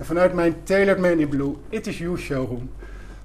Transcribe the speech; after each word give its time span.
En 0.00 0.06
vanuit 0.06 0.34
mijn 0.34 0.62
Tailored 0.62 0.98
Man 0.98 1.18
in 1.18 1.28
Blue 1.28 1.56
It 1.68 1.86
Is 1.86 1.98
You 1.98 2.18
showroom 2.18 2.70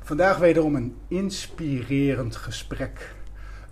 vandaag 0.01 0.37
wederom 0.37 0.75
een 0.75 0.95
inspirerend 1.07 2.35
gesprek. 2.35 3.13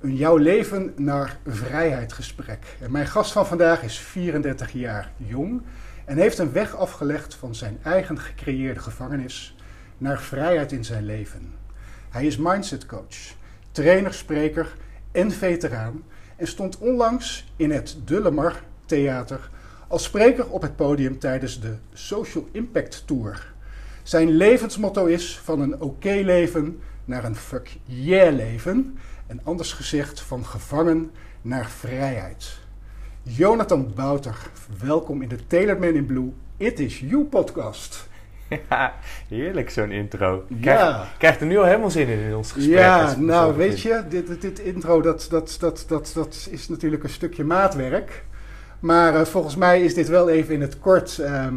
Een 0.01 0.15
jouw 0.15 0.37
leven 0.37 0.93
naar 0.95 1.37
vrijheid 1.47 2.13
gesprek. 2.13 2.77
En 2.79 2.91
mijn 2.91 3.07
gast 3.07 3.31
van 3.31 3.45
vandaag 3.45 3.83
is 3.83 3.99
34 3.99 4.71
jaar 4.71 5.11
jong 5.17 5.61
en 6.05 6.17
heeft 6.17 6.37
een 6.37 6.51
weg 6.51 6.75
afgelegd 6.75 7.35
van 7.35 7.55
zijn 7.55 7.77
eigen 7.81 8.19
gecreëerde 8.19 8.79
gevangenis 8.79 9.55
naar 9.97 10.21
vrijheid 10.21 10.71
in 10.71 10.85
zijn 10.85 11.05
leven. 11.05 11.53
Hij 12.09 12.25
is 12.25 12.37
mindset 12.37 12.85
coach, 12.85 13.35
trainer, 13.71 14.13
spreker 14.13 14.75
en 15.11 15.31
veteraan 15.31 16.03
en 16.35 16.47
stond 16.47 16.77
onlangs 16.77 17.53
in 17.55 17.71
het 17.71 17.97
Dullemar 18.03 18.63
Theater 18.85 19.49
als 19.93 20.03
spreker 20.03 20.49
op 20.49 20.61
het 20.61 20.75
podium 20.75 21.19
tijdens 21.19 21.59
de 21.59 21.75
Social 21.93 22.47
Impact 22.51 23.03
Tour. 23.07 23.53
Zijn 24.03 24.29
levensmotto 24.29 25.05
is 25.05 25.39
van 25.43 25.59
een 25.59 25.81
oké 25.81 26.21
leven 26.23 26.79
naar 27.05 27.23
een 27.23 27.35
fuck 27.35 27.77
yeah 27.85 28.35
leven. 28.35 28.97
En 29.27 29.39
anders 29.43 29.73
gezegd 29.73 30.19
van 30.21 30.45
gevangen 30.45 31.11
naar 31.41 31.69
vrijheid. 31.69 32.59
Jonathan 33.23 33.91
Bouter, 33.95 34.35
welkom 34.79 35.21
in 35.21 35.27
de 35.27 35.47
Tailored 35.47 35.79
Man 35.79 35.93
in 35.93 36.05
Blue 36.05 36.33
It 36.57 36.79
Is 36.79 36.99
You 36.99 37.23
podcast. 37.23 38.07
Ja, 38.69 38.93
heerlijk 39.27 39.69
zo'n 39.69 39.91
intro. 39.91 40.45
Ja. 40.47 40.57
Krijg, 40.59 41.17
krijgt 41.17 41.39
er 41.39 41.47
nu 41.47 41.57
al 41.57 41.65
helemaal 41.65 41.91
zin 41.91 42.07
in 42.07 42.19
in 42.19 42.35
ons 42.35 42.51
gesprek. 42.51 42.77
Ja, 42.77 43.15
nou 43.17 43.57
weet 43.57 43.81
je, 43.81 44.03
dit, 44.09 44.27
dit, 44.27 44.41
dit 44.41 44.59
intro 44.59 45.01
dat, 45.01 45.27
dat, 45.29 45.57
dat, 45.59 45.85
dat, 45.87 46.11
dat 46.15 46.47
is 46.51 46.69
natuurlijk 46.69 47.03
een 47.03 47.09
stukje 47.09 47.43
maatwerk. 47.43 48.23
Maar 48.83 49.15
eh, 49.15 49.25
volgens 49.25 49.55
mij 49.55 49.83
is 49.83 49.93
dit 49.93 50.07
wel 50.07 50.29
even 50.29 50.53
in 50.53 50.61
het 50.61 50.79
kort 50.79 51.19
ehm, 51.19 51.55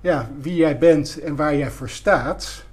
ja, 0.00 0.28
wie 0.40 0.54
jij 0.54 0.78
bent 0.78 1.18
en 1.20 1.36
waar 1.36 1.56
jij 1.56 1.70
voor 1.70 1.88
staat. 1.88 2.64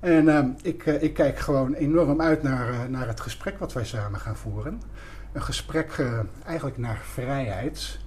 En 0.00 0.28
ehm, 0.28 0.48
ik, 0.62 0.86
eh, 0.86 1.02
ik 1.02 1.14
kijk 1.14 1.38
gewoon 1.38 1.74
enorm 1.74 2.20
uit 2.20 2.42
naar, 2.42 2.70
eh, 2.70 2.84
naar 2.88 3.06
het 3.06 3.20
gesprek 3.20 3.58
wat 3.58 3.72
wij 3.72 3.84
samen 3.84 4.20
gaan 4.20 4.36
voeren. 4.36 4.82
Een 5.32 5.42
gesprek 5.42 6.02
eigenlijk 6.46 6.78
naar 6.78 7.00
vrijheid. 7.02 7.98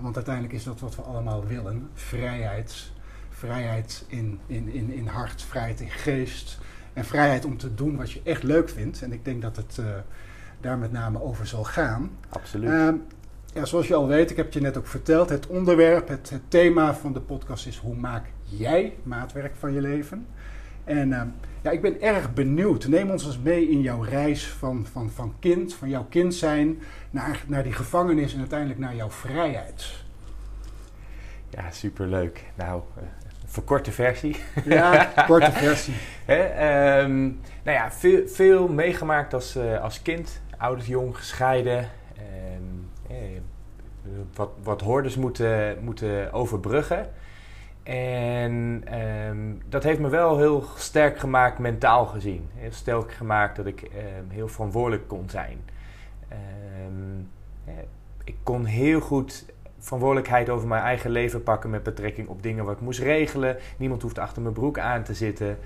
Want 0.00 0.16
uiteindelijk 0.16 0.54
is 0.54 0.64
dat 0.64 0.80
wat 0.80 0.96
we 0.96 1.02
allemaal 1.02 1.46
willen. 1.46 1.90
Vrijheid. 1.94 2.92
Vrijheid 3.30 4.04
in, 4.06 4.40
in, 4.46 4.68
in, 4.68 4.90
in 4.92 5.06
hart, 5.06 5.42
vrijheid 5.42 5.80
in 5.80 5.90
geest. 5.90 6.58
En 6.92 7.04
vrijheid 7.04 7.44
om 7.44 7.56
te 7.56 7.74
doen 7.74 7.96
wat 7.96 8.12
je 8.12 8.20
echt 8.24 8.42
leuk 8.42 8.68
vindt. 8.68 9.02
En 9.02 9.12
ik 9.12 9.24
denk 9.24 9.42
dat 9.42 9.56
het 9.56 9.80
daar 10.60 10.78
met 10.78 10.92
name 10.92 11.22
over 11.22 11.46
zal 11.46 11.64
gaan. 11.64 12.10
Absoluut. 12.28 13.00
Ja, 13.56 13.64
zoals 13.64 13.88
je 13.88 13.94
al 13.94 14.06
weet, 14.06 14.30
ik 14.30 14.36
heb 14.36 14.44
het 14.44 14.54
je 14.54 14.60
net 14.60 14.76
ook 14.76 14.86
verteld, 14.86 15.28
het 15.28 15.46
onderwerp, 15.46 16.08
het, 16.08 16.30
het 16.30 16.42
thema 16.48 16.94
van 16.94 17.12
de 17.12 17.20
podcast 17.20 17.66
is 17.66 17.76
hoe 17.76 17.94
maak 17.94 18.24
jij 18.44 18.96
maatwerk 19.02 19.56
van 19.56 19.72
je 19.72 19.80
leven? 19.80 20.26
En 20.84 21.12
ehm, 21.12 21.26
ja, 21.62 21.70
ik 21.70 21.82
ben 21.82 22.00
erg 22.00 22.34
benieuwd. 22.34 22.86
Neem 22.86 23.10
ons 23.10 23.26
eens 23.26 23.38
mee 23.38 23.68
in 23.68 23.80
jouw 23.80 24.02
reis 24.02 24.48
van, 24.48 24.86
van, 24.92 25.10
van 25.10 25.34
kind, 25.38 25.74
van 25.74 25.88
jouw 25.88 26.06
kind 26.08 26.34
zijn, 26.34 26.78
naar, 27.10 27.44
naar 27.46 27.62
die 27.62 27.72
gevangenis 27.72 28.32
en 28.32 28.38
uiteindelijk 28.38 28.80
naar 28.80 28.94
jouw 28.94 29.10
vrijheid. 29.10 29.92
ja, 31.50 31.70
superleuk. 31.70 32.44
Nou, 32.54 32.82
eh, 32.96 33.02
een 33.42 33.48
verkorte 33.48 33.92
versie. 33.92 34.36
Ja, 34.64 35.12
korte 35.26 35.52
versie. 35.52 35.94
Hè, 36.24 36.42
ehm, 36.42 37.22
nou 37.62 37.76
ja, 37.76 37.92
veel, 37.92 38.28
veel 38.28 38.68
meegemaakt 38.68 39.34
als, 39.34 39.56
eh, 39.56 39.82
als 39.82 40.02
kind. 40.02 40.40
Ouders 40.58 40.86
jong, 40.86 41.16
gescheiden. 41.16 41.78
Ehm, 42.16 42.22
eh, 42.22 42.75
wat, 44.34 44.50
wat 44.62 44.80
hordes 44.80 45.16
moeten, 45.16 45.78
moeten 45.80 46.32
overbruggen. 46.32 47.08
En 47.82 48.82
ehm, 48.84 49.54
dat 49.68 49.82
heeft 49.82 50.00
me 50.00 50.08
wel 50.08 50.38
heel 50.38 50.64
sterk 50.76 51.18
gemaakt 51.18 51.58
mentaal 51.58 52.06
gezien. 52.06 52.48
Heel 52.54 52.72
sterk 52.72 53.12
gemaakt 53.12 53.56
dat 53.56 53.66
ik 53.66 53.82
ehm, 53.82 54.28
heel 54.28 54.48
verantwoordelijk 54.48 55.08
kon 55.08 55.24
zijn. 55.30 55.58
Ehm, 56.28 57.20
eh, 57.64 57.74
ik 58.24 58.36
kon 58.42 58.64
heel 58.64 59.00
goed 59.00 59.44
verantwoordelijkheid 59.78 60.48
over 60.48 60.68
mijn 60.68 60.82
eigen 60.82 61.10
leven 61.10 61.42
pakken 61.42 61.70
met 61.70 61.82
betrekking 61.82 62.28
op 62.28 62.42
dingen 62.42 62.64
wat 62.64 62.74
ik 62.74 62.80
moest 62.80 63.00
regelen. 63.00 63.56
Niemand 63.76 64.02
hoeft 64.02 64.18
achter 64.18 64.42
mijn 64.42 64.54
broek 64.54 64.78
aan 64.78 65.02
te 65.02 65.14
zitten. 65.14 65.58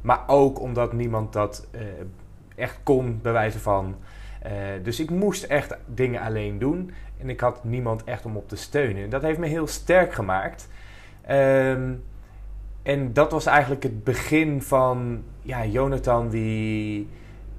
Maar 0.00 0.20
ook 0.26 0.60
omdat 0.60 0.92
niemand 0.92 1.32
dat 1.32 1.66
eh, 1.70 1.80
echt 2.54 2.78
kon, 2.82 3.18
bij 3.22 3.32
wijze 3.32 3.58
van. 3.58 3.96
Eh, 4.44 4.52
dus 4.82 5.00
ik 5.00 5.10
moest 5.10 5.42
echt 5.42 5.76
dingen 5.86 6.20
alleen 6.20 6.58
doen. 6.58 6.90
En 7.20 7.28
ik 7.28 7.40
had 7.40 7.64
niemand 7.64 8.04
echt 8.04 8.24
om 8.24 8.36
op 8.36 8.48
te 8.48 8.56
steunen. 8.56 9.02
En 9.02 9.10
dat 9.10 9.22
heeft 9.22 9.38
me 9.38 9.46
heel 9.46 9.66
sterk 9.66 10.12
gemaakt. 10.12 10.68
Ehm, 11.26 11.92
en 12.82 13.12
dat 13.12 13.30
was 13.30 13.46
eigenlijk 13.46 13.82
het 13.82 14.04
begin 14.04 14.62
van 14.62 15.22
ja, 15.42 15.66
Jonathan 15.66 16.28
die 16.28 17.08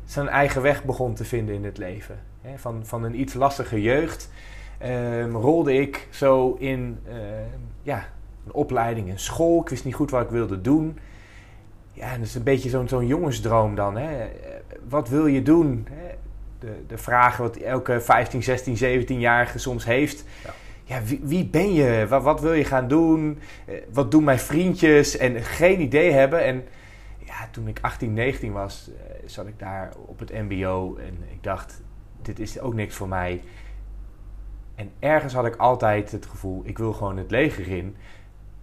zijn 0.04 0.28
eigen 0.28 0.62
weg 0.62 0.84
begon 0.84 1.14
te 1.14 1.26
vinden 1.26 1.56
in 1.56 1.66
het 1.66 1.78
leven. 1.78 2.20
Van, 2.56 2.86
van 2.86 3.04
een 3.04 3.20
iets 3.20 3.34
lastige 3.34 3.82
jeugd 3.82 4.32
ehm, 4.78 5.32
rolde 5.32 5.74
ik 5.74 6.08
zo 6.12 6.56
in 6.60 7.00
ehm, 7.08 7.60
ja, 7.82 8.06
een 8.46 8.54
opleiding, 8.54 9.10
een 9.10 9.20
school. 9.20 9.62
Ik 9.62 9.70
wist 9.70 9.86
niet 9.86 9.96
goed 9.96 10.12
wat 10.12 10.22
ik 10.24 10.30
wilde 10.30 10.62
doen. 10.62 11.00
Ja, 11.94 12.18
dat 12.18 12.26
is 12.26 12.36
een 12.36 12.44
beetje 12.44 12.70
zo'n 12.70 12.88
zo'n 12.88 13.08
jongensdroom 13.08 13.76
dan. 13.76 13.98
Hè. 13.98 14.24
Eh, 14.24 14.30
Wat 14.90 15.10
wil 15.10 15.26
je 15.26 15.42
doen? 15.42 15.88
Hè? 15.90 16.15
De, 16.66 16.84
de 16.88 16.98
vraag 16.98 17.38
wat 17.38 17.56
elke 17.58 18.02
15, 18.02 18.44
16, 18.44 19.04
17-jarige 19.04 19.60
soms 19.60 19.86
heeft. 19.86 20.24
Ja. 20.44 20.54
Ja, 20.84 21.04
wie, 21.04 21.20
wie 21.24 21.46
ben 21.46 21.74
je? 21.74 22.06
Wat, 22.10 22.24
wat 22.24 22.42
wil 22.42 22.54
je 22.54 22.64
gaan 22.64 22.88
doen? 22.88 23.40
Eh, 23.66 23.76
Wat 23.94 24.12
doen 24.12 24.24
mijn 24.24 24.40
vriendjes? 24.40 25.18
En 25.18 25.44
geen 25.44 25.82
idee 25.82 26.12
hebben. 26.12 26.44
En 26.44 26.64
ja, 27.18 27.48
toen 27.52 27.68
ik 27.68 27.80
18, 27.82 28.14
19 28.14 28.52
was, 28.52 28.90
eh, 28.90 29.16
zat 29.26 29.48
ik 29.48 29.60
daar 29.60 29.92
op 30.06 30.20
het 30.20 30.34
MBO. 30.34 30.96
En 31.00 31.18
ik 31.32 31.44
dacht, 31.44 31.82
dit 32.22 32.40
is 32.40 32.60
ook 32.60 32.74
niks 32.74 32.96
voor 32.96 33.08
mij. 33.08 33.42
En 34.76 34.92
ergens 35.00 35.34
had 35.34 35.46
ik 35.46 35.56
altijd 35.56 36.12
het 36.12 36.26
gevoel, 36.26 36.62
ik 36.66 36.78
wil 36.78 36.94
gewoon 36.94 37.18
het 37.18 37.32
leger 37.32 37.68
in. 37.68 37.96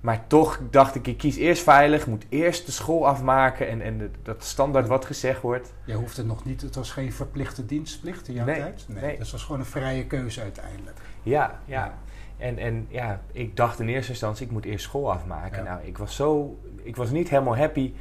Maar 0.02 0.26
toch 0.26 0.60
dacht 0.70 0.94
ik, 0.94 1.06
ik 1.06 1.18
kies 1.18 1.36
eerst 1.36 1.62
veilig, 1.62 2.06
moet 2.06 2.24
eerst 2.28 2.66
de 2.66 2.72
school 2.72 3.06
afmaken 3.08 3.68
en, 3.68 3.80
en 3.80 3.98
de- 3.98 4.10
dat 4.22 4.44
standaard 4.44 4.86
wat 4.88 5.04
gezegd 5.04 5.40
wordt. 5.40 5.72
Je 5.84 5.94
hoeft 5.94 6.16
het 6.16 6.26
nog 6.26 6.44
niet, 6.44 6.60
het 6.60 6.74
was 6.74 6.90
geen 6.90 7.12
verplichte 7.12 7.66
dienstplicht 7.66 8.28
in 8.28 8.34
jouw 8.34 8.44
Nee, 8.44 8.58
tijd. 8.60 8.84
Nee, 8.88 9.02
nee. 9.02 9.10
Dus 9.10 9.18
het 9.20 9.30
was 9.30 9.42
gewoon 9.44 9.60
een 9.60 9.66
vrije 9.66 10.06
keuze 10.06 10.40
uiteindelijk. 10.40 10.96
Ja, 11.22 11.60
ja. 11.64 11.94
En, 12.38 12.58
en 12.58 12.86
ja, 12.88 13.20
ik 13.32 13.56
dacht 13.56 13.80
in 13.80 13.88
eerste 13.88 14.10
instantie, 14.10 14.46
ik 14.46 14.52
moet 14.52 14.64
eerst 14.64 14.84
school 14.84 15.12
afmaken. 15.12 15.64
Ja. 15.64 15.70
Nou, 15.70 15.86
ik 15.86 15.98
was 15.98 16.16
zo, 16.16 16.58
ik 16.82 16.96
was 16.96 17.10
niet 17.10 17.28
helemaal 17.28 17.56
happy. 17.56 17.92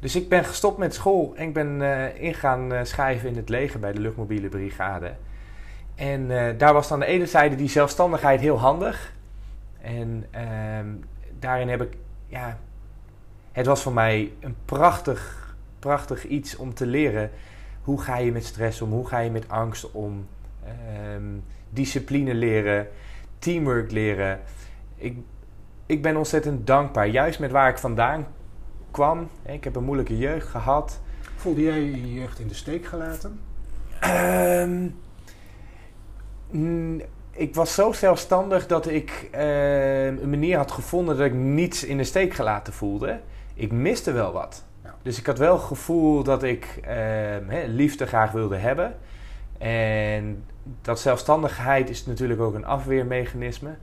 Dus 0.00 0.16
ik 0.16 0.28
ben 0.28 0.44
gestopt 0.44 0.78
met 0.78 0.94
school 0.94 1.32
en 1.36 1.46
ik 1.46 1.54
ben 1.54 1.82
eh 1.82 2.22
ingaan 2.22 2.72
eh, 2.72 2.84
schrijven 2.84 3.28
in 3.28 3.36
het 3.36 3.48
leger 3.48 3.80
bij 3.80 3.92
de 3.92 4.00
luchtmobiele 4.00 4.48
brigade. 4.48 5.12
En 5.94 6.30
eh, 6.46 6.58
daar 6.58 6.72
was 6.72 6.92
aan 6.92 7.00
de 7.00 7.06
ene 7.06 7.26
zijde 7.26 7.56
die 7.56 7.68
zelfstandigheid 7.68 8.40
heel 8.40 8.58
handig. 8.58 9.12
En 9.80 10.24
ehm, 10.30 10.86
daarin 11.40 11.68
heb 11.68 11.82
ik, 11.82 11.96
ja, 12.26 12.58
het 13.52 13.66
was 13.66 13.82
voor 13.82 13.92
mij 13.92 14.32
een 14.40 14.56
prachtig, 14.64 15.54
prachtig 15.78 16.26
iets 16.26 16.56
om 16.56 16.74
te 16.74 16.86
leren. 16.86 17.30
Hoe 17.82 18.00
ga 18.00 18.16
je 18.16 18.32
met 18.32 18.44
stress 18.44 18.80
om? 18.80 18.90
Hoe 18.90 19.06
ga 19.06 19.18
je 19.18 19.30
met 19.30 19.48
angst 19.48 19.90
om? 19.90 20.26
Ehm, 20.64 21.38
discipline 21.70 22.34
leren, 22.34 22.88
teamwork 23.38 23.90
leren. 23.90 24.40
Ik, 24.96 25.16
ik 25.86 26.02
ben 26.02 26.16
ontzettend 26.16 26.66
dankbaar, 26.66 27.08
juist 27.08 27.38
met 27.38 27.50
waar 27.50 27.70
ik 27.70 27.78
vandaan 27.78 28.26
kwam. 28.90 29.28
Ik 29.42 29.64
heb 29.64 29.76
een 29.76 29.84
moeilijke 29.84 30.18
jeugd 30.18 30.48
gehad. 30.48 31.00
Voelde 31.36 31.62
jij 31.62 31.80
je 31.80 32.12
jeugd 32.12 32.38
in 32.38 32.48
de 32.48 32.54
steek 32.54 32.86
gelaten? 32.86 33.40
Mm, 36.50 37.02
ik 37.30 37.54
was 37.54 37.74
zo 37.74 37.92
zelfstandig 37.92 38.66
dat 38.66 38.88
ik 38.88 39.28
eh, 39.30 40.06
een 40.06 40.30
manier 40.30 40.56
had 40.56 40.70
gevonden 40.70 41.16
dat 41.16 41.26
ik 41.26 41.34
niets 41.34 41.84
in 41.84 41.96
de 41.96 42.04
steek 42.04 42.34
gelaten 42.34 42.72
voelde. 42.72 43.20
Ik 43.54 43.72
miste 43.72 44.12
wel 44.12 44.32
wat. 44.32 44.64
Ja. 44.84 44.94
Dus 45.02 45.18
ik 45.18 45.26
had 45.26 45.38
wel 45.38 45.52
het 45.52 45.62
gevoel 45.62 46.22
dat 46.22 46.42
ik 46.42 46.78
ehm, 46.82 47.48
hè, 47.48 47.66
liefde 47.66 48.06
graag 48.06 48.32
wilde 48.32 48.56
hebben. 48.56 48.96
En 49.58 50.44
dat 50.82 51.00
zelfstandigheid 51.00 51.90
is 51.90 52.06
natuurlijk 52.06 52.40
ook 52.40 52.54
een 52.54 52.64
afweermechanisme. 52.64 53.76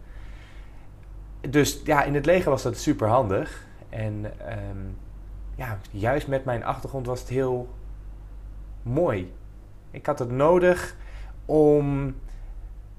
Dus 1.50 1.82
ja, 1.84 2.04
in 2.04 2.16
het 2.16 2.26
leger 2.26 2.50
was 2.50 2.64
dat 2.64 2.78
super 2.78 3.08
handig. 3.08 3.66
En 3.90 4.32
ehm, 4.48 4.78
ja, 5.56 5.78
juist 5.92 6.28
met 6.28 6.46
mijn 6.46 6.64
achtergrond 6.64 7.06
was 7.06 7.20
het 7.20 7.30
heel 7.30 7.70
mooi. 8.82 9.34
Ik 9.92 10.06
had 10.06 10.20
het 10.20 10.32
nodig 10.32 10.96
om 11.46 12.16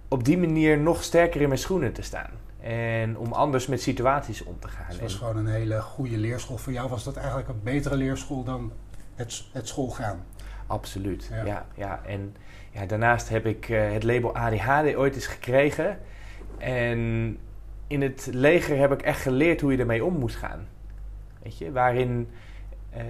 op 0.08 0.25
die 0.25 0.38
manier 0.38 0.78
nog 0.78 1.02
sterker 1.02 1.40
in 1.40 1.49
mijn 1.49 1.60
schoenen 1.60 1.93
te 1.93 2.02
staan. 2.02 2.31
En 2.60 3.19
om 3.19 3.32
anders 3.32 3.66
met 3.66 3.82
situaties 3.82 4.44
om 4.44 4.58
te 4.58 4.69
gaan. 4.69 4.84
Het 4.87 5.00
was 5.00 5.12
En- 5.12 5.19
gewoon 5.19 5.37
een 5.37 5.46
hele 5.46 5.81
goede 5.81 6.16
leerschool. 6.19 6.58
Voor 6.58 6.72
jou 6.72 6.88
was 6.88 7.05
dat 7.05 7.16
eigenlijk 7.16 7.49
een 7.49 7.60
betere 7.62 7.96
leerschool 7.96 8.44
dan 8.44 8.72
het, 9.14 9.44
het 9.52 9.69
schoolgaan. 9.69 10.25
Absoluut, 10.66 11.28
Ja. 11.32 11.44
ja. 11.44 11.66
ja, 11.75 12.00
En 12.06 12.37
ja, 12.70 12.87
daarnaast 12.87 13.28
heb 13.28 13.46
ik 13.46 13.69
eh, 13.69 13.93
het 13.93 14.02
label 14.05 14.34
ADHD 14.37 14.94
ooit 14.94 15.14
eens 15.14 15.26
gekregen. 15.26 15.99
En 16.58 16.99
in 17.87 18.02
het 18.02 18.28
leger 18.32 18.78
heb 18.78 18.93
ik 18.93 19.02
echt 19.02 19.20
geleerd 19.20 19.61
hoe 19.61 19.72
je 19.72 19.78
ermee 19.78 20.04
om 20.04 20.19
moest 20.19 20.37
gaan. 20.37 20.66
Weet 21.43 21.58
je, 21.58 21.72
waarin... 21.72 22.28
eh, 22.90 23.02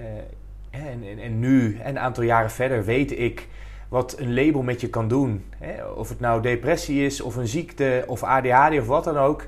en, 0.69 1.03
en, 1.03 1.19
en 1.19 1.39
nu, 1.39 1.77
en 1.79 1.89
een 1.89 1.99
aantal 1.99 2.23
jaren 2.23 2.51
verder, 2.51 2.83
weet 2.85 3.11
ik 3.19 3.47
wat 3.89 4.15
een 4.19 4.33
label 4.33 4.61
met 4.61 4.81
je 4.81 4.89
kan 4.89 5.07
doen. 5.07 5.45
Hè? 5.57 5.85
Of 5.85 6.09
het 6.09 6.19
nou 6.19 6.41
depressie 6.41 7.05
is, 7.05 7.21
of 7.21 7.35
een 7.35 7.47
ziekte, 7.47 8.03
of 8.07 8.23
ADHD, 8.23 8.79
of 8.79 8.87
wat 8.87 9.03
dan 9.03 9.17
ook. 9.17 9.45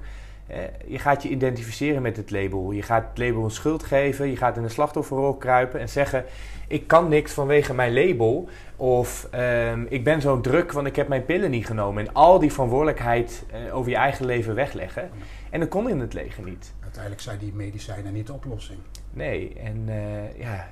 Je 0.88 1.00
gaat 1.00 1.24
je 1.24 1.30
identificeren 1.30 2.02
met 2.02 2.18
het 2.18 2.32
label. 2.32 2.72
Je 2.72 2.82
gaat 2.82 3.06
het 3.10 3.18
label 3.18 3.44
een 3.44 3.52
schuld 3.52 3.84
geven. 3.84 4.30
Je 4.30 4.38
gaat 4.38 4.58
in 4.58 4.64
een 4.64 4.70
slachtofferrol 4.70 5.34
kruipen 5.34 5.80
en 5.80 5.90
zeggen... 5.90 6.26
ik 6.68 6.88
kan 6.88 7.10
niks 7.10 7.32
vanwege 7.34 7.74
mijn 7.74 7.94
label. 7.94 8.50
Of 8.76 9.28
ehm, 9.32 9.86
ik 9.90 10.04
ben 10.04 10.22
zo 10.22 10.42
druk, 10.42 10.72
want 10.72 10.88
ik 10.88 10.96
heb 10.96 11.08
mijn 11.08 11.26
pillen 11.26 11.52
niet 11.52 11.66
genomen. 11.66 12.08
En 12.08 12.14
al 12.14 12.40
die 12.40 12.52
verantwoordelijkheid 12.52 13.46
eh, 13.52 13.76
over 13.76 13.92
je 13.92 13.98
eigen 13.98 14.26
leven 14.26 14.56
wegleggen. 14.56 15.10
En 15.50 15.60
dat 15.60 15.70
kon 15.70 15.90
in 15.90 16.00
het 16.00 16.14
leger 16.14 16.44
niet. 16.44 16.74
Uiteindelijk 16.80 17.22
zijn 17.22 17.38
die 17.38 17.54
medicijnen 17.54 18.14
niet 18.14 18.28
de 18.28 18.34
oplossing. 18.34 18.80
Nee, 19.14 19.54
en 19.64 19.84
eh, 19.88 20.40
ja, 20.40 20.70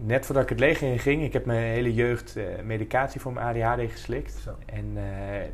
net 0.00 0.26
voordat 0.26 0.44
ik 0.44 0.48
het 0.48 0.60
leger 0.60 0.92
in 0.92 0.98
ging... 0.98 1.22
ik 1.22 1.32
heb 1.32 1.46
mijn 1.46 1.62
hele 1.62 1.94
jeugd 1.94 2.36
eh, 2.36 2.44
medicatie 2.64 3.20
voor 3.20 3.32
mijn 3.32 3.46
ADHD 3.46 3.90
geslikt. 3.92 4.40
Zo. 4.42 4.50
En 4.66 4.92
eh, 4.94 5.02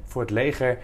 voor 0.05 0.23
het 0.23 0.31
leger 0.31 0.79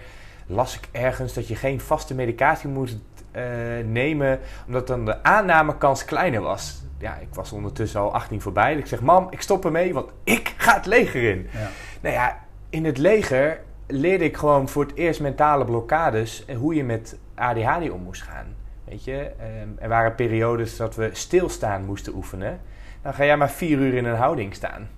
las 0.47 0.77
ik 0.77 0.89
ergens 0.93 1.35
dat 1.35 1.49
je 1.49 1.57
geen 1.57 1.81
vaste 1.81 2.15
medicatie 2.15 2.69
moest 2.69 2.99
eh, 3.31 3.43
nemen, 3.85 4.41
omdat 4.67 4.87
dan 4.87 5.05
de 5.05 5.23
aannamekans 5.23 6.05
kleiner 6.05 6.41
was. 6.41 6.83
Ja, 6.99 7.17
ik 7.17 7.35
was 7.35 7.53
ondertussen 7.53 8.01
al 8.01 8.15
18 8.15 8.41
voorbij. 8.41 8.73
Dus 8.73 8.83
ik 8.83 8.89
zeg, 8.89 9.01
mam, 9.01 9.27
ik 9.31 9.41
stop 9.41 9.65
ermee, 9.65 9.95
want 9.95 10.11
ik 10.25 10.55
ga 10.57 10.75
het 10.75 10.87
leger 10.87 11.23
in. 11.23 11.47
Ja. 11.53 11.69
Nou 12.01 12.15
ja, 12.15 12.39
in 12.71 12.85
het 12.85 12.99
leger 12.99 13.61
leerde 13.87 14.25
ik 14.25 14.37
gewoon 14.37 14.69
voor 14.69 14.85
het 14.85 14.95
eerst 14.95 15.21
mentale 15.21 15.65
blokkades 15.65 16.45
en 16.45 16.57
hoe 16.57 16.75
je 16.75 16.85
met 16.85 17.19
ADHD 17.35 17.91
om 17.91 18.03
moest 18.03 18.23
gaan. 18.23 18.47
Weet 18.85 19.05
je, 19.05 19.31
ehm, 19.39 19.69
er 19.79 19.89
waren 19.89 20.15
periodes 20.15 20.77
dat 20.77 20.97
we 20.97 21.11
stilstaan 21.13 21.85
moesten 21.85 22.15
oefenen. 22.15 22.61
Dan 23.03 23.15
ga 23.15 23.25
jij 23.25 23.37
maar 23.37 23.51
vier 23.51 23.79
uur 23.79 23.95
in 23.95 24.05
een 24.05 24.17
houding 24.17 24.55
staan. 24.55 24.89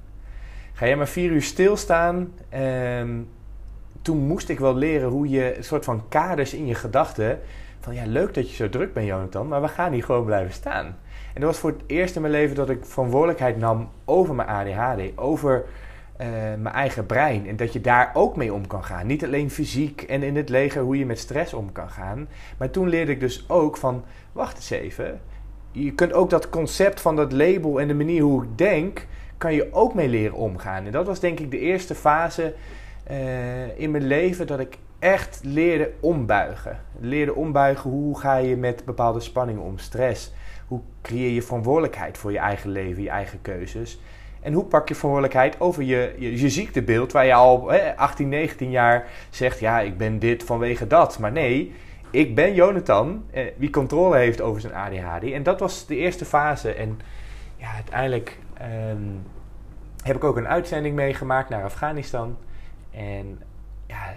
Ga 0.73 0.87
jij 0.87 0.97
maar 0.97 1.09
vier 1.09 1.31
uur 1.31 1.43
stilstaan. 1.43 2.33
ehm, 2.49 3.19
toen 4.03 4.19
moest 4.19 4.49
ik 4.49 4.59
wel 4.59 4.75
leren 4.75 5.09
hoe 5.09 5.29
je 5.29 5.57
een 5.57 5.65
soort 5.65 5.85
van 5.85 6.09
kaders 6.09 6.55
in 6.55 6.67
je 6.67 6.75
gedachten. 6.75 7.39
Van 7.81 7.95
ja, 7.95 8.07
leuk 8.07 8.35
dat 8.35 8.51
je 8.51 8.57
zo 8.57 8.69
druk 8.69 8.93
bent, 8.93 9.07
Jonathan, 9.07 9.49
maar 9.49 9.61
we 9.61 9.69
gaan 9.69 9.93
hier 9.93 10.05
gewoon 10.05 10.25
blijven 10.25 10.53
staan. 10.53 10.87
En 11.35 11.41
dat 11.41 11.51
was 11.51 11.59
voor 11.59 11.71
het 11.71 11.83
eerst 11.87 12.15
in 12.15 12.21
mijn 12.21 12.33
leven 12.33 12.57
dat 12.57 12.71
ik 12.71 12.85
verantwoordelijkheid 12.85 13.57
nam 13.57 13.89
over 14.05 14.35
mijn 14.35 14.49
ADHD, 14.49 15.19
over 15.19 15.65
eh, 16.17 16.29
mijn 16.59 16.75
eigen 16.75 17.07
brein. 17.07 17.49
En 17.49 17.57
dat 17.57 17.73
je 17.73 17.81
daar 17.81 18.11
ook 18.15 18.37
mee 18.37 18.53
om 18.53 18.67
kan 18.67 18.85
gaan. 18.85 19.07
Niet 19.07 19.25
alleen 19.25 19.51
fysiek 19.51 20.03
en 20.03 20.23
in 20.23 20.37
het 20.37 20.49
leger 20.49 20.83
hoe 20.83 20.99
je 20.99 21.07
met 21.07 21.19
stress 21.19 21.55
om 21.55 21.73
kan 21.73 21.91
gaan. 21.91 22.29
Maar 22.59 22.71
toen 22.71 22.89
leerde 22.89 23.13
ik 23.13 23.21
dus 23.21 23.45
ook 23.49 23.77
van, 23.77 24.05
wacht 24.33 24.57
eens 24.57 24.71
even. 24.71 25.21
Je 25.73 25.93
kunt 25.93 26.13
ook 26.13 26.31
dat 26.31 26.49
concept 26.49 27.01
van 27.01 27.17
dat 27.17 27.33
label 27.33 27.81
en 27.81 27.89
de 27.89 27.95
manier 27.95 28.23
hoe 28.23 28.43
ik 28.43 28.59
denk, 28.59 29.07
kan 29.39 29.55
je 29.55 29.73
ook 29.73 29.95
mee 29.95 30.09
leren 30.09 30.37
omgaan. 30.37 30.87
En 30.87 30.93
dat 30.93 31.07
was 31.07 31.21
denk 31.21 31.41
ik 31.41 31.51
de 31.51 31.59
eerste 31.59 31.95
fase 31.95 32.55
eh, 33.05 33.79
in 33.79 33.91
mijn 33.91 34.07
leven 34.07 34.47
dat 34.47 34.61
ik 34.61 34.79
echt 34.99 35.41
leerde 35.43 35.93
ombuigen. 36.01 36.81
Leerde 37.01 37.35
ombuigen 37.35 37.91
hoe 37.91 38.19
ga 38.19 38.37
je 38.37 38.57
met 38.57 38.85
bepaalde 38.85 39.21
spanningen 39.21 39.63
om, 39.63 39.79
stress. 39.79 40.33
Hoe 40.67 40.81
creëer 41.03 41.31
je 41.31 41.43
verantwoordelijkheid 41.43 42.19
voor 42.19 42.33
je 42.33 42.39
eigen 42.39 42.71
leven, 42.71 43.03
je 43.03 43.09
eigen 43.09 43.43
keuzes. 43.43 44.01
En 44.41 44.53
hoe 44.53 44.65
pak 44.65 44.89
je 44.89 44.95
verantwoordelijkheid 44.95 45.61
over 45.61 45.83
je, 45.83 46.15
je, 46.19 46.41
je 46.41 46.49
ziektebeeld, 46.49 47.13
waar 47.13 47.27
je 47.27 47.35
al 47.35 47.69
hè, 47.71 47.97
18, 47.97 48.29
19 48.29 48.71
jaar 48.71 49.07
zegt: 49.31 49.61
Ja, 49.61 49.81
ik 49.81 49.97
ben 49.97 50.19
dit 50.19 50.43
vanwege 50.43 50.87
dat. 50.87 51.19
Maar 51.19 51.33
nee, 51.33 51.73
ik 52.11 52.35
ben 52.35 52.55
Jonathan, 52.55 53.25
eh, 53.31 53.47
wie 53.57 53.71
controle 53.71 54.17
heeft 54.17 54.41
over 54.41 54.61
zijn 54.61 54.75
ADHD. 54.75 55.33
En 55.33 55.43
dat 55.43 55.61
was 55.61 55.87
de 55.87 55.97
eerste 55.97 56.25
fase. 56.25 56.73
En 56.75 57.01
ja, 57.57 57.75
uiteindelijk 57.75 58.39
ehm, 58.55 59.03
heb 60.03 60.17
ik 60.17 60.25
ook 60.25 60.37
een 60.37 60.49
uitzending 60.49 60.95
meegemaakt 60.95 61.49
naar 61.49 61.65
Afghanistan. 61.65 62.37
En 62.91 63.43
ja, 63.87 64.15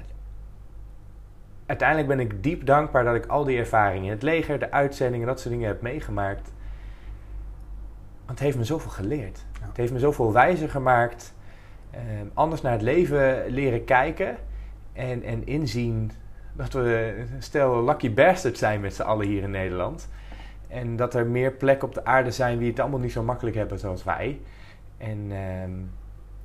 uiteindelijk 1.66 2.08
ben 2.08 2.20
ik 2.20 2.44
diep 2.44 2.66
dankbaar 2.66 3.04
dat 3.04 3.16
ik 3.16 3.26
al 3.26 3.44
die 3.44 3.58
ervaringen 3.58 4.06
in 4.06 4.12
het 4.12 4.24
leger, 4.24 4.60
de 4.60 4.72
uitzendingen, 4.72 5.28
dat 5.28 5.40
soort 5.40 5.54
dingen 5.54 5.68
heb 5.68 5.82
meegemaakt. 5.82 6.52
Want 8.26 8.40
het 8.40 8.40
heeft 8.40 8.58
me 8.58 8.64
zoveel 8.64 8.92
geleerd. 8.92 9.46
Ja. 9.60 9.68
Het 9.68 9.78
heeft 9.78 9.94
me 9.94 10.00
zoveel 10.00 10.34
wijzer 10.34 10.70
gemaakt. 10.70 11.34
ehm, 11.92 12.28
anders 12.34 12.62
naar 12.62 12.72
het 12.72 12.82
leven 12.82 13.46
leren 13.48 13.86
kijken. 13.86 14.38
En, 14.94 15.24
en 15.24 15.46
inzien 15.46 16.12
dat 16.54 16.74
we 16.74 17.26
een 17.34 17.44
stel 17.44 17.84
lucky 17.84 18.14
bastards 18.14 18.60
zijn 18.60 18.82
met 18.82 18.96
z'n 18.96 19.02
allen 19.02 19.28
hier 19.28 19.44
in 19.44 19.52
Nederland. 19.52 20.10
En 20.68 20.96
dat 20.96 21.14
er 21.14 21.26
meer 21.26 21.52
plekken 21.52 21.88
op 21.88 21.94
de 21.94 22.06
aarde 22.06 22.32
zijn 22.32 22.58
die 22.58 22.70
het 22.70 22.80
allemaal 22.80 23.00
niet 23.00 23.12
zo 23.12 23.24
makkelijk 23.24 23.56
hebben 23.56 23.80
zoals 23.80 24.04
wij. 24.04 24.42
En 24.98 25.26
ehm, 25.32 25.72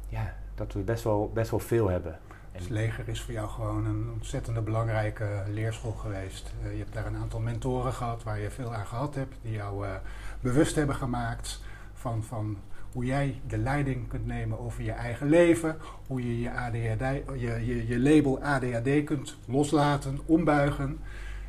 ja, 0.09 0.35
dat 0.55 0.73
we 0.73 0.81
best 0.81 1.05
wel, 1.05 1.31
best 1.35 1.51
wel 1.51 1.61
veel 1.61 1.89
hebben. 1.89 2.13
En- 2.53 2.61
Het 2.61 2.71
leger 2.71 3.09
is 3.09 3.21
voor 3.23 3.33
jou 3.35 3.49
gewoon 3.49 3.87
een 3.87 4.11
ontzettende 4.13 4.61
belangrijke 4.61 5.27
leerschool 5.49 5.93
geweest. 5.93 6.53
Eh, 6.65 6.73
je 6.73 6.79
hebt 6.79 6.93
daar 6.95 7.07
een 7.07 7.17
aantal 7.17 7.41
mentoren 7.41 7.93
gehad 7.93 8.23
waar 8.23 8.39
je 8.41 8.51
veel 8.51 8.75
aan 8.75 8.87
gehad 8.87 9.15
hebt, 9.15 9.35
die 9.43 9.53
jou 9.53 9.87
eh, 9.87 9.93
bewust 10.41 10.75
hebben 10.77 10.97
gemaakt 10.97 11.63
van, 11.95 12.23
van 12.25 12.57
hoe 12.93 13.05
jij 13.05 13.41
de 13.47 13.59
leiding 13.59 14.09
kunt 14.09 14.27
nemen 14.27 14.59
over 14.59 14.83
je 14.83 14.93
eigen 14.93 15.29
leven, 15.29 15.77
hoe 16.07 16.27
je 16.27 16.41
je, 16.41 16.51
ADHD, 16.51 17.41
je, 17.41 17.67
je, 17.67 17.87
je 17.87 17.99
label 17.99 18.43
ADHD 18.43 19.05
kunt 19.05 19.37
loslaten, 19.47 20.19
ombuigen. 20.27 20.99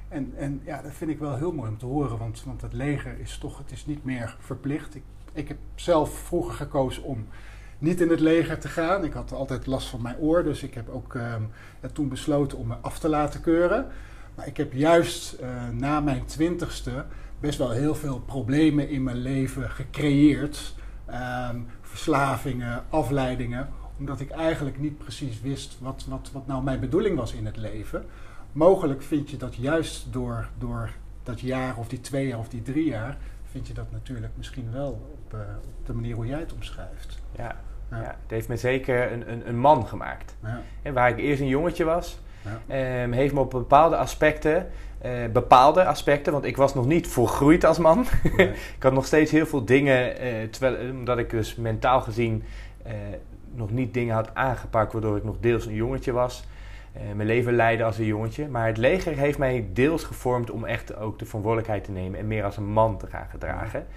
En, 0.08 0.34
en 0.38 0.62
ja, 0.64 0.82
dat 0.82 0.94
vind 0.94 1.12
ik 1.12 1.20
wel 1.20 1.36
heel 1.36 1.52
mooi 1.52 1.70
om 1.70 1.78
te 1.78 1.86
horen, 1.86 2.18
want, 2.18 2.44
want 2.46 2.62
het 2.62 2.74
leger 2.74 3.20
is 3.20 3.38
toch, 3.38 3.58
het 3.58 3.72
is 3.72 3.86
niet 3.86 4.04
meer 4.04 4.36
verplicht. 4.40 4.96
Ik, 4.96 5.04
ik 5.34 5.48
heb 5.48 5.58
zelf 5.76 6.18
vroeger 6.18 6.54
gekozen 6.54 7.04
om 7.04 7.28
niet 7.80 8.02
in 8.02 8.10
het 8.10 8.20
leger 8.20 8.60
te 8.60 8.68
gaan. 8.68 9.04
Ik 9.04 9.14
had 9.14 9.32
altijd 9.32 9.66
last 9.66 9.88
van 9.88 10.02
mijn 10.02 10.18
oor, 10.18 10.44
dus 10.44 10.64
ik 10.64 10.74
heb 10.74 10.90
ook 10.90 11.16
ehm, 11.16 11.42
eh, 11.80 11.90
toen 11.90 12.10
besloten 12.10 12.58
om 12.58 12.68
me 12.68 12.76
af 12.82 13.00
te 13.00 13.10
laten 13.10 13.42
keuren. 13.42 13.88
Maar 14.36 14.48
ik 14.48 14.58
heb 14.58 14.74
juist 14.74 15.34
eh, 15.34 15.50
na 15.74 16.00
mijn 16.00 16.26
twintigste 16.26 17.06
best 17.40 17.58
wel 17.58 17.72
heel 17.72 17.96
veel 17.96 18.20
problemen 18.20 18.90
in 18.90 19.04
mijn 19.04 19.18
leven 19.18 19.70
gecreëerd. 19.70 20.76
Ehm, 21.12 21.56
verslavingen, 21.82 22.84
afleidingen, 22.90 23.70
omdat 23.98 24.20
ik 24.20 24.30
eigenlijk 24.30 24.80
niet 24.80 24.98
precies 24.98 25.42
wist 25.42 25.78
wat, 25.80 26.06
wat, 26.08 26.30
wat 26.34 26.48
nou 26.48 26.64
mijn 26.64 26.80
bedoeling 26.80 27.18
was 27.18 27.34
in 27.34 27.46
het 27.46 27.58
leven. 27.58 28.06
Mogelijk 28.52 29.02
vind 29.02 29.30
je 29.30 29.38
dat 29.38 29.56
juist 29.56 30.14
door, 30.14 30.50
door 30.58 30.90
dat 31.24 31.40
jaar 31.40 31.78
of 31.78 31.88
die 31.88 32.02
twee 32.02 32.28
jaar 32.28 32.40
of 32.40 32.50
die 32.50 32.62
drie 32.62 32.86
jaar, 32.86 33.18
vind 33.52 33.68
je 33.68 33.74
dat 33.74 33.92
natuurlijk 33.92 34.34
misschien 34.36 34.72
wel 34.72 34.90
op, 35.14 35.34
eh, 35.34 35.40
op 35.80 35.86
de 35.86 35.94
manier 35.94 36.16
hoe 36.16 36.26
jij 36.26 36.40
het 36.40 36.54
omschrijft. 36.54 37.20
Ja, 37.36 37.56
Ja. 37.92 37.98
ja. 38.02 38.16
het 38.22 38.32
heeft 38.32 38.48
me 38.48 38.58
zeker 38.58 39.12
een, 39.12 39.32
een, 39.32 39.48
een 39.48 39.60
man 39.60 39.88
gemaakt. 39.88 40.36
Ja, 40.44 40.62
En 40.82 40.94
waar 40.94 41.10
ik 41.10 41.18
eerst 41.18 41.42
een 41.42 41.48
jongetje 41.48 41.84
was, 41.84 42.20
ja. 42.42 42.76
ehm, 42.76 43.12
heeft 43.12 43.34
me 43.34 43.40
op 43.40 43.50
bepaalde 43.50 43.98
aspecten, 43.98 44.68
eh, 45.02 45.12
bepaalde 45.34 45.86
aspecten, 45.86 46.34
want 46.34 46.46
ik 46.46 46.58
was 46.58 46.74
nog 46.74 46.86
niet 46.86 47.08
volgroeid 47.08 47.64
als 47.64 47.78
man. 47.78 48.06
Nee. 48.38 48.48
ik 48.78 48.84
had 48.84 48.94
nog 48.94 49.06
steeds 49.06 49.32
heel 49.32 49.46
veel 49.46 49.66
dingen, 49.66 50.20
eh, 50.20 50.32
terwijl, 50.50 50.92
omdat 50.92 51.18
ik 51.18 51.30
dus 51.30 51.56
mentaal 51.56 52.02
gezien 52.02 52.44
eh, 52.84 52.94
nog 53.54 53.72
niet 53.72 53.94
dingen 53.94 54.16
had 54.16 54.36
aangepakt, 54.36 54.94
waardoor 54.94 55.18
ik 55.18 55.24
nog 55.24 55.36
deels 55.40 55.66
een 55.66 55.74
jongetje 55.74 56.12
was. 56.12 56.48
Eh, 56.94 57.02
mijn 57.16 57.28
leven 57.28 57.54
leidde 57.54 57.84
als 57.84 57.98
een 57.98 58.06
jongetje. 58.06 58.48
Maar 58.48 58.68
het 58.68 58.78
leger 58.78 59.18
heeft 59.18 59.38
mij 59.38 59.68
deels 59.74 60.04
gevormd 60.04 60.52
om 60.52 60.66
echt 60.66 60.96
ook 60.96 61.20
de 61.20 61.26
verantwoordelijkheid 61.26 61.84
te 61.84 61.92
nemen 61.92 62.20
en 62.20 62.28
meer 62.28 62.44
als 62.44 62.58
een 62.58 62.72
man 62.72 62.98
te 62.98 63.08
gaan 63.08 63.28
gedragen. 63.30 63.88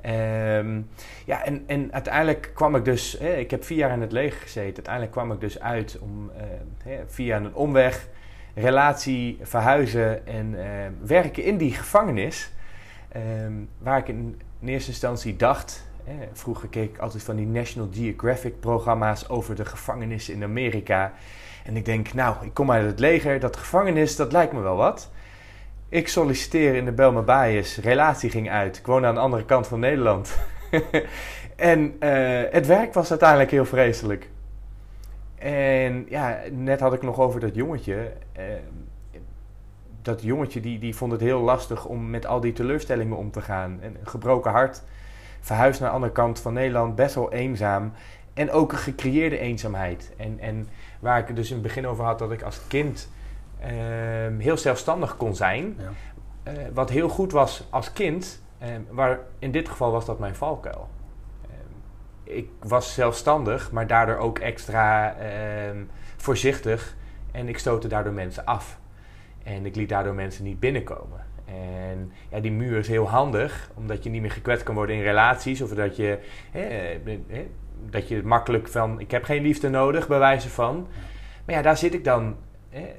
Ehm, 0.00 0.80
ja, 1.24 1.44
en, 1.44 1.62
en 1.66 1.92
uiteindelijk 1.92 2.50
kwam 2.54 2.76
ik 2.76 2.84
dus, 2.84 3.14
ik 3.16 3.50
heb 3.50 3.64
vier 3.64 3.78
jaar 3.78 3.92
in 3.92 4.00
het 4.00 4.12
leger 4.12 4.40
gezeten. 4.40 4.74
Uiteindelijk 4.74 5.12
kwam 5.12 5.32
ik 5.32 5.40
dus 5.40 5.60
uit 5.60 5.98
om 6.00 6.30
hè, 6.84 7.00
via 7.06 7.36
een 7.36 7.54
omweg, 7.54 8.08
relatie, 8.54 9.38
verhuizen 9.42 10.26
en 10.26 10.52
uh, 10.52 10.62
werken 11.04 11.44
in 11.44 11.56
die 11.56 11.72
gevangenis. 11.72 12.52
Ehm, 13.08 13.52
waar 13.78 13.98
ik 13.98 14.08
in, 14.08 14.40
eerste 14.64 14.90
instantie 14.90 15.36
dacht, 15.36 15.90
vroeger 16.32 16.68
keek 16.68 16.90
ik 16.90 16.98
altijd 16.98 17.22
van 17.22 17.36
die 17.36 17.46
National 17.46 17.88
Geographic 17.92 18.60
programma's 18.60 19.28
over 19.28 19.54
de 19.54 19.64
gevangenis 19.64 20.28
in 20.28 20.42
Amerika. 20.42 21.12
En 21.64 21.76
ik 21.76 21.84
denk, 21.84 22.14
nou, 22.14 22.36
ik 22.44 22.54
kom 22.54 22.70
uit 22.70 22.86
het 22.86 22.98
leger, 22.98 23.40
dat 23.40 23.56
gevangenis, 23.56 24.16
dat 24.16 24.32
lijkt 24.32 24.52
me 24.52 24.60
wel 24.60 24.76
wat. 24.76 25.10
Ik 25.88 26.08
solliciteer 26.08 26.74
in 26.74 26.84
de 26.84 26.92
Belma 26.92 27.50
relatie 27.82 28.30
ging 28.30 28.50
uit. 28.50 28.76
Ik 28.76 28.86
woon 28.86 29.06
aan 29.06 29.14
de 29.14 29.20
andere 29.20 29.44
kant 29.44 29.66
van 29.66 29.80
Nederland. 29.80 30.36
en 31.56 31.96
uh, 32.00 32.40
het 32.50 32.66
werk 32.66 32.94
was 32.94 33.10
uiteindelijk 33.10 33.50
heel 33.50 33.64
vreselijk. 33.64 34.28
En 35.42 36.06
ja, 36.08 36.38
net 36.50 36.80
had 36.80 36.92
ik 36.92 37.02
nog 37.02 37.20
over 37.20 37.40
dat 37.40 37.54
jongetje. 37.54 38.12
Uh, 38.38 38.44
dat 40.02 40.22
jongetje 40.22 40.60
die, 40.60 40.78
die 40.78 40.96
vond 40.96 41.12
het 41.12 41.20
heel 41.20 41.40
lastig 41.40 41.84
om 41.84 42.10
met 42.10 42.26
al 42.26 42.40
die 42.40 42.52
teleurstellingen 42.52 43.16
om 43.16 43.30
te 43.30 43.40
gaan. 43.40 43.78
En 43.80 43.96
een 44.00 44.08
gebroken 44.08 44.50
hart, 44.50 44.82
verhuisd 45.40 45.80
naar 45.80 45.88
de 45.88 45.94
andere 45.94 46.12
kant 46.12 46.40
van 46.40 46.52
Nederland, 46.52 46.94
best 46.94 47.14
wel 47.14 47.32
eenzaam. 47.32 47.92
En 48.34 48.50
ook 48.50 48.72
een 48.72 48.78
gecreëerde 48.78 49.38
eenzaamheid. 49.38 50.12
En, 50.16 50.38
en 50.40 50.68
waar 51.00 51.18
ik 51.18 51.26
het 51.26 51.36
dus 51.36 51.48
in 51.48 51.54
het 51.54 51.62
begin 51.62 51.86
over 51.86 52.04
had 52.04 52.18
dat 52.18 52.32
ik 52.32 52.42
als 52.42 52.60
kind 52.68 53.08
Ehm, 53.62 54.38
heel 54.38 54.56
zelfstandig 54.56 55.16
kon 55.16 55.36
zijn. 55.36 55.76
Ja. 55.78 55.90
Eh, 56.42 56.52
wat 56.72 56.90
heel 56.90 57.08
goed 57.08 57.32
was 57.32 57.66
als 57.70 57.92
kind, 57.92 58.42
ehm, 58.58 58.80
waar 58.90 59.18
in 59.38 59.50
dit 59.50 59.68
geval 59.68 59.92
was 59.92 60.04
dat 60.04 60.18
mijn 60.18 60.34
valkuil. 60.34 60.88
Ehm, 62.24 62.36
ik 62.36 62.48
was 62.60 62.94
zelfstandig, 62.94 63.70
maar 63.72 63.86
daardoor 63.86 64.16
ook 64.16 64.38
extra 64.38 65.16
voorzichtig 66.16 66.96
en 67.32 67.48
ik 67.48 67.58
stootte 67.58 67.88
daardoor 67.88 68.12
mensen 68.12 68.44
af. 68.44 68.78
En 69.42 69.66
ik 69.66 69.76
liet 69.76 69.88
daardoor 69.88 70.14
mensen 70.14 70.44
niet 70.44 70.60
binnenkomen. 70.60 71.24
En 71.44 72.12
ja, 72.30 72.40
die 72.40 72.52
muur 72.52 72.78
is 72.78 72.88
heel 72.88 73.08
handig, 73.08 73.70
omdat 73.74 74.02
je 74.02 74.10
niet 74.10 74.20
meer 74.20 74.30
gekwetst 74.30 74.64
kan 74.64 74.74
worden 74.74 74.96
in 74.96 75.02
relaties. 75.02 75.62
Of 75.62 75.70
dat 75.70 75.96
je, 75.96 76.18
dat 77.90 78.08
je 78.08 78.22
makkelijk 78.22 78.68
van, 78.68 79.00
ik 79.00 79.10
heb 79.10 79.24
geen 79.24 79.42
liefde 79.42 79.68
nodig, 79.68 80.08
bij 80.08 80.18
wijze 80.18 80.48
van. 80.48 80.88
Maar 81.44 81.54
ja, 81.54 81.62
daar 81.62 81.76
zit 81.76 81.94
ik 81.94 82.04
dan 82.04 82.36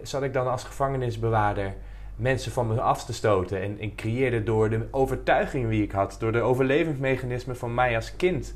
zat 0.01 0.23
ik 0.23 0.33
dan 0.33 0.47
als 0.47 0.63
gevangenisbewaarder 0.63 1.73
mensen 2.15 2.51
van 2.51 2.67
me 2.67 2.81
af 2.81 3.05
te 3.05 3.13
stoten. 3.13 3.61
En, 3.61 3.79
en 3.79 3.95
creëerde 3.95 4.43
door 4.43 4.69
de 4.69 4.87
overtuiging 4.91 5.69
die 5.69 5.83
ik 5.83 5.91
had, 5.91 6.15
door 6.19 6.31
de 6.31 6.41
overlevingsmechanismen 6.41 7.57
van 7.57 7.73
mij 7.73 7.95
als 7.95 8.15
kind. 8.15 8.55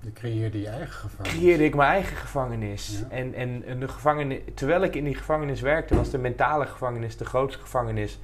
Je 0.00 0.12
creëerde 0.12 0.60
je 0.60 0.68
eigen 0.68 0.92
gevangenis. 0.92 1.32
Creëerde 1.32 1.64
ik 1.64 1.74
mijn 1.74 1.90
eigen 1.90 2.16
gevangenis. 2.16 3.02
En, 3.08 3.34
en, 3.34 3.64
en, 3.66 3.80
de 3.80 3.88
gevangenis, 3.88 4.40
terwijl 4.54 4.82
ik 4.82 4.94
in 4.94 5.04
die 5.04 5.14
gevangenis 5.14 5.60
werkte, 5.60 5.94
was 5.94 6.10
de 6.10 6.18
mentale 6.18 6.66
gevangenis 6.66 7.16
de 7.16 7.24
grootste 7.24 7.60
gevangenis 7.60 8.20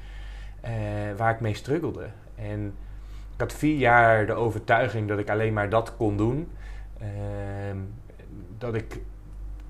eh, 0.61 0.73
waar 1.17 1.35
ik 1.35 1.41
mee 1.41 1.55
struggelde. 1.55 2.09
En 2.35 2.75
ik 3.35 3.41
had 3.41 3.53
vier 3.53 3.77
jaar 3.77 4.27
de 4.27 4.33
overtuiging 4.33 5.09
dat 5.09 5.19
ik 5.19 5.31
alleen 5.31 5.53
maar 5.53 5.69
dat 5.69 5.97
kon 5.97 6.17
doen. 6.17 6.49
Ehm, 6.99 7.79
dat 8.59 8.75
ik 8.75 9.01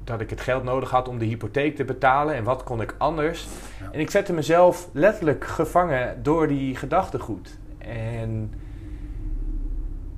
dat 0.05 0.21
ik 0.21 0.31
het 0.31 0.41
geld 0.41 0.65
nodig 0.65 0.91
had 0.91 1.09
om 1.09 1.19
de 1.19 1.25
hypotheek 1.25 1.77
te 1.77 1.85
betalen 1.85 2.35
en 2.35 2.45
wat 2.45 2.63
kon 2.63 2.81
ik 2.81 2.95
anders. 2.99 3.47
En 3.93 4.01
ik 4.01 4.11
zette 4.11 4.33
mezelf 4.33 4.89
letterlijk 4.93 5.45
gevangen 5.45 6.23
door 6.23 6.49
die 6.49 6.77
gedachtegoed. 6.77 7.59
En 7.79 8.53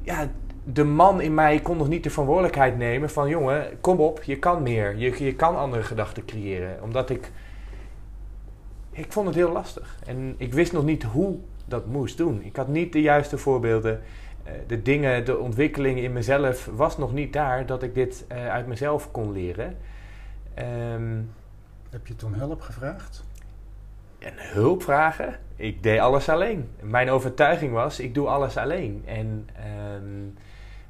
ja, 0.02 0.28
de 0.72 0.84
man 0.84 1.20
in 1.20 1.34
mij 1.34 1.60
kon 1.60 1.76
nog 1.76 1.88
niet 1.88 2.02
de 2.02 2.10
verantwoordelijkheid 2.10 2.78
nemen 2.78 3.10
van 3.10 3.28
jongen, 3.28 3.80
kom 3.80 4.00
op, 4.00 4.22
je 4.22 4.38
kan 4.38 4.62
meer. 4.62 4.96
Je, 4.96 5.24
je 5.24 5.34
kan 5.34 5.56
andere 5.56 5.82
gedachten 5.82 6.24
creëren. 6.24 6.82
Omdat 6.82 7.10
ik. 7.10 7.30
Ik 8.90 9.12
vond 9.12 9.26
het 9.26 9.36
heel 9.36 9.52
lastig. 9.52 9.98
En 10.06 10.34
ik 10.36 10.54
wist 10.54 10.72
nog 10.72 10.84
niet 10.84 11.02
hoe 11.02 11.38
dat 11.64 11.86
moest 11.86 12.16
doen. 12.16 12.42
Ik 12.42 12.56
had 12.56 12.68
niet 12.68 12.92
de 12.92 13.00
juiste 13.00 13.38
voorbeelden. 13.38 14.00
Eh, 14.44 14.52
de 14.66 14.82
dingen, 14.82 15.24
de 15.24 15.38
ontwikkeling 15.38 15.98
in 15.98 16.12
mezelf 16.12 16.70
was 16.72 16.98
nog 16.98 17.12
niet 17.12 17.32
daar 17.32 17.66
dat 17.66 17.82
ik 17.82 17.94
dit 17.94 18.24
uh, 18.32 18.48
uit 18.48 18.66
mezelf 18.66 19.10
kon 19.10 19.32
leren. 19.32 19.76
Um, 20.92 21.30
Heb 21.90 22.06
je 22.06 22.16
toen 22.16 22.34
hulp 22.34 22.60
gevraagd? 22.60 23.24
En 24.18 24.32
hulp 24.36 24.82
vragen? 24.82 25.38
Ik 25.56 25.82
deed 25.82 25.98
alles 25.98 26.28
alleen. 26.28 26.68
Mijn 26.82 27.10
overtuiging 27.10 27.72
was, 27.72 28.00
ik 28.00 28.14
doe 28.14 28.28
alles 28.28 28.56
alleen. 28.56 29.02
En 29.06 29.48
um, 30.02 30.34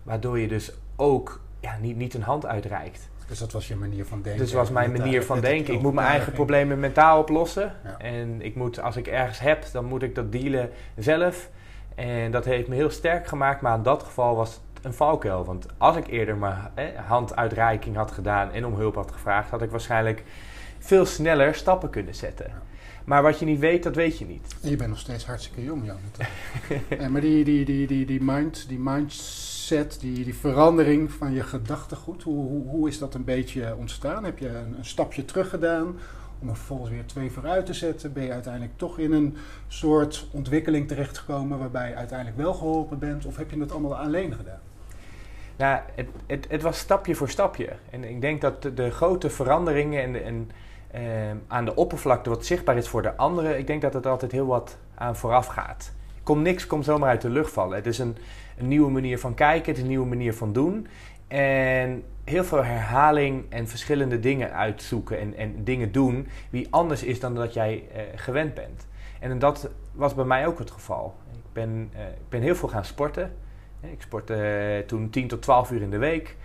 waardoor 0.06 0.38
je 0.38 0.48
dus 0.48 0.72
ook 0.96 1.40
ja, 1.60 1.76
niet, 1.80 1.96
niet 1.96 2.14
een 2.14 2.22
hand 2.22 2.46
uitreikt. 2.46 3.08
Dus 3.28 3.38
dat 3.38 3.52
was 3.52 3.68
je 3.68 3.76
manier 3.76 4.06
van 4.06 4.22
denken? 4.22 4.42
Dus 4.42 4.50
dat 4.50 4.60
was 4.60 4.70
mijn 4.70 4.92
manier 4.92 5.22
van 5.22 5.40
denken. 5.40 5.74
Ik 5.74 5.80
moet 5.80 5.92
mijn 5.92 6.06
eigen 6.06 6.32
problemen 6.32 6.80
mentaal 6.80 7.20
oplossen. 7.20 7.72
Ja. 7.84 7.98
En 7.98 8.42
ik 8.42 8.54
moet, 8.54 8.80
als 8.80 8.96
ik 8.96 9.06
ergens 9.06 9.38
heb, 9.38 9.64
dan 9.72 9.84
moet 9.84 10.02
ik 10.02 10.14
dat 10.14 10.32
dealen 10.32 10.70
zelf. 10.96 11.50
En 11.94 12.30
dat 12.30 12.44
heeft 12.44 12.68
me 12.68 12.74
heel 12.74 12.90
sterk 12.90 13.26
gemaakt, 13.26 13.60
maar 13.60 13.76
in 13.76 13.82
dat 13.82 14.02
geval 14.02 14.36
was 14.36 14.60
het 14.74 14.84
een 14.84 14.94
valkuil. 14.94 15.44
Want 15.44 15.66
als 15.78 15.96
ik 15.96 16.06
eerder 16.06 16.36
mijn 16.36 16.56
handuitreiking 17.06 17.96
had 17.96 18.10
gedaan 18.10 18.52
en 18.52 18.66
om 18.66 18.74
hulp 18.74 18.94
had 18.94 19.12
gevraagd, 19.12 19.50
had 19.50 19.62
ik 19.62 19.70
waarschijnlijk 19.70 20.22
veel 20.78 21.06
sneller 21.06 21.54
stappen 21.54 21.90
kunnen 21.90 22.14
zetten. 22.14 22.52
Maar 23.04 23.22
wat 23.22 23.38
je 23.38 23.44
niet 23.44 23.58
weet, 23.58 23.82
dat 23.82 23.94
weet 23.94 24.18
je 24.18 24.26
niet. 24.26 24.56
je 24.60 24.76
bent 24.76 24.88
nog 24.88 24.98
steeds 24.98 25.26
hartstikke 25.26 25.64
jong, 25.64 25.86
Jan. 25.86 25.98
en, 26.98 27.12
maar 27.12 27.20
die, 27.20 27.44
die, 27.44 27.64
die, 27.64 27.86
die, 27.86 28.06
die, 28.06 28.22
mind, 28.22 28.68
die 28.68 28.78
mindset, 28.78 29.55
die, 29.68 30.24
die 30.24 30.34
verandering 30.34 31.12
van 31.12 31.32
je 31.32 31.42
gedachtegoed, 31.42 32.22
hoe, 32.22 32.48
hoe, 32.48 32.68
hoe 32.68 32.88
is 32.88 32.98
dat 32.98 33.14
een 33.14 33.24
beetje 33.24 33.74
ontstaan? 33.78 34.24
Heb 34.24 34.38
je 34.38 34.48
een, 34.48 34.78
een 34.78 34.84
stapje 34.84 35.24
terug 35.24 35.48
gedaan? 35.48 35.96
om 36.40 36.48
er 36.48 36.56
vervolgens 36.56 36.90
weer 36.90 37.06
twee 37.06 37.30
vooruit 37.30 37.66
te 37.66 37.74
zetten, 37.74 38.12
ben 38.12 38.22
je 38.22 38.32
uiteindelijk 38.32 38.72
toch 38.76 38.98
in 38.98 39.12
een 39.12 39.36
soort 39.68 40.28
ontwikkeling 40.30 40.88
terechtgekomen 40.88 41.58
waarbij 41.58 41.88
je 41.88 41.94
uiteindelijk 41.94 42.38
wel 42.38 42.54
geholpen 42.54 42.98
bent? 42.98 43.26
Of 43.26 43.36
heb 43.36 43.50
je 43.50 43.60
het 43.60 43.72
allemaal 43.72 43.96
alleen 43.96 44.34
gedaan? 44.34 44.60
Nou, 45.56 45.80
het, 45.94 46.06
het, 46.26 46.46
het 46.48 46.62
was 46.62 46.78
stapje 46.78 47.14
voor 47.14 47.28
stapje. 47.28 47.68
En 47.90 48.04
ik 48.04 48.20
denk 48.20 48.40
dat 48.40 48.62
de, 48.62 48.74
de 48.74 48.90
grote 48.90 49.30
veranderingen 49.30 50.02
en, 50.02 50.24
en 50.24 50.50
eh, 50.90 51.02
aan 51.46 51.64
de 51.64 51.74
oppervlakte 51.74 52.30
wat 52.30 52.46
zichtbaar 52.46 52.76
is 52.76 52.88
voor 52.88 53.02
de 53.02 53.16
anderen, 53.16 53.58
ik 53.58 53.66
denk 53.66 53.82
dat 53.82 53.94
het 53.94 54.06
altijd 54.06 54.32
heel 54.32 54.46
wat 54.46 54.76
aan 54.94 55.16
vooraf 55.16 55.46
gaat. 55.46 55.92
Kom, 56.22 56.42
niks 56.42 56.66
komt 56.66 56.84
zomaar 56.84 57.08
uit 57.08 57.22
de 57.22 57.30
lucht 57.30 57.52
vallen. 57.52 57.76
Het 57.76 57.86
is 57.86 57.98
een, 57.98 58.16
een 58.56 58.68
nieuwe 58.68 58.90
manier 58.90 59.18
van 59.18 59.34
kijken, 59.34 59.78
een 59.78 59.86
nieuwe 59.86 60.06
manier 60.06 60.34
van 60.34 60.52
doen. 60.52 60.86
En 61.28 62.02
heel 62.24 62.44
veel 62.44 62.64
herhaling 62.64 63.44
en 63.48 63.68
verschillende 63.68 64.20
dingen 64.20 64.52
uitzoeken 64.52 65.18
en, 65.18 65.36
en 65.36 65.64
dingen 65.64 65.92
doen 65.92 66.28
wie 66.50 66.66
anders 66.70 67.02
is 67.02 67.20
dan 67.20 67.34
dat 67.34 67.54
jij 67.54 67.84
uh, 67.92 68.00
gewend 68.14 68.54
bent. 68.54 68.86
En 69.20 69.38
dat 69.38 69.70
was 69.92 70.14
bij 70.14 70.24
mij 70.24 70.46
ook 70.46 70.58
het 70.58 70.70
geval. 70.70 71.14
Ik 71.32 71.52
ben, 71.52 71.90
uh, 71.94 72.00
ik 72.00 72.28
ben 72.28 72.42
heel 72.42 72.54
veel 72.54 72.68
gaan 72.68 72.84
sporten. 72.84 73.32
Ik 73.80 74.02
sportte 74.02 74.34
uh, 74.78 74.86
toen 74.86 75.10
10 75.10 75.28
tot 75.28 75.42
12 75.42 75.70
uur 75.70 75.82
in 75.82 75.90
de 75.90 75.98
week. 75.98 76.36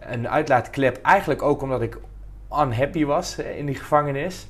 een 0.00 0.28
uitlaatklep 0.28 0.98
eigenlijk 1.02 1.42
ook 1.42 1.62
omdat 1.62 1.82
ik 1.82 1.98
unhappy 2.52 3.04
was 3.04 3.38
in 3.38 3.66
die 3.66 3.74
gevangenis. 3.74 4.48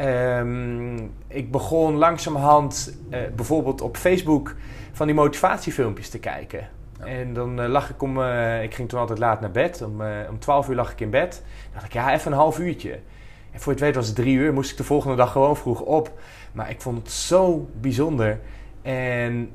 Um, 0.00 1.12
ik 1.28 1.50
begon 1.50 1.94
langzamerhand 1.94 2.98
bijvoorbeeld 3.36 3.80
op 3.80 3.96
Facebook 3.96 4.54
van 4.92 5.06
die 5.06 5.14
motivatiefilmpjes 5.14 6.08
te 6.08 6.18
kijken. 6.18 6.68
En 6.98 7.34
dan 7.34 7.60
uh, 7.60 7.68
lag 7.68 7.90
ik 7.90 8.02
om, 8.02 8.18
uh, 8.18 8.62
ik 8.62 8.74
ging 8.74 8.88
toen 8.88 9.00
altijd 9.00 9.18
laat 9.18 9.40
naar 9.40 9.50
bed. 9.50 9.82
Om, 9.82 10.00
uh, 10.00 10.08
om 10.30 10.38
12 10.38 10.68
uur 10.68 10.74
lag 10.74 10.92
ik 10.92 11.00
in 11.00 11.10
bed. 11.10 11.42
Dan 11.62 11.72
dacht 11.72 11.84
ik, 11.84 11.92
ja, 11.92 12.12
even 12.12 12.32
een 12.32 12.38
half 12.38 12.58
uurtje. 12.58 12.92
En 13.50 13.60
voor 13.60 13.72
je 13.72 13.78
het 13.78 13.80
weet 13.80 13.94
was 13.94 14.06
het 14.06 14.16
drie 14.16 14.36
uur. 14.36 14.52
Moest 14.52 14.70
ik 14.70 14.76
de 14.76 14.84
volgende 14.84 15.16
dag 15.16 15.32
gewoon 15.32 15.56
vroeg 15.56 15.80
op. 15.80 16.12
Maar 16.52 16.70
ik 16.70 16.80
vond 16.80 16.98
het 16.98 17.10
zo 17.10 17.68
bijzonder. 17.80 18.40
En 18.82 19.50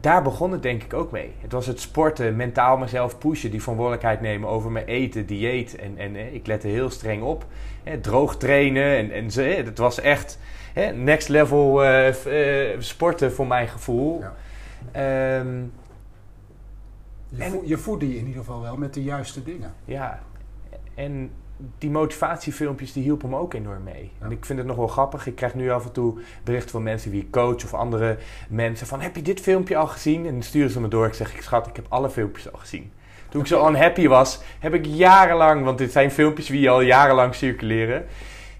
daar 0.00 0.22
begon 0.22 0.52
het 0.52 0.62
denk 0.62 0.82
ik 0.82 0.94
ook 0.94 1.10
mee. 1.10 1.32
Het 1.40 1.52
was 1.52 1.66
het 1.66 1.80
sporten, 1.80 2.36
mentaal 2.36 2.76
mezelf 2.76 3.18
pushen, 3.18 3.50
die 3.50 3.60
verantwoordelijkheid 3.60 4.20
nemen 4.20 4.48
over 4.48 4.70
mijn 4.70 4.86
eten, 4.86 5.26
dieet. 5.26 5.76
En, 5.76 5.98
en 5.98 6.34
ik 6.34 6.46
lette 6.46 6.68
heel 6.68 6.90
streng 6.90 7.22
op. 7.22 7.46
Hè, 7.82 8.00
droog 8.00 8.36
trainen. 8.36 8.96
En, 8.96 9.10
en 9.10 9.30
ze, 9.30 9.42
het 9.42 9.78
was 9.78 10.00
echt 10.00 10.38
hè, 10.72 10.92
next 10.92 11.28
level 11.28 11.82
sporten 12.78 13.32
voor 13.32 13.46
mijn 13.46 13.68
gevoel. 13.68 14.20
Ja. 14.92 15.38
Um, 15.38 15.72
je, 17.28 17.42
en, 17.42 17.60
je 17.64 17.78
voedde 17.78 18.08
je 18.08 18.18
in 18.18 18.26
ieder 18.26 18.44
geval 18.44 18.60
wel 18.60 18.76
met 18.76 18.94
de 18.94 19.02
juiste 19.02 19.42
dingen. 19.42 19.74
Ja, 19.84 20.20
en 20.94 21.30
die 21.78 21.90
motivatiefilmpjes 21.90 22.92
die 22.92 23.02
hielpen 23.02 23.28
me 23.28 23.36
ook 23.36 23.54
enorm 23.54 23.82
mee. 23.82 24.10
En 24.18 24.30
ik 24.30 24.44
vind 24.44 24.58
het 24.58 24.68
nog 24.68 24.76
wel 24.76 24.86
grappig. 24.86 25.26
Ik 25.26 25.34
krijg 25.34 25.54
nu 25.54 25.70
af 25.70 25.84
en 25.84 25.92
toe 25.92 26.18
berichten 26.44 26.70
van 26.70 26.82
mensen 26.82 27.10
wie 27.10 27.22
ik 27.22 27.30
coach 27.30 27.64
of 27.64 27.74
andere 27.74 28.18
mensen 28.48 28.86
van 28.86 29.00
heb 29.00 29.16
je 29.16 29.22
dit 29.22 29.40
filmpje 29.40 29.76
al 29.76 29.86
gezien? 29.86 30.26
En 30.26 30.32
dan 30.32 30.42
sturen 30.42 30.70
ze 30.70 30.80
me 30.80 30.88
door. 30.88 31.06
Ik 31.06 31.14
zeg 31.14 31.34
ik 31.34 31.42
schat, 31.42 31.66
ik 31.66 31.76
heb 31.76 31.86
alle 31.88 32.10
filmpjes 32.10 32.52
al 32.52 32.58
gezien. 32.58 32.92
Toen 33.28 33.40
ik 33.40 33.46
zo 33.46 33.68
unhappy 33.68 34.08
was, 34.08 34.40
heb 34.58 34.74
ik 34.74 34.86
jarenlang, 34.86 35.64
want 35.64 35.78
dit 35.78 35.92
zijn 35.92 36.10
filmpjes 36.10 36.46
die 36.46 36.70
al 36.70 36.80
jarenlang 36.80 37.34
circuleren. 37.34 38.06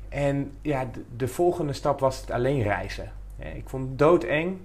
En 0.09 0.53
ja, 0.63 0.89
de, 0.93 1.03
de 1.17 1.29
volgende 1.29 1.73
stap 1.73 2.01
was 2.01 2.21
het 2.21 2.31
alleen 2.31 2.63
reizen. 2.63 3.13
Ik 3.39 3.69
vond 3.69 3.89
het 3.89 3.99
doodeng 3.99 4.59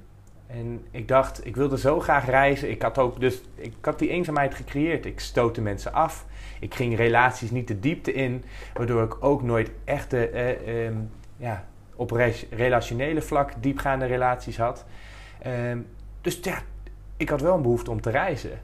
En 0.48 0.86
ik 0.92 1.08
dacht, 1.08 1.46
ik 1.46 1.56
wilde 1.56 1.78
zo 1.78 2.00
graag 2.00 2.26
reizen. 2.26 2.70
Ik 2.70 2.82
had 2.82 2.98
ook 2.98 3.20
dus, 3.20 3.42
ik 3.56 3.74
had 3.82 4.00
die 4.00 4.10
eenzaamheid 4.10 4.56
gecreëerd. 4.56 5.06
Ik 5.06 5.20
stootte 5.20 5.62
mensen 5.62 5.94
af. 5.94 6.26
Ik 6.60 6.76
ging 6.76 6.96
relaties 6.96 7.52
niet 7.52 7.68
de 7.68 7.80
diepte 7.80 8.14
in, 8.14 8.44
waardoor 8.74 9.04
ik 9.04 9.24
ook 9.24 9.44
nooit 9.44 9.72
echte, 9.84 10.30
eh, 10.30 10.86
ehm, 10.86 10.98
ja, 11.38 11.66
op 11.96 12.12
relationele 12.50 13.22
vlak 13.22 13.52
diepgaande 13.60 14.06
relaties 14.06 14.58
had. 14.58 14.86
Ehm, 15.40 15.80
dus 16.22 16.40
ja, 16.42 16.58
ik 17.18 17.30
had 17.30 17.42
wel 17.42 17.56
een 17.56 17.62
behoefte 17.62 17.92
om 17.92 18.02
te 18.02 18.10
reizen. 18.10 18.60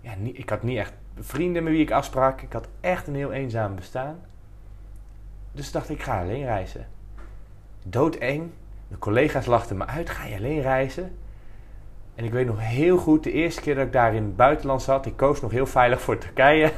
Ja, 0.00 0.12
ik 0.22 0.48
had 0.48 0.62
niet 0.62 0.78
echt 0.78 0.92
vrienden 1.20 1.62
met 1.62 1.72
wie 1.72 1.82
ik 1.82 1.90
afsprak. 1.90 2.40
Ik 2.40 2.52
had 2.52 2.68
echt 2.80 3.06
een 3.06 3.14
heel 3.14 3.32
eenzaam 3.32 3.74
bestaan. 3.74 4.20
Dus 5.52 5.72
dacht 5.72 5.90
ik, 5.90 5.96
ik 5.96 6.02
ga 6.02 6.20
alleen 6.20 6.44
reizen. 6.44 6.86
Doodeng. 7.82 8.50
De 8.88 8.98
collega's 8.98 9.46
lachten 9.46 9.76
me 9.76 9.86
uit. 9.86 10.10
Ga 10.10 10.24
je 10.24 10.36
alleen 10.36 10.60
reizen? 10.60 11.16
En 12.18 12.24
ik 12.24 12.32
weet 12.32 12.46
nog 12.46 12.60
heel 12.60 12.96
goed, 12.96 13.24
de 13.24 13.32
eerste 13.32 13.60
keer 13.60 13.74
dat 13.74 13.86
ik 13.86 13.92
daar 13.92 14.14
in 14.14 14.22
het 14.22 14.36
buitenland 14.36 14.82
zat, 14.82 15.06
ik 15.06 15.16
koos 15.16 15.40
nog 15.40 15.50
heel 15.50 15.66
veilig 15.66 16.00
voor 16.00 16.18
Turkije. 16.18 16.72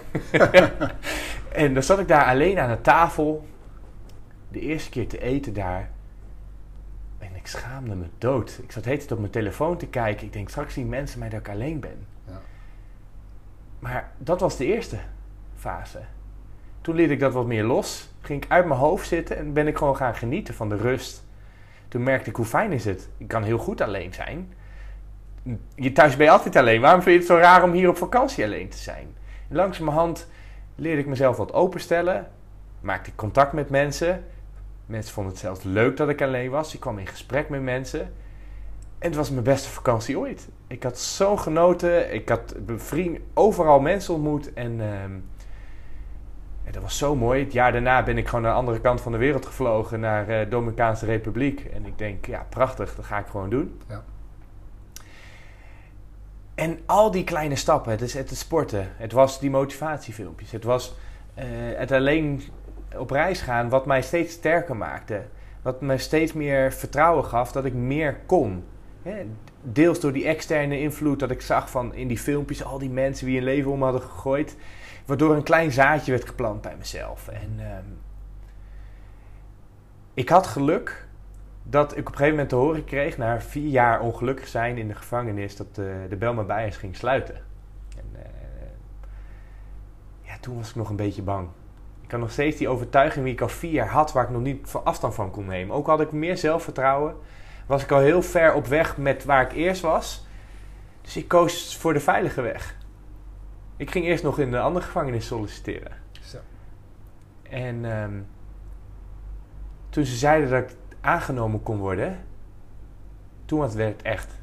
en 1.52 1.75
dan 1.75 1.82
zat 1.82 1.99
ik 1.99 2.09
daar 2.09 2.25
alleen 2.25 2.59
aan 2.59 2.70
de 2.70 2.80
tafel, 2.80 3.47
de 4.49 4.61
eerste 4.61 4.90
keer 4.90 5.09
te 5.09 5.20
eten 5.23 5.52
daar. 5.52 5.90
En 7.18 7.28
ik 7.35 7.47
schaamde 7.47 7.94
me 7.94 8.04
dood. 8.18 8.61
Ik 8.62 8.73
zat 8.73 8.85
heet 8.85 9.12
op 9.12 9.18
mijn 9.18 9.30
telefoon 9.30 9.76
te 9.76 9.87
kijken. 9.87 10.26
Ik 10.26 10.32
denk, 10.32 10.49
straks 10.49 10.75
zien 10.75 10.88
mensen 10.88 11.18
mij 11.18 11.28
dat 11.28 11.40
ik 11.40 11.49
alleen 11.49 11.80
ben. 11.80 12.06
Ja. 12.26 12.40
Maar 13.78 14.12
dat 14.18 14.40
was 14.40 14.56
de 14.56 14.66
eerste 14.66 14.99
fase. 15.56 16.00
Toen 16.80 16.94
liet 16.94 17.11
ik 17.11 17.20
dat 17.20 17.32
wat 17.32 17.47
meer 17.47 17.64
los. 17.64 18.11
Ging 18.20 18.44
ik 18.44 18.50
uit 18.50 18.66
mijn 18.66 18.80
hoofd 18.80 19.09
zitten 19.09 19.37
en 19.37 19.52
ben 19.52 19.66
ik 19.66 19.76
gewoon 19.76 19.97
gaan 19.97 20.14
genieten 20.14 20.54
van 20.54 20.68
de 20.68 20.76
rust. 20.76 21.25
Toen 21.88 22.02
merkte 22.02 22.30
ik 22.30 22.37
hoe 22.37 22.44
fijn 22.44 22.73
is 22.73 22.85
het. 22.85 23.09
Ik 23.16 23.28
kan 23.28 23.42
heel 23.42 23.59
goed 23.59 23.80
alleen 23.80 24.12
zijn. 24.12 24.52
Je 25.75 25.92
thuis 25.92 26.16
ben 26.16 26.26
je 26.26 26.32
altijd 26.32 26.56
alleen. 26.56 26.80
Waarom 26.80 27.02
vind 27.02 27.14
je 27.14 27.20
het 27.20 27.30
zo 27.30 27.37
raar 27.37 27.62
om 27.62 27.73
hier 27.73 27.88
op 27.88 27.97
vakantie 27.97 28.44
alleen 28.44 28.68
te 28.68 28.78
zijn? 28.78 29.06
En 29.49 29.56
langzamerhand 29.56 30.28
leerde 30.75 31.00
ik 31.00 31.06
mezelf 31.06 31.37
wat 31.37 31.52
openstellen. 31.52 32.28
Maakte 32.80 33.11
ik 33.11 33.16
contact 33.16 33.52
met 33.52 33.70
mensen. 33.70 34.25
Mensen 34.87 35.14
vonden 35.14 35.32
het 35.32 35.40
zelfs 35.42 35.62
leuk 35.62 35.97
dat 35.97 36.09
ik 36.09 36.23
alleen 36.23 36.50
was. 36.50 36.75
Ik 36.75 36.80
kwam 36.80 36.99
in 36.99 37.06
gesprek 37.06 37.49
met 37.49 37.62
mensen. 37.62 38.00
En 38.99 39.09
het 39.09 39.16
was 39.16 39.30
mijn 39.30 39.44
beste 39.44 39.68
vakantie 39.68 40.18
ooit. 40.18 40.49
Ik 40.66 40.82
had 40.82 40.99
zo 40.99 41.37
genoten. 41.37 42.14
Ik 42.14 42.28
had 42.28 42.54
vriend, 42.76 43.18
overal 43.35 43.80
mensen 43.80 44.14
ontmoet. 44.14 44.52
En 44.52 44.80
ehm, 44.80 45.12
dat 46.70 46.82
was 46.82 46.99
zo 46.99 47.16
mooi. 47.16 47.42
Het 47.42 47.52
jaar 47.52 47.73
daarna 47.73 48.02
ben 48.02 48.18
ik 48.18 48.26
gewoon 48.26 48.42
naar 48.42 48.52
de 48.52 48.59
andere 48.59 48.80
kant 48.80 49.00
van 49.00 49.12
de 49.12 49.18
wereld 49.18 49.47
gevlogen. 49.47 50.00
Naar 50.00 50.26
de 50.26 50.42
uh, 50.44 50.50
Dominicaanse 50.50 51.06
Republiek. 51.06 51.61
En 51.61 51.87
ik 51.87 51.99
denk, 51.99 52.26
ja 52.26 52.47
prachtig. 52.49 52.94
Dat 52.94 53.04
ga 53.04 53.18
ik 53.18 53.26
gewoon 53.26 53.50
doen. 53.50 53.80
Ja. 53.88 54.02
En 56.61 56.79
al 56.87 57.11
die 57.11 57.25
kleine 57.25 57.57
stappen. 57.57 57.90
Het 57.90 58.00
is 58.00 58.14
het 58.14 58.37
sporten. 58.37 58.88
Het 58.97 59.12
was 59.12 59.40
die 59.40 59.50
motivatiefilmpjes. 59.50 60.50
Het 60.50 60.64
was 60.64 60.95
uh, 61.38 61.45
het 61.79 61.93
alleen 61.93 62.43
op 62.97 63.11
reis 63.11 63.40
gaan. 63.40 63.69
Wat 63.69 63.87
mij 63.87 64.02
steeds 64.02 64.33
sterker 64.33 64.76
maakte. 64.76 65.23
Wat 65.62 65.81
me 65.81 65.99
steeds 65.99 66.33
meer 66.33 66.73
vertrouwen 66.73 67.25
gaf 67.25 67.52
dat 67.52 67.64
ik 67.64 67.75
meer 67.75 68.21
kon 68.26 68.64
deels 69.62 70.00
door 70.00 70.12
die 70.12 70.26
externe 70.26 70.81
invloed 70.81 71.19
dat 71.19 71.31
ik 71.31 71.40
zag 71.40 71.71
van 71.71 71.95
in 71.95 72.09
die 72.09 72.19
filmpjes 72.19 72.64
al 72.64 72.79
die 72.79 72.90
mensen 72.90 73.26
die 73.26 73.38
een 73.38 73.45
leven 73.45 73.71
om 73.71 73.83
hadden 73.83 74.02
gegooid. 74.02 74.57
Waardoor 75.07 75.35
een 75.35 75.43
klein 75.43 75.73
zaadje 75.73 76.12
werd 76.12 76.26
geplant 76.26 76.61
bij 76.61 76.76
mezelf. 76.79 77.29
En 77.29 77.55
ehm, 77.59 77.88
ik 80.14 80.29
had 80.29 80.47
geluk 80.47 81.09
dat 81.71 81.93
ik 81.93 81.99
op 81.99 82.07
een 82.07 82.12
gegeven 82.12 82.31
moment 82.31 82.49
te 82.49 82.55
horen 82.55 82.85
kreeg, 82.85 83.16
na 83.16 83.40
vier 83.40 83.68
jaar 83.68 84.01
ongelukkig 84.01 84.47
zijn 84.49 84.79
in 84.79 84.88
de 84.88 84.94
gevangenis, 84.94 85.57
dat 85.57 85.75
de, 85.75 86.07
de 86.09 86.16
Belma 86.16 86.42
Bijers 86.42 86.77
ging 86.77 86.97
sluiten. 86.97 87.35
En, 87.97 88.05
uh, 88.12 88.21
ja, 90.21 90.38
toen 90.40 90.57
was 90.57 90.68
ik 90.68 90.75
nog 90.75 90.90
een 90.90 90.97
beetje 90.97 91.23
bang. 91.23 91.49
Ik 92.03 92.11
had 92.11 92.21
nog 92.21 92.31
steeds 92.31 92.57
die 92.57 92.68
overtuiging 92.68 93.25
die 93.25 93.35
ik 93.35 93.40
al 93.40 93.49
vier 93.49 93.73
jaar 93.73 93.88
had, 93.88 94.12
waar 94.12 94.25
ik 94.25 94.31
nog 94.31 94.42
niet 94.42 94.73
afstand 94.85 95.14
van 95.14 95.31
kon 95.31 95.47
nemen. 95.47 95.77
Ook 95.77 95.87
had 95.87 96.01
ik 96.01 96.12
meer 96.12 96.37
zelfvertrouwen 96.37 97.14
was 97.71 97.83
ik 97.83 97.90
al 97.90 98.01
heel 98.01 98.23
ver 98.23 98.55
op 98.55 98.66
weg 98.66 98.97
met 98.97 99.25
waar 99.25 99.42
ik 99.42 99.53
eerst 99.53 99.83
was. 99.83 100.27
Dus 101.01 101.16
ik 101.16 101.29
koos 101.29 101.77
voor 101.77 101.92
de 101.92 102.01
veilige 102.01 102.40
weg. 102.40 102.77
Ik 103.77 103.90
ging 103.90 104.05
eerst 104.05 104.23
nog 104.23 104.38
in 104.38 104.53
een 104.53 104.61
andere 104.61 104.85
gevangenis 104.85 105.27
solliciteren. 105.27 105.92
Zo. 106.21 106.38
En 107.42 107.85
ehm, 107.85 108.21
toen 109.88 110.05
ze 110.05 110.16
zeiden 110.16 110.51
dat 110.51 110.71
ik 110.71 110.77
aangenomen 111.01 111.63
kon 111.63 111.79
worden, 111.79 112.19
toen 113.45 113.59
werd 113.59 113.75
het 113.77 114.03
echt. 114.03 114.39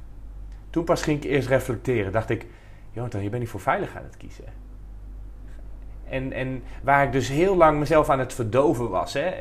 Toen 0.70 0.84
pas 0.84 1.02
ging 1.02 1.24
ik 1.24 1.30
eerst 1.30 1.48
reflecteren. 1.48 2.12
Dacht 2.12 2.30
ik, 2.30 2.46
Jonathan, 2.92 3.24
je 3.24 3.30
bent 3.30 3.42
niet 3.42 3.52
voor 3.52 3.60
veilig 3.60 3.96
aan 3.96 4.04
het 4.04 4.18
kiezen. 4.18 4.46
En, 6.10 6.32
en 6.32 6.64
waar 6.84 7.06
ik 7.06 7.12
dus 7.12 7.30
heel 7.30 7.56
lang 7.56 7.80
mezelf 7.80 8.10
aan 8.10 8.20
het 8.20 8.34
verdoven 8.34 8.90
was. 8.90 9.14
Hè? 9.14 9.34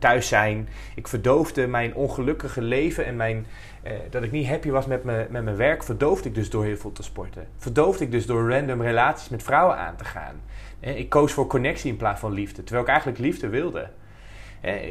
thuis 0.00 0.28
zijn. 0.28 0.68
Ik 0.94 1.08
verdoofde 1.08 1.66
mijn 1.66 1.94
ongelukkige 1.94 2.62
leven 2.62 3.04
en 3.06 3.16
mijn, 3.16 3.46
eh, 3.82 3.92
dat 4.10 4.22
ik 4.22 4.30
niet 4.30 4.48
happy 4.48 4.70
was 4.70 4.86
met, 4.86 5.04
me, 5.04 5.26
met 5.30 5.44
mijn 5.44 5.56
werk. 5.56 5.82
Verdoofde 5.82 6.28
ik 6.28 6.34
dus 6.34 6.50
door 6.50 6.64
heel 6.64 6.76
veel 6.76 6.92
te 6.92 7.02
sporten. 7.02 7.46
Verdoofde 7.56 8.04
ik 8.04 8.10
dus 8.10 8.26
door 8.26 8.50
random 8.50 8.82
relaties 8.82 9.28
met 9.28 9.42
vrouwen 9.42 9.76
aan 9.76 9.96
te 9.96 10.04
gaan. 10.04 10.40
Eh, 10.80 10.98
ik 10.98 11.08
koos 11.08 11.32
voor 11.32 11.46
connectie 11.46 11.90
in 11.90 11.96
plaats 11.96 12.20
van 12.20 12.32
liefde. 12.32 12.62
Terwijl 12.62 12.82
ik 12.82 12.90
eigenlijk 12.90 13.18
liefde 13.18 13.48
wilde. 13.48 13.88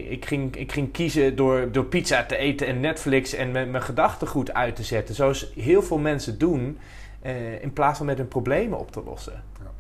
Ik, 0.10 0.26
ging, 0.26 0.56
ik 0.56 0.72
ging 0.72 0.92
kiezen 0.92 1.36
door, 1.36 1.72
door 1.72 1.86
pizza 1.86 2.26
te 2.26 2.38
eten 2.38 2.68
en 2.68 2.80
Netflix 2.80 3.34
en 3.34 3.52
mijn, 3.52 3.72
mijn 3.72 3.84
gedachten 3.84 4.28
goed 4.28 4.54
uit 4.54 4.76
te 4.76 4.84
zetten. 4.84 5.16
Zoals 5.16 5.52
heel 5.56 5.82
veel 5.82 5.98
mensen 5.98 6.38
doen. 6.38 6.80
Eh, 7.22 7.62
in 7.62 7.74
plaats 7.74 7.98
van 7.98 8.06
met 8.06 8.18
hun 8.18 8.28
problemen 8.28 8.80
op 8.80 8.92
te 8.92 9.04
lossen. 9.04 9.44
Ja. 9.60 9.72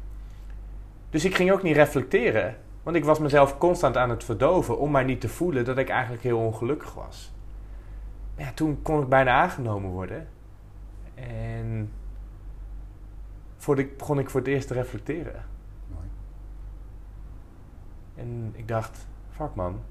Dus 1.09 1.25
ik 1.25 1.35
ging 1.35 1.51
ook 1.51 1.63
niet 1.63 1.75
reflecteren. 1.75 2.57
Want 2.83 2.95
ik 2.95 3.05
was 3.05 3.19
mezelf 3.19 3.57
constant 3.57 3.97
aan 3.97 4.09
het 4.09 4.23
verdoven 4.23 4.79
om 4.79 4.91
maar 4.91 5.05
niet 5.05 5.21
te 5.21 5.29
voelen 5.29 5.65
dat 5.65 5.77
ik 5.77 5.89
eigenlijk 5.89 6.23
heel 6.23 6.39
ongelukkig 6.39 6.93
was. 6.93 7.31
Ja, 8.37 8.51
toen 8.53 8.81
kon 8.81 9.01
ik 9.01 9.09
bijna 9.09 9.31
aangenomen 9.31 9.89
worden. 9.89 10.27
En 11.15 11.91
voor 13.57 13.85
begon 13.97 14.19
ik 14.19 14.29
voor 14.29 14.39
het 14.39 14.49
eerst 14.49 14.67
te 14.67 14.73
reflecteren. 14.73 15.45
Mooi. 15.93 16.07
En 18.15 18.53
ik 18.55 18.67
dacht, 18.67 19.07
fuck 19.39 19.55
man. 19.55 19.81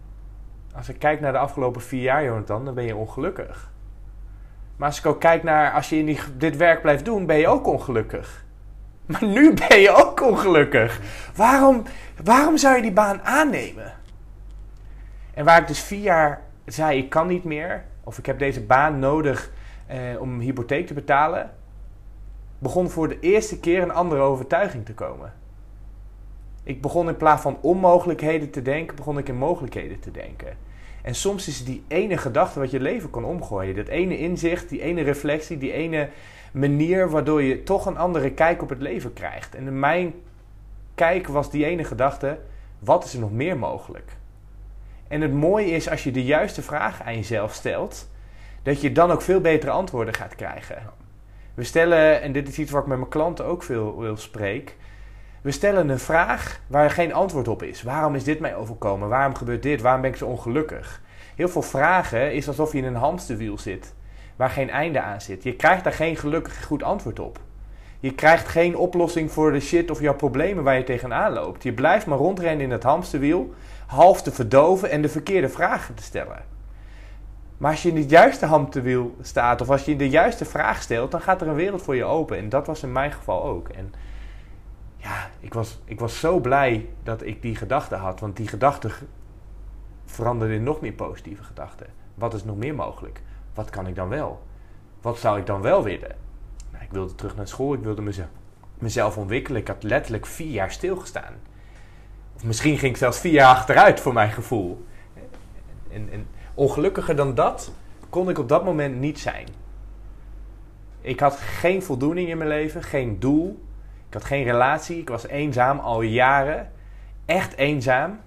Als 0.74 0.88
ik 0.88 0.98
kijk 0.98 1.20
naar 1.20 1.32
de 1.32 1.38
afgelopen 1.38 1.80
vier 1.80 2.02
jaar, 2.02 2.24
Jonathan, 2.24 2.64
dan 2.64 2.74
ben 2.74 2.84
je 2.84 2.96
ongelukkig. 2.96 3.70
Maar 4.76 4.88
als 4.88 4.98
ik 4.98 5.06
ook 5.06 5.20
kijk 5.20 5.42
naar, 5.42 5.72
als 5.72 5.88
je 5.88 5.96
in 5.96 6.18
dit 6.36 6.56
werk 6.56 6.82
blijft 6.82 7.04
doen, 7.04 7.26
ben 7.26 7.36
je 7.36 7.48
ook 7.48 7.66
ongelukkig. 7.66 8.44
Maar 9.06 9.24
nu 9.24 9.54
ben 9.68 9.80
je 9.80 9.90
ook 9.90 10.22
ongelukkig. 10.22 11.00
Waarom, 11.34 11.82
waarom 12.24 12.56
zou 12.56 12.76
je 12.76 12.82
die 12.82 12.92
baan 12.92 13.22
aannemen? 13.22 13.92
En 15.34 15.44
waar 15.44 15.60
ik 15.60 15.66
dus 15.66 15.82
vier 15.82 16.02
jaar 16.02 16.42
zei, 16.64 16.98
ik 16.98 17.10
kan 17.10 17.26
niet 17.26 17.44
meer, 17.44 17.84
of 18.04 18.18
ik 18.18 18.26
heb 18.26 18.38
deze 18.38 18.64
baan 18.64 18.98
nodig 18.98 19.50
eh, 19.86 20.20
om 20.20 20.32
een 20.32 20.40
hypotheek 20.40 20.86
te 20.86 20.94
betalen, 20.94 21.50
begon 22.58 22.90
voor 22.90 23.08
de 23.08 23.20
eerste 23.20 23.60
keer 23.60 23.82
een 23.82 23.92
andere 23.92 24.20
overtuiging 24.20 24.84
te 24.84 24.94
komen. 24.94 25.32
Ik 26.68 26.80
begon 26.80 27.08
in 27.08 27.16
plaats 27.16 27.42
van 27.42 27.58
onmogelijkheden 27.60 28.50
te 28.50 28.62
denken, 28.62 28.96
begon 28.96 29.18
ik 29.18 29.28
in 29.28 29.36
mogelijkheden 29.36 30.00
te 30.00 30.10
denken. 30.10 30.56
En 31.02 31.14
soms 31.14 31.48
is 31.48 31.64
die 31.64 31.84
ene 31.88 32.16
gedachte 32.16 32.58
wat 32.58 32.70
je 32.70 32.80
leven 32.80 33.10
kan 33.10 33.24
omgooien. 33.24 33.76
Dat 33.76 33.86
ene 33.86 34.18
inzicht, 34.18 34.68
die 34.68 34.82
ene 34.82 35.02
reflectie, 35.02 35.58
die 35.58 35.72
ene 35.72 36.08
manier 36.52 37.10
waardoor 37.10 37.42
je 37.42 37.62
toch 37.62 37.86
een 37.86 37.96
andere 37.96 38.30
kijk 38.30 38.62
op 38.62 38.68
het 38.68 38.80
leven 38.80 39.12
krijgt. 39.12 39.54
En 39.54 39.66
in 39.66 39.78
mijn 39.78 40.14
kijk 40.94 41.26
was 41.26 41.50
die 41.50 41.64
ene 41.64 41.84
gedachte: 41.84 42.38
wat 42.78 43.04
is 43.04 43.14
er 43.14 43.20
nog 43.20 43.32
meer 43.32 43.58
mogelijk? 43.58 44.16
En 45.08 45.20
het 45.20 45.32
mooie 45.32 45.70
is 45.70 45.90
als 45.90 46.04
je 46.04 46.10
de 46.10 46.24
juiste 46.24 46.62
vraag 46.62 47.02
aan 47.02 47.14
jezelf 47.14 47.52
stelt, 47.52 48.08
dat 48.62 48.80
je 48.80 48.92
dan 48.92 49.10
ook 49.10 49.22
veel 49.22 49.40
betere 49.40 49.72
antwoorden 49.72 50.14
gaat 50.14 50.34
krijgen. 50.34 50.82
We 51.54 51.64
stellen, 51.64 52.20
en 52.22 52.32
dit 52.32 52.48
is 52.48 52.58
iets 52.58 52.70
wat 52.70 52.82
ik 52.82 52.88
met 52.88 52.98
mijn 52.98 53.10
klanten 53.10 53.44
ook 53.44 53.62
veel 53.62 53.98
wil 53.98 54.16
spreek. 54.16 54.76
We 55.42 55.50
stellen 55.50 55.88
een 55.88 55.98
vraag 55.98 56.60
waar 56.66 56.90
geen 56.90 57.12
antwoord 57.12 57.48
op 57.48 57.62
is. 57.62 57.82
Waarom 57.82 58.14
is 58.14 58.24
dit 58.24 58.40
mij 58.40 58.56
overkomen? 58.56 59.08
Waarom 59.08 59.34
gebeurt 59.34 59.62
dit? 59.62 59.80
Waarom 59.80 60.00
ben 60.00 60.10
ik 60.10 60.16
zo 60.16 60.26
ongelukkig? 60.26 61.00
Heel 61.34 61.48
veel 61.48 61.62
vragen 61.62 62.34
is 62.34 62.48
alsof 62.48 62.72
je 62.72 62.78
in 62.78 62.84
een 62.84 62.94
hamsterwiel 62.94 63.58
zit 63.58 63.94
waar 64.38 64.50
geen 64.50 64.70
einde 64.70 65.00
aan 65.00 65.20
zit. 65.20 65.42
Je 65.42 65.56
krijgt 65.56 65.84
daar 65.84 65.92
geen 65.92 66.16
gelukkig 66.16 66.64
goed 66.64 66.82
antwoord 66.82 67.18
op. 67.18 67.40
Je 68.00 68.14
krijgt 68.14 68.48
geen 68.48 68.76
oplossing 68.76 69.32
voor 69.32 69.52
de 69.52 69.60
shit 69.60 69.90
of 69.90 70.00
jouw 70.00 70.14
problemen 70.14 70.64
waar 70.64 70.76
je 70.76 70.84
tegenaan 70.84 71.32
loopt. 71.32 71.62
Je 71.62 71.72
blijft 71.72 72.06
maar 72.06 72.18
rondrennen 72.18 72.64
in 72.64 72.70
het 72.70 72.82
hamsterwiel, 72.82 73.54
half 73.86 74.22
te 74.22 74.32
verdoven 74.32 74.90
en 74.90 75.02
de 75.02 75.08
verkeerde 75.08 75.48
vragen 75.48 75.94
te 75.94 76.02
stellen. 76.02 76.42
Maar 77.56 77.70
als 77.70 77.82
je 77.82 77.88
in 77.88 77.96
het 77.96 78.10
juiste 78.10 78.46
hamsterwiel 78.46 79.16
staat 79.20 79.60
of 79.60 79.70
als 79.70 79.84
je 79.84 79.96
de 79.96 80.08
juiste 80.08 80.44
vraag 80.44 80.82
stelt, 80.82 81.10
dan 81.10 81.20
gaat 81.20 81.40
er 81.40 81.48
een 81.48 81.54
wereld 81.54 81.82
voor 81.82 81.96
je 81.96 82.04
open. 82.04 82.38
En 82.38 82.48
dat 82.48 82.66
was 82.66 82.82
in 82.82 82.92
mijn 82.92 83.12
geval 83.12 83.44
ook. 83.44 83.68
En 83.68 83.94
ja, 84.98 85.30
ik 85.40 85.54
was, 85.54 85.80
ik 85.84 86.00
was 86.00 86.20
zo 86.20 86.40
blij 86.40 86.88
dat 87.02 87.22
ik 87.22 87.42
die 87.42 87.56
gedachte 87.56 87.94
had, 87.94 88.20
want 88.20 88.36
die 88.36 88.48
gedachte 88.48 88.90
veranderde 90.04 90.54
in 90.54 90.62
nog 90.62 90.80
meer 90.80 90.92
positieve 90.92 91.42
gedachten. 91.42 91.86
Wat 92.14 92.34
is 92.34 92.44
nog 92.44 92.56
meer 92.56 92.74
mogelijk? 92.74 93.20
wat 93.58 93.70
kan 93.70 93.86
ik 93.86 93.94
dan 93.94 94.08
wel? 94.08 94.42
wat 95.00 95.18
zou 95.18 95.38
ik 95.38 95.46
dan 95.46 95.62
wel 95.62 95.82
willen? 95.82 96.16
Nou, 96.70 96.84
ik 96.84 96.90
wilde 96.90 97.14
terug 97.14 97.36
naar 97.36 97.48
school, 97.48 97.74
ik 97.74 97.80
wilde 97.80 98.02
mezelf, 98.02 98.28
mezelf 98.78 99.16
ontwikkelen. 99.16 99.60
Ik 99.60 99.68
had 99.68 99.82
letterlijk 99.82 100.26
vier 100.26 100.50
jaar 100.50 100.70
stilgestaan. 100.70 101.34
Of 102.34 102.44
misschien 102.44 102.78
ging 102.78 102.92
ik 102.92 102.98
zelfs 102.98 103.18
vier 103.18 103.32
jaar 103.32 103.54
achteruit 103.54 104.00
voor 104.00 104.12
mijn 104.12 104.30
gevoel. 104.30 104.86
En, 105.90 106.08
en 106.12 106.26
ongelukkiger 106.54 107.16
dan 107.16 107.34
dat 107.34 107.72
kon 108.08 108.28
ik 108.28 108.38
op 108.38 108.48
dat 108.48 108.64
moment 108.64 108.98
niet 108.98 109.18
zijn. 109.18 109.46
Ik 111.00 111.20
had 111.20 111.36
geen 111.36 111.82
voldoening 111.82 112.28
in 112.28 112.38
mijn 112.38 112.50
leven, 112.50 112.82
geen 112.82 113.20
doel. 113.20 113.66
Ik 114.08 114.14
had 114.14 114.24
geen 114.24 114.44
relatie. 114.44 114.98
Ik 114.98 115.08
was 115.08 115.26
eenzaam 115.26 115.78
al 115.78 116.02
jaren. 116.02 116.70
Echt 117.24 117.56
eenzaam. 117.56 118.20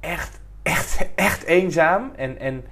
Echt, 0.00 0.40
echt, 0.62 1.08
echt 1.14 1.42
eenzaam. 1.42 2.12
En, 2.16 2.38
en 2.38 2.64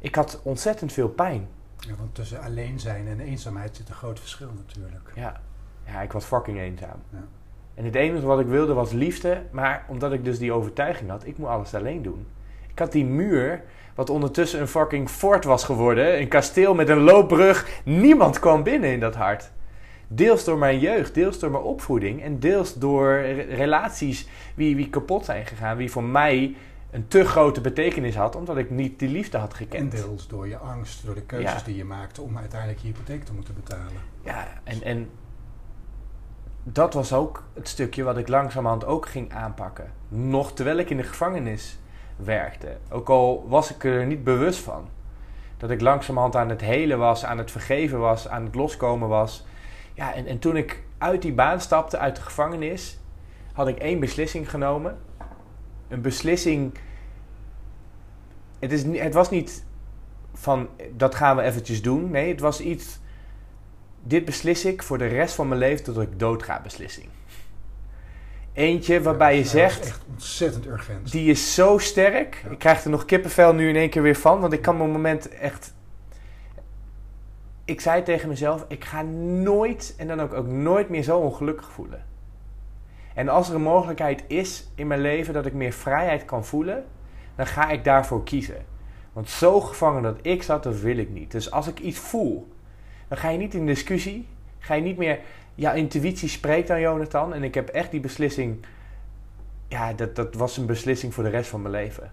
ik 0.00 0.14
had 0.14 0.40
ontzettend 0.42 0.92
veel 0.92 1.08
pijn. 1.08 1.48
Ja, 1.78 1.94
want 1.98 2.14
tussen 2.14 2.40
alleen 2.40 2.80
zijn 2.80 3.08
en 3.08 3.20
eenzaamheid 3.20 3.76
zit 3.76 3.88
een 3.88 3.94
groot 3.94 4.20
verschil 4.20 4.50
natuurlijk. 4.56 5.12
Ja, 5.14 5.40
ja 5.86 6.02
ik 6.02 6.12
was 6.12 6.24
fucking 6.24 6.58
eenzaam. 6.58 7.02
Ja. 7.10 7.24
En 7.74 7.84
het 7.84 7.94
enige 7.94 8.26
wat 8.26 8.40
ik 8.40 8.46
wilde 8.46 8.72
was 8.72 8.92
liefde. 8.92 9.42
Maar 9.50 9.84
omdat 9.88 10.12
ik 10.12 10.24
dus 10.24 10.38
die 10.38 10.52
overtuiging 10.52 11.10
had, 11.10 11.26
ik 11.26 11.38
moet 11.38 11.48
alles 11.48 11.74
alleen 11.74 12.02
doen. 12.02 12.26
Ik 12.68 12.78
had 12.78 12.92
die 12.92 13.04
muur, 13.04 13.62
wat 13.94 14.10
ondertussen 14.10 14.60
een 14.60 14.68
fucking 14.68 15.08
fort 15.10 15.44
was 15.44 15.64
geworden. 15.64 16.20
Een 16.20 16.28
kasteel 16.28 16.74
met 16.74 16.88
een 16.88 17.00
loopbrug. 17.00 17.80
Niemand 17.84 18.38
kwam 18.38 18.62
binnen 18.62 18.92
in 18.92 19.00
dat 19.00 19.14
hart. 19.14 19.52
Deels 20.08 20.44
door 20.44 20.58
mijn 20.58 20.78
jeugd, 20.78 21.14
deels 21.14 21.38
door 21.38 21.50
mijn 21.50 21.62
opvoeding. 21.62 22.22
En 22.22 22.38
deels 22.38 22.74
door 22.74 23.20
re- 23.20 23.42
relaties 23.42 24.28
wie, 24.54 24.76
wie 24.76 24.90
kapot 24.90 25.24
zijn 25.24 25.46
gegaan. 25.46 25.76
Wie 25.76 25.90
voor 25.90 26.04
mij 26.04 26.56
een 26.90 27.08
te 27.08 27.24
grote 27.24 27.60
betekenis 27.60 28.14
had, 28.16 28.36
omdat 28.36 28.56
ik 28.56 28.70
niet 28.70 28.98
die 28.98 29.08
liefde 29.08 29.38
had 29.38 29.50
En 29.50 29.56
gekend. 29.56 29.90
deels 29.90 30.28
door 30.28 30.48
je 30.48 30.56
angst, 30.56 31.04
door 31.04 31.14
de 31.14 31.22
keuzes 31.22 31.52
Ja. 31.52 31.64
die 31.64 31.76
je 31.76 31.84
maakte 31.84 32.22
om 32.22 32.38
uiteindelijk 32.38 32.80
je 32.80 32.86
hypotheek 32.86 33.24
te 33.24 33.32
moeten 33.34 33.54
betalen. 33.54 33.92
Ja, 34.22 34.46
en, 34.64 34.82
en 34.82 35.08
dat 36.62 36.94
was 36.94 37.12
ook 37.12 37.42
het 37.54 37.68
stukje 37.68 38.02
wat 38.02 38.16
ik 38.18 38.28
langzamerhand 38.28 38.84
ook 38.84 39.06
ging 39.08 39.32
aanpakken. 39.32 39.92
Nog 40.08 40.52
terwijl 40.52 40.76
ik 40.78 40.90
in 40.90 40.96
de 40.96 41.02
gevangenis 41.02 41.78
werkte. 42.16 42.76
Ook 42.90 43.08
al 43.08 43.44
was 43.48 43.74
ik 43.74 43.84
er 43.84 44.06
niet 44.06 44.24
bewust 44.24 44.58
van. 44.60 44.88
Dat 45.56 45.70
ik 45.70 45.80
langzamerhand 45.80 46.36
aan 46.36 46.48
het 46.48 46.60
helen 46.60 46.98
was, 46.98 47.24
aan 47.24 47.38
het 47.38 47.50
vergeven 47.50 47.98
was, 47.98 48.28
aan 48.28 48.44
het 48.44 48.54
loskomen 48.54 49.08
was. 49.08 49.44
Ja, 49.94 50.14
en, 50.14 50.26
en 50.26 50.38
toen 50.38 50.56
ik 50.56 50.82
uit 50.98 51.22
die 51.22 51.32
baan 51.32 51.60
stapte, 51.60 51.98
uit 51.98 52.16
de 52.16 52.22
gevangenis, 52.22 52.98
had 53.52 53.68
ik 53.68 53.78
één 53.78 54.00
beslissing 54.00 54.50
genomen. 54.50 54.98
Een 55.88 56.00
beslissing. 56.00 56.74
Het, 58.58 58.72
is, 58.72 58.82
het 58.98 59.14
was 59.14 59.30
niet 59.30 59.64
van 60.32 60.68
dat 60.92 61.14
gaan 61.14 61.36
we 61.36 61.42
eventjes 61.42 61.82
doen. 61.82 62.10
Nee, 62.10 62.28
het 62.28 62.40
was 62.40 62.60
iets 62.60 62.98
dit 64.04 64.24
beslis 64.24 64.64
ik 64.64 64.82
voor 64.82 64.98
de 64.98 65.06
rest 65.06 65.34
van 65.34 65.48
mijn 65.48 65.60
leven 65.60 65.84
tot 65.84 66.00
ik 66.00 66.18
doodga 66.18 66.60
beslissing. 66.62 67.08
Eentje 68.52 69.02
waarbij 69.02 69.30
je 69.30 69.36
dat 69.36 69.46
is 69.46 69.50
zegt, 69.50 69.86
echt 69.86 70.04
ontzettend 70.10 70.66
urgent. 70.66 71.12
die 71.12 71.30
is 71.30 71.54
zo 71.54 71.78
sterk. 71.78 72.40
Ja. 72.44 72.50
Ik 72.50 72.58
krijg 72.58 72.84
er 72.84 72.90
nog 72.90 73.04
kippenvel 73.04 73.54
nu 73.54 73.68
in 73.68 73.76
één 73.76 73.90
keer 73.90 74.02
weer 74.02 74.16
van. 74.16 74.40
Want 74.40 74.52
ik 74.52 74.62
kan 74.62 74.76
mijn 74.76 74.90
moment 74.90 75.28
echt... 75.28 75.73
Ik 77.64 77.80
zei 77.80 78.02
tegen 78.02 78.28
mezelf, 78.28 78.64
ik 78.68 78.84
ga 78.84 79.02
nooit 79.02 79.94
en 79.96 80.06
dan 80.06 80.20
ook, 80.20 80.32
ook 80.32 80.46
nooit 80.46 80.88
meer 80.88 81.02
zo 81.02 81.18
ongelukkig 81.18 81.72
voelen. 81.72 82.04
En 83.14 83.28
als 83.28 83.48
er 83.48 83.54
een 83.54 83.62
mogelijkheid 83.62 84.24
is 84.26 84.70
in 84.74 84.86
mijn 84.86 85.00
leven 85.00 85.34
dat 85.34 85.46
ik 85.46 85.52
meer 85.52 85.72
vrijheid 85.72 86.24
kan 86.24 86.44
voelen, 86.44 86.84
dan 87.34 87.46
ga 87.46 87.70
ik 87.70 87.84
daarvoor 87.84 88.24
kiezen. 88.24 88.64
Want 89.12 89.30
zo 89.30 89.60
gevangen 89.60 90.02
dat 90.02 90.18
ik 90.22 90.42
zat, 90.42 90.62
dat 90.62 90.80
wil 90.80 90.96
ik 90.96 91.10
niet. 91.10 91.30
Dus 91.30 91.50
als 91.50 91.66
ik 91.66 91.78
iets 91.78 91.98
voel, 91.98 92.52
dan 93.08 93.18
ga 93.18 93.28
je 93.28 93.38
niet 93.38 93.54
in 93.54 93.66
discussie. 93.66 94.26
Ga 94.58 94.74
je 94.74 94.82
niet 94.82 94.96
meer, 94.96 95.20
ja, 95.54 95.72
intuïtie 95.72 96.28
spreekt 96.28 96.70
aan 96.70 96.80
Jonathan. 96.80 97.34
En 97.34 97.42
ik 97.42 97.54
heb 97.54 97.68
echt 97.68 97.90
die 97.90 98.00
beslissing, 98.00 98.66
ja, 99.68 99.92
dat, 99.92 100.16
dat 100.16 100.34
was 100.34 100.56
een 100.56 100.66
beslissing 100.66 101.14
voor 101.14 101.24
de 101.24 101.30
rest 101.30 101.50
van 101.50 101.62
mijn 101.62 101.74
leven. 101.74 102.12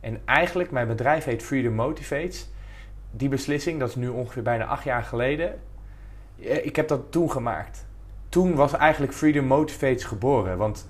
En 0.00 0.20
eigenlijk, 0.24 0.70
mijn 0.70 0.86
bedrijf 0.86 1.24
heet 1.24 1.42
Freedom 1.42 1.74
Motivates. 1.74 2.48
Die 3.16 3.28
beslissing, 3.28 3.80
dat 3.80 3.88
is 3.88 3.94
nu 3.94 4.08
ongeveer 4.08 4.42
bijna 4.42 4.64
acht 4.64 4.84
jaar 4.84 5.02
geleden. 5.02 5.58
eh, 6.42 6.66
Ik 6.66 6.76
heb 6.76 6.88
dat 6.88 7.12
toen 7.12 7.30
gemaakt. 7.30 7.86
Toen 8.28 8.54
was 8.54 8.72
eigenlijk 8.72 9.12
Freedom 9.12 9.44
Motivates 9.44 10.04
geboren. 10.04 10.58
Want 10.58 10.88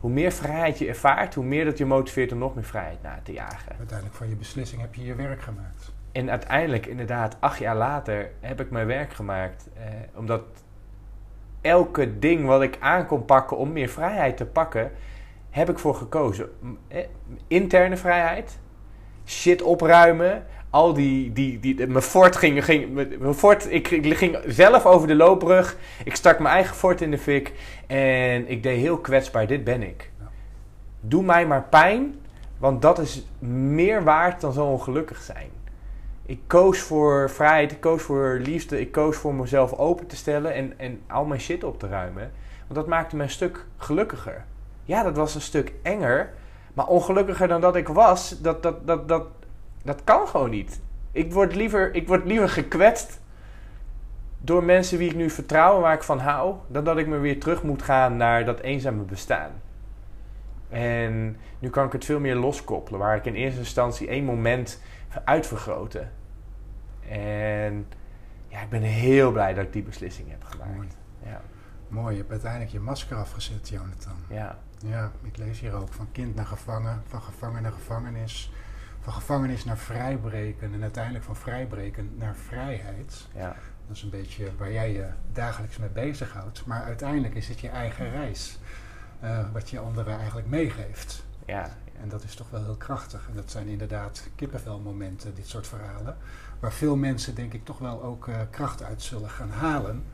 hoe 0.00 0.10
meer 0.10 0.32
vrijheid 0.32 0.78
je 0.78 0.86
ervaart, 0.86 1.34
hoe 1.34 1.44
meer 1.44 1.64
dat 1.64 1.78
je 1.78 1.84
motiveert 1.86 2.32
om 2.32 2.38
nog 2.38 2.54
meer 2.54 2.64
vrijheid 2.64 3.02
na 3.02 3.20
te 3.22 3.32
jagen. 3.32 3.76
Uiteindelijk 3.78 4.16
van 4.16 4.28
je 4.28 4.36
beslissing 4.36 4.80
heb 4.80 4.94
je 4.94 5.04
je 5.04 5.14
werk 5.14 5.42
gemaakt. 5.42 5.92
En 6.12 6.30
uiteindelijk, 6.30 6.86
inderdaad, 6.86 7.36
acht 7.40 7.58
jaar 7.58 7.76
later 7.76 8.30
heb 8.40 8.60
ik 8.60 8.70
mijn 8.70 8.86
werk 8.86 9.12
gemaakt. 9.12 9.68
Eh, 9.76 9.84
omdat 10.14 10.42
elke 11.60 12.18
ding 12.18 12.46
wat 12.46 12.62
ik 12.62 12.76
aan 12.80 13.06
kon 13.06 13.24
pakken 13.24 13.56
om 13.56 13.72
meer 13.72 13.88
vrijheid 13.88 14.36
te 14.36 14.46
pakken, 14.46 14.90
heb 15.50 15.68
ik 15.70 15.78
voor 15.78 15.94
gekozen. 15.94 16.48
Eh, 16.88 17.06
interne 17.46 17.96
vrijheid, 17.96 18.58
shit 19.26 19.62
opruimen, 19.62 20.46
al 20.74 20.94
die, 20.94 21.32
die, 21.32 21.60
die 21.60 21.86
mijn 21.86 22.02
fort 22.02 22.36
ging, 22.36 22.64
ging 22.64 22.94
mijn 23.18 23.34
fort, 23.34 23.72
ik, 23.72 23.90
ik 23.90 24.16
ging 24.16 24.38
zelf 24.46 24.86
over 24.86 25.08
de 25.08 25.14
loopbrug, 25.14 25.76
ik 26.04 26.16
stak 26.16 26.38
mijn 26.38 26.54
eigen 26.54 26.76
fort 26.76 27.00
in 27.00 27.10
de 27.10 27.18
fik 27.18 27.52
en 27.86 28.50
ik 28.50 28.62
deed 28.62 28.80
heel 28.80 28.98
kwetsbaar, 28.98 29.46
dit 29.46 29.64
ben 29.64 29.82
ik. 29.82 30.10
Doe 31.00 31.22
mij 31.22 31.46
maar 31.46 31.62
pijn, 31.62 32.20
want 32.58 32.82
dat 32.82 32.98
is 32.98 33.26
meer 33.38 34.04
waard 34.04 34.40
dan 34.40 34.52
zo 34.52 34.64
ongelukkig 34.64 35.22
zijn. 35.22 35.48
Ik 36.26 36.40
koos 36.46 36.78
voor 36.78 37.30
vrijheid, 37.30 37.72
ik 37.72 37.80
koos 37.80 38.02
voor 38.02 38.38
liefde, 38.42 38.80
ik 38.80 38.92
koos 38.92 39.16
voor 39.16 39.34
mezelf 39.34 39.72
open 39.72 40.06
te 40.06 40.16
stellen 40.16 40.54
en, 40.54 40.78
en 40.78 41.00
al 41.06 41.24
mijn 41.24 41.40
shit 41.40 41.64
op 41.64 41.78
te 41.78 41.88
ruimen. 41.88 42.32
Want 42.58 42.74
dat 42.74 42.86
maakte 42.86 43.16
me 43.16 43.22
een 43.22 43.30
stuk 43.30 43.66
gelukkiger. 43.76 44.44
Ja, 44.84 45.02
dat 45.02 45.16
was 45.16 45.34
een 45.34 45.40
stuk 45.40 45.72
enger, 45.82 46.32
maar 46.72 46.86
ongelukkiger 46.86 47.48
dan 47.48 47.60
dat 47.60 47.76
ik 47.76 47.88
was, 47.88 48.40
dat, 48.40 48.62
dat, 48.62 48.86
dat, 48.86 49.08
dat, 49.08 49.26
dat 49.84 50.04
kan 50.04 50.28
gewoon 50.28 50.50
niet. 50.50 50.80
Ik 51.12 51.32
word, 51.32 51.54
liever, 51.54 51.94
ik 51.94 52.06
word 52.06 52.24
liever 52.24 52.48
gekwetst 52.48 53.20
door 54.40 54.64
mensen 54.64 54.98
wie 54.98 55.08
ik 55.10 55.16
nu 55.16 55.30
vertrouw 55.30 55.74
en 55.76 55.80
waar 55.80 55.94
ik 55.94 56.02
van 56.02 56.18
hou, 56.18 56.54
dan 56.68 56.84
dat 56.84 56.96
ik 56.98 57.06
me 57.06 57.18
weer 57.18 57.40
terug 57.40 57.62
moet 57.62 57.82
gaan 57.82 58.16
naar 58.16 58.44
dat 58.44 58.60
eenzame 58.60 59.02
bestaan. 59.02 59.50
En 60.68 61.36
nu 61.58 61.70
kan 61.70 61.86
ik 61.86 61.92
het 61.92 62.04
veel 62.04 62.20
meer 62.20 62.34
loskoppelen, 62.36 63.00
waar 63.00 63.16
ik 63.16 63.24
in 63.24 63.34
eerste 63.34 63.58
instantie 63.58 64.08
één 64.08 64.24
moment 64.24 64.80
uitvergroten. 65.24 66.10
En 67.08 67.86
ja, 68.48 68.60
ik 68.60 68.68
ben 68.68 68.82
heel 68.82 69.32
blij 69.32 69.54
dat 69.54 69.64
ik 69.64 69.72
die 69.72 69.82
beslissing 69.82 70.30
heb 70.30 70.42
Mooi. 70.42 70.70
gemaakt. 70.72 70.96
Ja, 71.24 71.40
Mooi, 71.88 72.12
je 72.12 72.18
hebt 72.18 72.30
uiteindelijk 72.30 72.70
je 72.72 72.80
masker 72.80 73.16
afgezet, 73.16 73.68
Jonathan. 73.68 74.16
ja, 74.28 74.58
Ja, 74.78 75.10
ik 75.22 75.36
lees 75.36 75.60
hier 75.60 75.72
ook 75.74 75.92
van 75.92 76.08
kind 76.12 76.34
naar 76.34 76.46
gevangen, 76.46 77.02
van 77.06 77.22
gevangen 77.22 77.62
naar 77.62 77.72
gevangenis, 77.72 78.52
van 79.04 79.12
gevangenis 79.12 79.64
naar 79.64 79.78
vrijbreken 79.78 80.72
en 80.72 80.82
uiteindelijk 80.82 81.24
van 81.24 81.36
vrijbreken 81.36 82.10
naar 82.16 82.34
vrijheid. 82.36 83.26
ja, 83.34 83.56
Dat 83.86 83.96
is 83.96 84.02
een 84.02 84.10
beetje 84.10 84.50
waar 84.58 84.72
jij 84.72 84.92
je 84.92 85.06
dagelijks 85.32 85.76
mee 85.76 85.88
bezighoudt. 85.88 86.66
Maar 86.66 86.82
uiteindelijk 86.82 87.34
is 87.34 87.48
het 87.48 87.60
je 87.60 87.68
eigen 87.68 88.10
reis, 88.10 88.58
eh, 89.20 89.52
wat 89.52 89.70
je 89.70 89.78
anderen 89.78 90.18
eigenlijk 90.18 90.48
meegeeft. 90.48 91.24
ja, 91.46 91.70
En 92.00 92.08
dat 92.08 92.22
is 92.22 92.34
toch 92.34 92.50
wel 92.50 92.64
heel 92.64 92.76
krachtig. 92.76 93.26
En 93.28 93.36
dat 93.36 93.50
zijn 93.50 93.68
inderdaad 93.68 94.28
kippenvelmomenten, 94.34 95.34
dit 95.34 95.48
soort 95.48 95.66
verhalen. 95.66 96.16
Waar 96.60 96.72
veel 96.72 96.96
mensen 96.96 97.34
denk 97.34 97.52
ik 97.52 97.64
toch 97.64 97.78
wel 97.78 98.02
ook 98.02 98.28
eh, 98.28 98.36
kracht 98.50 98.82
uit 98.82 99.02
zullen 99.02 99.30
gaan 99.30 99.50
halen. 99.50 100.04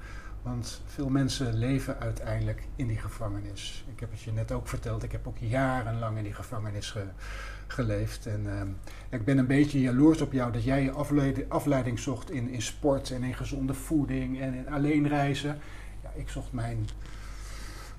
Want 0.43 0.81
veel 0.87 1.09
mensen 1.09 1.55
leven 1.55 1.99
uiteindelijk 2.01 2.63
in 2.77 2.87
die 2.87 2.99
gevangenis. 2.99 3.85
Ik 3.95 4.01
heb 4.01 4.11
het 4.11 4.21
je 4.21 4.33
net 4.33 4.53
ook 4.53 4.69
verteld, 4.69 5.03
ik 5.03 5.13
heb 5.13 5.27
ook 5.27 5.39
jarenlang 5.39 6.17
in 6.17 6.23
die 6.23 6.35
gevangenis 6.35 6.91
ge- 6.91 7.05
geleefd. 7.67 8.27
En 8.27 8.59
ehm, 8.59 8.69
ik 9.09 9.25
ben 9.25 9.39
een 9.39 9.47
beetje 9.47 9.81
jaloers 9.81 10.21
op 10.21 10.33
jou 10.33 10.53
dat 10.53 10.65
jij 10.65 10.83
je 10.83 10.91
afleiding, 10.91 11.51
afleiding 11.51 11.99
zocht 11.99 12.31
in, 12.31 12.49
in 12.49 12.63
sport 12.63 13.11
en 13.11 13.23
in 13.23 13.35
gezonde 13.35 13.75
voeding 13.75 14.41
en 14.41 14.55
in 14.55 14.69
alleen 14.69 15.09
reizen. 15.09 15.59
Ja, 16.03 16.11
ik 16.15 16.29
zocht 16.29 16.53
mijn 16.53 16.89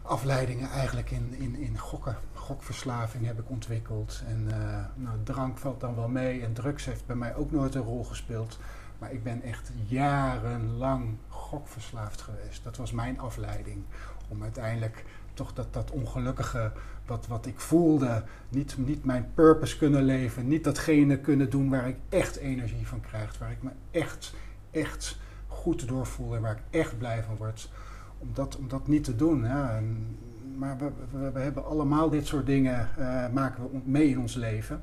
afleidingen 0.01 0.69
eigenlijk 0.69 1.11
in, 1.11 1.33
in, 1.37 1.55
in 1.55 1.77
gokken. 1.77 2.17
Gokverslaving 2.33 3.25
heb 3.25 3.39
ik 3.39 3.49
ontwikkeld. 3.49 4.23
En 4.27 4.47
eh, 4.51 4.85
nou, 4.95 5.17
drank 5.23 5.57
valt 5.57 5.79
dan 5.79 5.95
wel 5.95 6.07
mee. 6.07 6.41
En 6.41 6.53
drugs 6.53 6.85
heeft 6.85 7.05
bij 7.05 7.15
mij 7.15 7.35
ook 7.35 7.51
nooit 7.51 7.75
een 7.75 7.81
rol 7.81 8.03
gespeeld. 8.03 8.59
Maar 9.01 9.11
ik 9.11 9.23
ben 9.23 9.41
echt 9.41 9.71
jarenlang 9.87 11.17
gokverslaafd 11.27 12.21
geweest. 12.21 12.63
Dat 12.63 12.77
was 12.77 12.91
mijn 12.91 13.19
afleiding. 13.19 13.83
Om 14.27 14.43
uiteindelijk 14.43 15.05
toch 15.33 15.53
dat, 15.53 15.73
dat 15.73 15.91
ongelukkige 15.91 16.71
wat, 17.05 17.27
wat 17.27 17.45
ik 17.45 17.59
voelde, 17.59 18.23
niet, 18.49 18.75
niet 18.77 19.03
mijn 19.03 19.31
purpose 19.33 19.77
kunnen 19.77 20.03
leven. 20.03 20.47
Niet 20.47 20.63
datgene 20.63 21.19
kunnen 21.19 21.49
doen 21.49 21.69
waar 21.69 21.87
ik 21.87 21.97
echt 22.09 22.35
energie 22.35 22.87
van 22.87 23.01
krijg. 23.01 23.37
Waar 23.37 23.51
ik 23.51 23.63
me 23.63 23.69
echt, 23.91 24.33
echt 24.71 25.19
goed 25.47 25.87
door 25.87 26.05
voel 26.05 26.35
en 26.35 26.41
waar 26.41 26.55
ik 26.55 26.79
echt 26.79 26.97
blij 26.97 27.23
van 27.23 27.35
word 27.35 27.69
om 28.17 28.29
dat, 28.33 28.57
om 28.57 28.67
dat 28.67 28.87
niet 28.87 29.03
te 29.03 29.15
doen. 29.15 29.43
Ja. 29.43 29.75
En, 29.75 30.17
maar 30.57 30.77
we, 30.77 30.91
we, 31.31 31.39
hebben 31.39 31.65
allemaal 31.65 32.09
dit 32.09 32.27
soort 32.27 32.45
dingen, 32.45 32.89
eh, 32.97 33.29
maken 33.29 33.63
we 33.63 33.79
mee 33.83 34.09
in 34.09 34.19
ons 34.19 34.35
leven. 34.35 34.81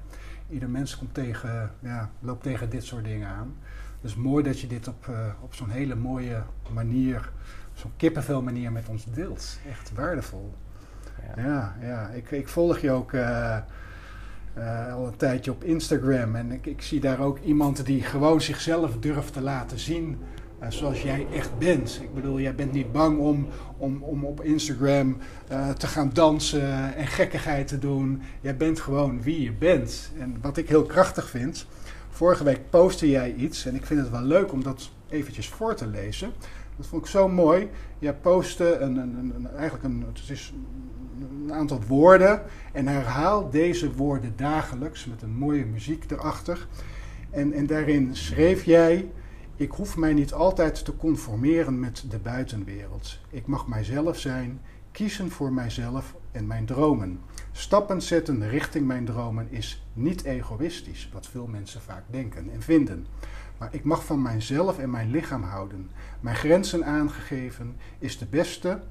Ieder 0.48 0.70
mens 0.70 0.98
komt 0.98 1.14
tegen, 1.14 1.70
ja, 1.78 2.10
loopt 2.20 2.42
tegen 2.42 2.70
dit 2.70 2.84
soort 2.84 3.04
dingen 3.04 3.28
aan. 3.28 3.56
Dus 4.00 4.14
mooi 4.14 4.44
dat 4.44 4.60
je 4.60 4.66
dit 4.66 4.88
op, 4.88 5.06
uh, 5.10 5.16
op 5.40 5.54
zo'n 5.54 5.70
hele 5.70 5.94
mooie 5.94 6.42
manier, 6.72 7.30
zo'n 7.74 7.92
kippenvel 7.96 8.42
manier 8.42 8.72
met 8.72 8.88
ons 8.88 9.04
deelt. 9.12 9.58
Echt 9.70 9.92
waardevol. 9.94 10.54
Ja, 11.36 11.42
ja, 11.42 11.76
ja. 11.80 12.08
Ik, 12.08 12.30
ik 12.30 12.48
volg 12.48 12.78
je 12.78 12.90
ook 12.90 13.12
uh, 13.12 13.56
uh, 14.58 14.94
al 14.94 15.06
een 15.06 15.16
tijdje 15.16 15.50
op 15.50 15.64
Instagram. 15.64 16.34
En 16.36 16.52
ik, 16.52 16.66
ik 16.66 16.82
zie 16.82 17.00
daar 17.00 17.20
ook 17.20 17.38
iemand 17.38 17.86
die 17.86 18.02
gewoon 18.02 18.40
zichzelf 18.40 18.98
durft 18.98 19.32
te 19.32 19.40
laten 19.40 19.78
zien. 19.78 20.18
Uh, 20.62 20.70
zoals 20.70 21.02
jij 21.02 21.26
echt 21.32 21.58
bent. 21.58 22.00
Ik 22.02 22.14
bedoel, 22.14 22.40
jij 22.40 22.54
bent 22.54 22.72
niet 22.72 22.92
bang 22.92 23.18
om, 23.18 23.48
om, 23.76 24.02
om 24.02 24.24
op 24.24 24.40
Instagram 24.40 25.16
uh, 25.52 25.70
te 25.70 25.86
gaan 25.86 26.10
dansen 26.12 26.94
en 26.94 27.06
gekkigheid 27.06 27.68
te 27.68 27.78
doen. 27.78 28.22
Jij 28.40 28.56
bent 28.56 28.80
gewoon 28.80 29.22
wie 29.22 29.42
je 29.42 29.52
bent. 29.52 30.12
En 30.18 30.36
wat 30.40 30.56
ik 30.56 30.68
heel 30.68 30.84
krachtig 30.84 31.28
vind. 31.28 31.66
Vorige 32.18 32.44
week 32.44 32.70
postte 32.70 33.10
jij 33.10 33.34
iets 33.34 33.66
en 33.66 33.74
ik 33.74 33.86
vind 33.86 34.00
het 34.00 34.10
wel 34.10 34.22
leuk 34.22 34.52
om 34.52 34.62
dat 34.62 34.90
eventjes 35.08 35.48
voor 35.48 35.74
te 35.74 35.86
lezen. 35.86 36.32
Dat 36.76 36.86
vond 36.86 37.02
ik 37.02 37.08
zo 37.08 37.28
mooi. 37.28 37.68
Jij 37.98 38.14
postte 38.14 38.78
een, 38.78 38.96
een, 38.96 39.32
een, 39.34 39.48
eigenlijk 39.50 39.84
een, 39.84 40.04
het 40.14 40.30
is 40.30 40.52
een 41.20 41.52
aantal 41.52 41.80
woorden 41.86 42.42
en 42.72 42.86
herhaal 42.86 43.50
deze 43.50 43.92
woorden 43.92 44.32
dagelijks 44.36 45.06
met 45.06 45.22
een 45.22 45.36
mooie 45.36 45.64
muziek 45.64 46.10
erachter. 46.10 46.66
En, 47.30 47.52
en 47.52 47.66
daarin 47.66 48.16
schreef 48.16 48.64
jij: 48.64 49.10
Ik 49.56 49.70
hoef 49.70 49.96
mij 49.96 50.12
niet 50.12 50.32
altijd 50.32 50.84
te 50.84 50.96
conformeren 50.96 51.80
met 51.80 52.04
de 52.08 52.18
buitenwereld. 52.18 53.18
Ik 53.30 53.46
mag 53.46 53.66
mijzelf 53.66 54.18
zijn, 54.18 54.60
kiezen 54.92 55.30
voor 55.30 55.52
mijzelf 55.52 56.14
en 56.32 56.46
mijn 56.46 56.66
dromen. 56.66 57.20
Stappen 57.58 58.02
zetten 58.02 58.48
richting 58.48 58.86
mijn 58.86 59.04
dromen 59.04 59.50
is 59.50 59.86
niet 59.92 60.24
egoïstisch, 60.24 61.08
wat 61.12 61.26
veel 61.26 61.46
mensen 61.46 61.80
vaak 61.80 62.02
denken 62.10 62.50
en 62.50 62.62
vinden. 62.62 63.06
Maar 63.58 63.74
ik 63.74 63.84
mag 63.84 64.04
van 64.04 64.22
mijzelf 64.22 64.78
en 64.78 64.90
mijn 64.90 65.10
lichaam 65.10 65.42
houden. 65.42 65.90
Mijn 66.20 66.36
grenzen 66.36 66.84
aangegeven 66.84 67.76
is 67.98 68.18
de 68.18 68.26
beste 68.26 68.82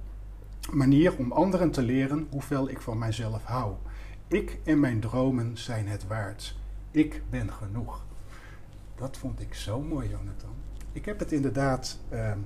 manier 0.71 1.17
om 1.17 1.31
anderen 1.31 1.71
te 1.71 1.81
leren 1.81 2.27
hoeveel 2.29 2.69
ik 2.69 2.81
van 2.81 2.97
mijzelf 2.97 3.43
hou. 3.43 3.73
Ik 4.27 4.59
en 4.63 4.79
mijn 4.79 4.99
dromen 4.99 5.57
zijn 5.57 5.87
het 5.87 6.07
waard. 6.07 6.55
Ik 6.91 7.21
ben 7.29 7.53
genoeg. 7.53 8.05
Dat 8.95 9.17
vond 9.17 9.41
ik 9.41 9.53
zo 9.53 9.81
mooi, 9.81 10.09
Jonathan. 10.09 10.55
Ik 10.91 11.05
heb 11.05 11.19
het 11.19 11.31
inderdaad, 11.31 11.99
um, 12.13 12.45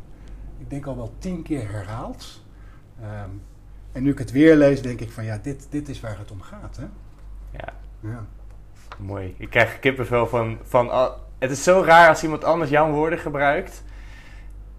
ik 0.57 0.69
denk 0.69 0.85
al 0.85 0.95
wel 0.95 1.13
tien 1.17 1.41
keer 1.41 1.71
herhaald. 1.71 2.43
Um, 3.01 3.41
en 3.91 4.03
nu 4.03 4.11
ik 4.11 4.17
het 4.17 4.31
weer 4.31 4.55
lees, 4.55 4.81
denk 4.81 4.99
ik 4.99 5.11
van 5.11 5.23
ja, 5.23 5.39
dit, 5.41 5.67
dit 5.69 5.89
is 5.89 5.99
waar 5.99 6.17
het 6.17 6.31
om 6.31 6.41
gaat. 6.41 6.77
Hè? 6.77 6.85
Ja. 7.51 7.73
ja. 7.99 8.25
Mooi. 8.97 9.35
Ik 9.37 9.49
krijg 9.49 9.79
kippenvel 9.79 10.27
van, 10.27 10.57
van. 10.63 11.13
Het 11.39 11.51
is 11.51 11.63
zo 11.63 11.81
raar 11.85 12.09
als 12.09 12.23
iemand 12.23 12.43
anders 12.43 12.69
jouw 12.69 12.91
woorden 12.91 13.19
gebruikt. 13.19 13.83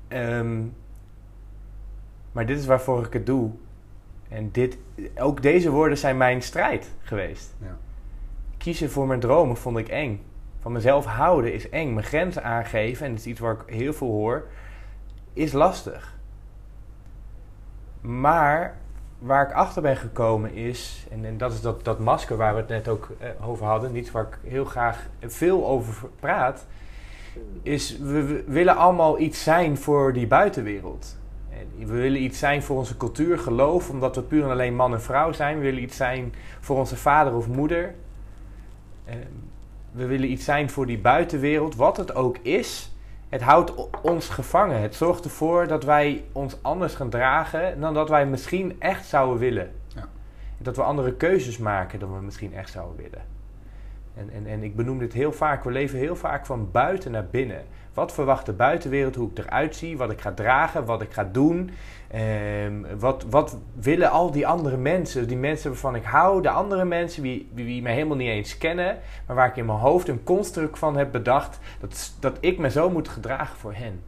Um, 0.09 0.75
maar 2.33 2.47
dit 2.47 2.59
is 2.59 2.67
waarvoor 2.67 3.07
ik 3.07 3.13
het 3.13 3.27
doe. 3.27 3.51
En 4.29 4.51
dit, 4.51 4.79
ook 5.17 5.43
deze 5.43 5.71
woorden 5.71 5.99
zijn 5.99 6.17
mijn 6.17 6.43
strijd 6.43 6.91
geweest. 7.01 7.55
Ja. 7.59 7.77
Kiezen 8.57 8.91
voor 8.91 9.07
mijn 9.07 9.21
dromen 9.21 9.57
vond 9.57 9.79
ik 9.79 9.89
eng. 9.89 10.21
Van 10.61 10.73
mezelf 10.73 11.05
houden 11.05 11.53
is 11.53 11.69
eng. 11.69 11.95
Mijn 11.95 12.07
grenzen 12.07 12.45
aangeven, 12.45 13.07
en 13.07 13.13
dat 13.13 13.21
is 13.21 13.27
iets 13.27 13.41
waar 13.41 13.55
ik 13.55 13.75
heel 13.75 13.93
veel 13.93 14.09
hoor, 14.09 14.47
is 15.33 15.53
lastig. 15.53 16.19
Maar 18.01 18.81
waar 19.23 19.49
ik 19.49 19.55
achter 19.55 19.83
ben 19.83 19.97
gekomen 19.97 20.55
is, 20.55 21.07
en, 21.11 21.25
en 21.25 21.39
dat 21.39 21.53
is 21.53 21.61
dat, 21.61 21.85
dat 21.85 21.99
masker 21.99 22.37
waar 22.37 22.55
we 22.55 22.61
het 22.61 22.69
net 22.69 22.89
ook 22.89 23.09
eh, 23.19 23.49
over 23.49 23.67
hadden, 23.67 23.97
iets 23.97 24.11
waar 24.11 24.27
ik 24.27 24.39
heel 24.51 24.65
graag 24.65 25.07
veel 25.21 25.67
over 25.67 26.09
praat, 26.21 26.67
is 27.63 27.99
we, 27.99 28.45
willen 28.47 28.77
allemaal 28.77 29.19
iets 29.19 29.43
zijn 29.43 29.77
voor 29.77 30.13
die 30.13 30.27
buitenwereld. 30.27 31.21
We 31.79 31.93
willen 31.93 32.23
iets 32.23 32.39
zijn 32.39 32.63
voor 32.63 32.77
onze 32.77 32.97
cultuur, 32.97 33.39
geloof, 33.39 33.91
omdat 33.91 34.17
we 34.17 34.23
puur 34.23 34.45
en 34.45 34.51
alleen 34.51 34.75
man 34.75 34.93
en 34.93 35.03
vrouw 35.03 35.33
zijn. 35.33 35.57
We 35.57 35.63
willen 35.63 35.83
iets 35.83 35.97
zijn 35.97 36.35
voor 36.61 36.79
onze 36.79 36.97
vader 36.97 37.35
of 37.35 37.49
moeder. 37.49 37.95
We 39.93 40.07
willen 40.07 40.31
iets 40.31 40.45
zijn 40.45 40.71
voor 40.71 40.87
die 40.87 40.99
buitenwereld, 40.99 41.77
wat 41.77 41.97
het 41.97 42.15
ook 42.15 42.39
is. 42.39 42.92
Het 43.33 43.43
houdt 43.43 43.73
ons 44.03 44.29
gevangen. 44.29 44.81
Het 44.81 44.95
zorgt 44.95 45.25
ervoor 45.25 45.67
dat 45.67 45.85
wij 45.85 46.25
ons 46.33 46.63
anders 46.63 46.95
gaan 46.95 47.11
dragen 47.11 47.81
dan 47.81 47.95
dat 47.95 48.09
wij 48.09 48.27
misschien 48.27 48.81
echt 48.81 49.07
zouden 49.07 49.39
willen. 49.39 49.71
Ja. 49.95 50.09
Dat 50.59 50.77
we 50.77 50.83
andere 50.83 51.15
keuzes 51.15 51.59
maken 51.59 51.99
dan 51.99 52.15
we 52.15 52.21
misschien 52.21 52.55
echt 52.55 52.71
zouden 52.71 52.97
willen. 52.97 53.23
En, 54.15 54.31
en, 54.31 54.47
en 54.47 54.63
ik 54.63 54.77
benoem 54.77 54.99
dit 54.99 55.13
heel 55.13 55.33
vaak. 55.33 55.65
We 55.65 55.71
leven 55.71 55.99
heel 55.99 56.17
vaak 56.17 56.47
van 56.47 56.71
buiten 56.71 57.11
naar 57.11 57.27
binnen. 57.27 57.63
Wat 57.95 58.13
verwacht 58.13 58.47
de 58.47 58.53
buitenwereld, 58.53 59.15
hoe 59.15 59.31
ik 59.31 59.39
eruit 59.39 59.77
zie, 59.77 59.97
wat 59.97 60.11
ik 60.11 60.21
ga 60.21 60.33
dragen, 60.33 60.85
wat 60.85 61.03
ik 61.03 61.13
ga 61.13 61.25
doen. 61.25 61.71
Ehm, 62.11 62.99
wat, 62.99 63.25
wat 63.31 63.59
willen 63.75 64.11
al 64.11 64.31
die 64.31 64.47
andere 64.47 64.77
mensen, 64.77 65.29
die 65.29 65.37
mensen 65.37 65.71
waarvan 65.71 65.95
ik 65.95 66.05
hou, 66.05 66.43
de 66.43 66.51
andere 66.51 66.85
mensen 66.85 67.23
die, 67.23 67.49
die 67.55 67.83
mij 67.83 67.95
helemaal 67.95 68.17
niet 68.17 68.29
eens 68.29 68.59
kennen, 68.59 68.99
maar 69.27 69.37
waar 69.37 69.49
ik 69.49 69.57
in 69.57 69.67
mijn 69.67 69.79
hoofd 69.79 70.09
een 70.09 70.25
construct 70.25 70.79
van 70.79 70.97
heb 70.97 71.13
bedacht 71.13 71.59
dat, 71.81 72.17
dat 72.21 72.37
ik 72.41 72.59
me 72.59 72.71
zo 72.71 72.91
moet 72.91 73.09
gedragen 73.09 73.57
voor 73.57 73.75
hen. 73.75 74.03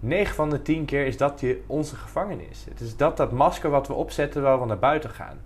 9 0.00 0.34
van 0.34 0.50
de 0.50 0.62
10 0.62 0.84
keer 0.84 1.06
is 1.06 1.16
dat 1.16 1.40
je 1.40 1.62
onze 1.66 1.96
gevangenis. 1.96 2.64
Het 2.68 2.80
is 2.80 2.96
dat 2.96 3.16
dat 3.16 3.32
masker 3.32 3.70
wat 3.70 3.86
we 3.86 3.94
opzetten 3.94 4.42
waar 4.42 4.60
we 4.60 4.66
naar 4.66 4.78
buiten 4.78 5.10
gaan. 5.10 5.38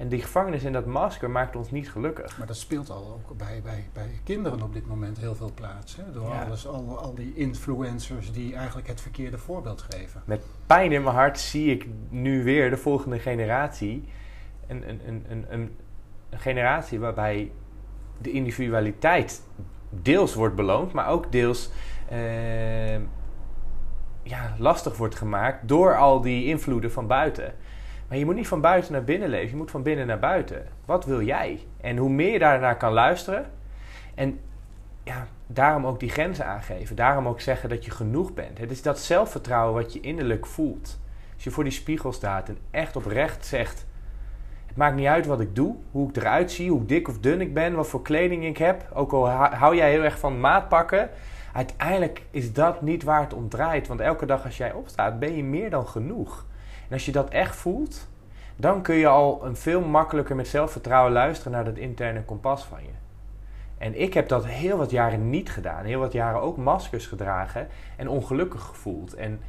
En 0.00 0.08
die 0.08 0.22
gevangenis 0.22 0.64
in 0.64 0.72
dat 0.72 0.86
masker 0.86 1.30
maakt 1.30 1.56
ons 1.56 1.70
niet 1.70 1.90
gelukkig. 1.90 2.38
Maar 2.38 2.46
dat 2.46 2.56
speelt 2.56 2.90
al 2.90 3.12
ook 3.12 3.36
bij, 3.36 3.60
bij, 3.62 3.88
bij 3.92 4.20
kinderen 4.24 4.62
op 4.62 4.72
dit 4.72 4.86
moment 4.86 5.18
heel 5.18 5.34
veel 5.34 5.52
plaats. 5.54 5.96
Hè? 5.96 6.12
Door 6.12 6.30
alles, 6.30 6.66
al, 6.66 6.98
al 6.98 7.14
die 7.14 7.34
influencers 7.34 8.32
die 8.32 8.54
eigenlijk 8.54 8.88
het 8.88 9.00
verkeerde 9.00 9.38
voorbeeld 9.38 9.82
geven. 9.82 10.22
Met 10.24 10.44
pijn 10.66 10.92
in 10.92 11.02
mijn 11.02 11.14
hart 11.14 11.38
zie 11.38 11.70
ik 11.70 11.86
nu 12.08 12.44
weer 12.44 12.70
de 12.70 12.76
volgende 12.76 13.18
generatie. 13.18 14.04
Een, 14.66 14.88
een, 14.88 15.00
een, 15.06 15.24
een, 15.28 15.44
een 15.50 15.70
generatie 16.30 17.00
waarbij 17.00 17.52
de 18.18 18.30
individualiteit 18.30 19.42
deels 19.90 20.34
wordt 20.34 20.54
beloond, 20.54 20.92
maar 20.92 21.08
ook 21.08 21.32
deels 21.32 21.70
uh, 22.12 22.94
ja, 24.22 24.54
lastig 24.58 24.96
wordt 24.96 25.14
gemaakt 25.14 25.68
door 25.68 25.96
al 25.96 26.20
die 26.20 26.46
invloeden 26.46 26.92
van 26.92 27.06
buiten. 27.06 27.54
Maar 28.10 28.18
je 28.18 28.24
moet 28.24 28.34
niet 28.34 28.48
van 28.48 28.60
buiten 28.60 28.92
naar 28.92 29.04
binnen 29.04 29.28
leven, 29.28 29.50
je 29.50 29.56
moet 29.56 29.70
van 29.70 29.82
binnen 29.82 30.06
naar 30.06 30.18
buiten. 30.18 30.66
Wat 30.84 31.04
wil 31.04 31.22
jij? 31.22 31.60
En 31.80 31.96
hoe 31.96 32.10
meer 32.10 32.32
je 32.32 32.38
daarnaar 32.38 32.76
kan 32.76 32.92
luisteren. 32.92 33.46
En 34.14 34.40
ja, 35.04 35.26
daarom 35.46 35.86
ook 35.86 36.00
die 36.00 36.08
grenzen 36.08 36.46
aangeven. 36.46 36.96
Daarom 36.96 37.28
ook 37.28 37.40
zeggen 37.40 37.68
dat 37.68 37.84
je 37.84 37.90
genoeg 37.90 38.34
bent. 38.34 38.58
Het 38.58 38.70
is 38.70 38.82
dat 38.82 38.98
zelfvertrouwen 38.98 39.82
wat 39.82 39.92
je 39.92 40.00
innerlijk 40.00 40.46
voelt. 40.46 41.00
Als 41.34 41.44
je 41.44 41.50
voor 41.50 41.64
die 41.64 41.72
spiegel 41.72 42.12
staat 42.12 42.48
en 42.48 42.58
echt 42.70 42.96
oprecht 42.96 43.46
zegt: 43.46 43.86
Het 44.66 44.76
maakt 44.76 44.96
niet 44.96 45.06
uit 45.06 45.26
wat 45.26 45.40
ik 45.40 45.54
doe, 45.54 45.76
hoe 45.90 46.08
ik 46.08 46.16
eruit 46.16 46.52
zie, 46.52 46.70
hoe 46.70 46.86
dik 46.86 47.08
of 47.08 47.18
dun 47.18 47.40
ik 47.40 47.54
ben, 47.54 47.74
wat 47.74 47.88
voor 47.88 48.02
kleding 48.02 48.44
ik 48.44 48.58
heb. 48.58 48.88
Ook 48.94 49.12
al 49.12 49.28
hou 49.30 49.76
jij 49.76 49.90
heel 49.90 50.04
erg 50.04 50.18
van 50.18 50.40
maatpakken. 50.40 51.10
Uiteindelijk 51.52 52.22
is 52.30 52.52
dat 52.52 52.82
niet 52.82 53.02
waar 53.02 53.20
het 53.20 53.34
om 53.34 53.48
draait. 53.48 53.86
Want 53.86 54.00
elke 54.00 54.26
dag 54.26 54.44
als 54.44 54.56
jij 54.56 54.72
opstaat, 54.72 55.18
ben 55.18 55.36
je 55.36 55.44
meer 55.44 55.70
dan 55.70 55.86
genoeg. 55.86 56.48
En 56.90 56.96
als 56.96 57.06
je 57.06 57.12
dat 57.12 57.28
echt 57.28 57.56
voelt, 57.56 58.08
dan 58.56 58.82
kun 58.82 58.94
je 58.94 59.06
al 59.06 59.46
een 59.46 59.56
veel 59.56 59.80
makkelijker 59.80 60.36
met 60.36 60.48
zelfvertrouwen 60.48 61.12
luisteren 61.12 61.52
naar 61.52 61.64
dat 61.64 61.76
interne 61.76 62.24
kompas 62.24 62.64
van 62.64 62.82
je. 62.82 62.90
En 63.78 64.00
ik 64.00 64.14
heb 64.14 64.28
dat 64.28 64.46
heel 64.46 64.76
wat 64.76 64.90
jaren 64.90 65.30
niet 65.30 65.50
gedaan. 65.50 65.84
Heel 65.84 66.00
wat 66.00 66.12
jaren 66.12 66.40
ook 66.40 66.56
maskers 66.56 67.06
gedragen 67.06 67.68
en 67.96 68.08
ongelukkig 68.08 68.62
gevoeld. 68.62 69.14
En 69.14 69.40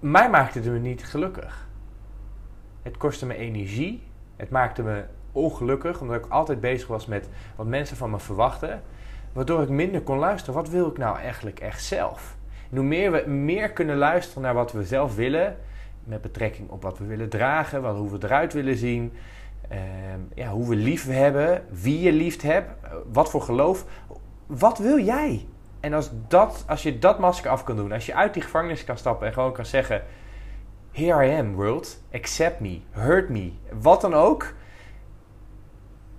mij 0.00 0.30
maakte 0.30 0.58
het 0.58 0.68
me 0.68 0.78
niet 0.78 1.04
gelukkig. 1.04 1.68
Het 2.82 2.96
kostte 2.96 3.26
me 3.26 3.34
energie. 3.34 4.02
Het 4.36 4.50
maakte 4.50 4.82
me 4.82 5.04
ongelukkig, 5.32 6.00
omdat 6.00 6.24
ik 6.24 6.30
altijd 6.30 6.60
bezig 6.60 6.88
was 6.88 7.06
met 7.06 7.28
wat 7.56 7.66
mensen 7.66 7.96
van 7.96 8.10
me 8.10 8.18
verwachten. 8.18 8.82
Waardoor 9.32 9.62
ik 9.62 9.68
minder 9.68 10.02
kon 10.02 10.18
luisteren. 10.18 10.54
Wat 10.54 10.68
wil 10.68 10.88
ik 10.88 10.98
nou 10.98 11.18
eigenlijk 11.18 11.60
echt 11.60 11.84
zelf? 11.84 12.36
En 12.70 12.76
hoe 12.76 12.86
meer 12.86 13.12
we 13.12 13.30
meer 13.30 13.70
kunnen 13.70 13.96
luisteren 13.96 14.42
naar 14.42 14.54
wat 14.54 14.72
we 14.72 14.84
zelf 14.84 15.14
willen, 15.14 15.56
met 16.04 16.20
betrekking 16.20 16.70
op 16.70 16.82
wat 16.82 16.98
we 16.98 17.04
willen 17.04 17.28
dragen, 17.28 17.82
wat, 17.82 17.96
hoe 17.96 18.10
we 18.10 18.18
eruit 18.20 18.52
willen 18.52 18.76
zien, 18.76 19.12
uh, 19.72 19.78
ja, 20.34 20.50
hoe 20.50 20.68
we 20.68 20.76
lief 20.76 21.06
hebben, 21.06 21.62
wie 21.70 22.00
je 22.00 22.12
lief 22.12 22.42
hebt, 22.42 22.70
wat 23.12 23.30
voor 23.30 23.42
geloof. 23.42 23.84
Wat 24.46 24.78
wil 24.78 24.98
jij? 24.98 25.46
En 25.80 25.92
als, 25.92 26.10
dat, 26.28 26.64
als 26.66 26.82
je 26.82 26.98
dat 26.98 27.18
masker 27.18 27.50
af 27.50 27.64
kan 27.64 27.76
doen, 27.76 27.92
als 27.92 28.06
je 28.06 28.14
uit 28.14 28.34
die 28.34 28.42
gevangenis 28.42 28.84
kan 28.84 28.98
stappen 28.98 29.26
en 29.26 29.32
gewoon 29.32 29.52
kan 29.52 29.66
zeggen: 29.66 30.02
Here 30.92 31.26
I 31.26 31.38
am, 31.38 31.54
world, 31.54 32.02
accept 32.12 32.60
me, 32.60 32.80
hurt 32.90 33.28
me, 33.28 33.52
wat 33.80 34.00
dan 34.00 34.14
ook. 34.14 34.54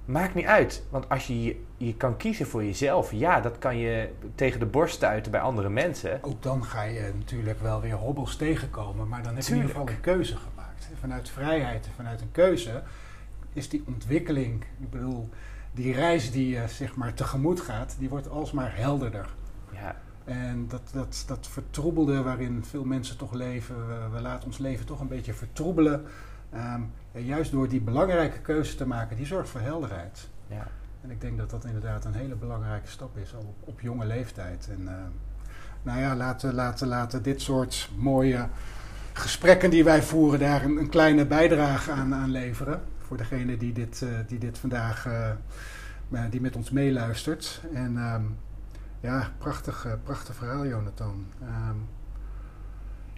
Maakt 0.07 0.35
niet 0.35 0.45
uit. 0.45 0.83
Want 0.89 1.09
als 1.09 1.27
je 1.27 1.61
je 1.77 1.95
kan 1.95 2.17
kiezen 2.17 2.47
voor 2.47 2.63
jezelf. 2.63 3.11
Ja, 3.11 3.41
dat 3.41 3.57
kan 3.57 3.77
je 3.77 4.09
tegen 4.35 4.59
de 4.59 4.65
borst 4.65 4.95
stuiten 4.95 5.31
bij 5.31 5.41
andere 5.41 5.69
mensen. 5.69 6.23
Ook 6.23 6.43
dan 6.43 6.63
ga 6.63 6.83
je 6.83 7.11
natuurlijk 7.17 7.61
wel 7.61 7.81
weer 7.81 7.93
hobbels 7.93 8.35
tegenkomen. 8.35 9.07
Maar 9.07 9.23
dan 9.23 9.35
heb 9.35 9.43
je 9.43 9.49
in 9.49 9.55
ieder 9.55 9.71
geval 9.71 9.89
een 9.89 10.01
keuze 10.01 10.35
gemaakt. 10.35 10.89
Vanuit 10.99 11.29
vrijheid 11.29 11.85
en 11.85 11.91
vanuit 11.95 12.21
een 12.21 12.31
keuze 12.31 12.83
is 13.53 13.69
die 13.69 13.83
ontwikkeling. 13.87 14.63
Ik 14.79 14.89
bedoel, 14.89 15.29
die 15.71 15.93
reis 15.93 16.31
die 16.31 16.49
je 16.49 16.67
zeg 16.67 16.95
maar 16.95 17.13
tegemoet 17.13 17.61
gaat, 17.61 17.95
die 17.99 18.09
wordt 18.09 18.29
alsmaar 18.29 18.75
helderder. 18.75 19.29
Ja. 19.73 19.95
En 20.23 20.67
dat, 20.67 20.81
dat, 20.93 21.23
dat 21.27 21.47
vertroebelde 21.47 22.21
waarin 22.21 22.63
veel 22.65 22.83
mensen 22.83 23.17
toch 23.17 23.33
leven, 23.33 23.87
we, 23.87 24.09
we 24.15 24.21
laten 24.21 24.45
ons 24.45 24.57
leven 24.57 24.85
toch 24.85 24.99
een 24.99 25.07
beetje 25.07 25.33
vertroebelen. 25.33 26.05
Ehm, 26.49 26.81
ja, 27.11 27.19
juist 27.19 27.51
door 27.51 27.67
die 27.67 27.81
belangrijke 27.81 28.39
keuze 28.39 28.75
te 28.75 28.87
maken, 28.87 29.17
die 29.17 29.25
zorgt 29.25 29.49
voor 29.49 29.61
helderheid. 29.61 30.29
Ja. 30.47 30.67
En 31.01 31.11
ik 31.11 31.21
denk 31.21 31.37
dat 31.37 31.49
dat 31.49 31.65
inderdaad 31.65 32.05
een 32.05 32.13
hele 32.13 32.35
belangrijke 32.35 32.87
stap 32.87 33.17
is, 33.17 33.35
al 33.35 33.41
op, 33.41 33.67
op 33.67 33.81
jonge 33.81 34.05
leeftijd. 34.05 34.67
En 34.69 34.87
ehm, 34.87 35.11
nou 35.81 35.99
ja, 35.99 36.15
laten, 36.15 36.53
laten, 36.53 36.87
laten 36.87 37.23
dit 37.23 37.41
soort 37.41 37.89
mooie 37.95 38.47
gesprekken 39.13 39.69
die 39.69 39.83
wij 39.83 40.03
voeren 40.03 40.39
daar 40.39 40.63
een, 40.63 40.77
een 40.77 40.89
kleine 40.89 41.25
bijdrage 41.25 41.91
aan, 41.91 42.15
aan 42.15 42.31
leveren. 42.31 42.81
Voor 42.97 43.17
degene 43.17 43.57
die 43.57 43.73
dit, 43.73 44.01
eh, 44.01 44.09
die 44.27 44.39
dit 44.39 44.57
vandaag 44.57 45.05
eh, 45.05 45.29
eh, 46.11 46.21
die 46.29 46.41
met 46.41 46.55
ons 46.55 46.69
meeluistert. 46.69 47.61
En 47.73 47.97
ehm, 47.97 48.23
ja, 48.99 49.31
prachtig, 49.37 49.87
prachtig 50.03 50.35
verhaal, 50.35 50.65
Jonathan. 50.65 51.25
Ehm, 51.41 51.77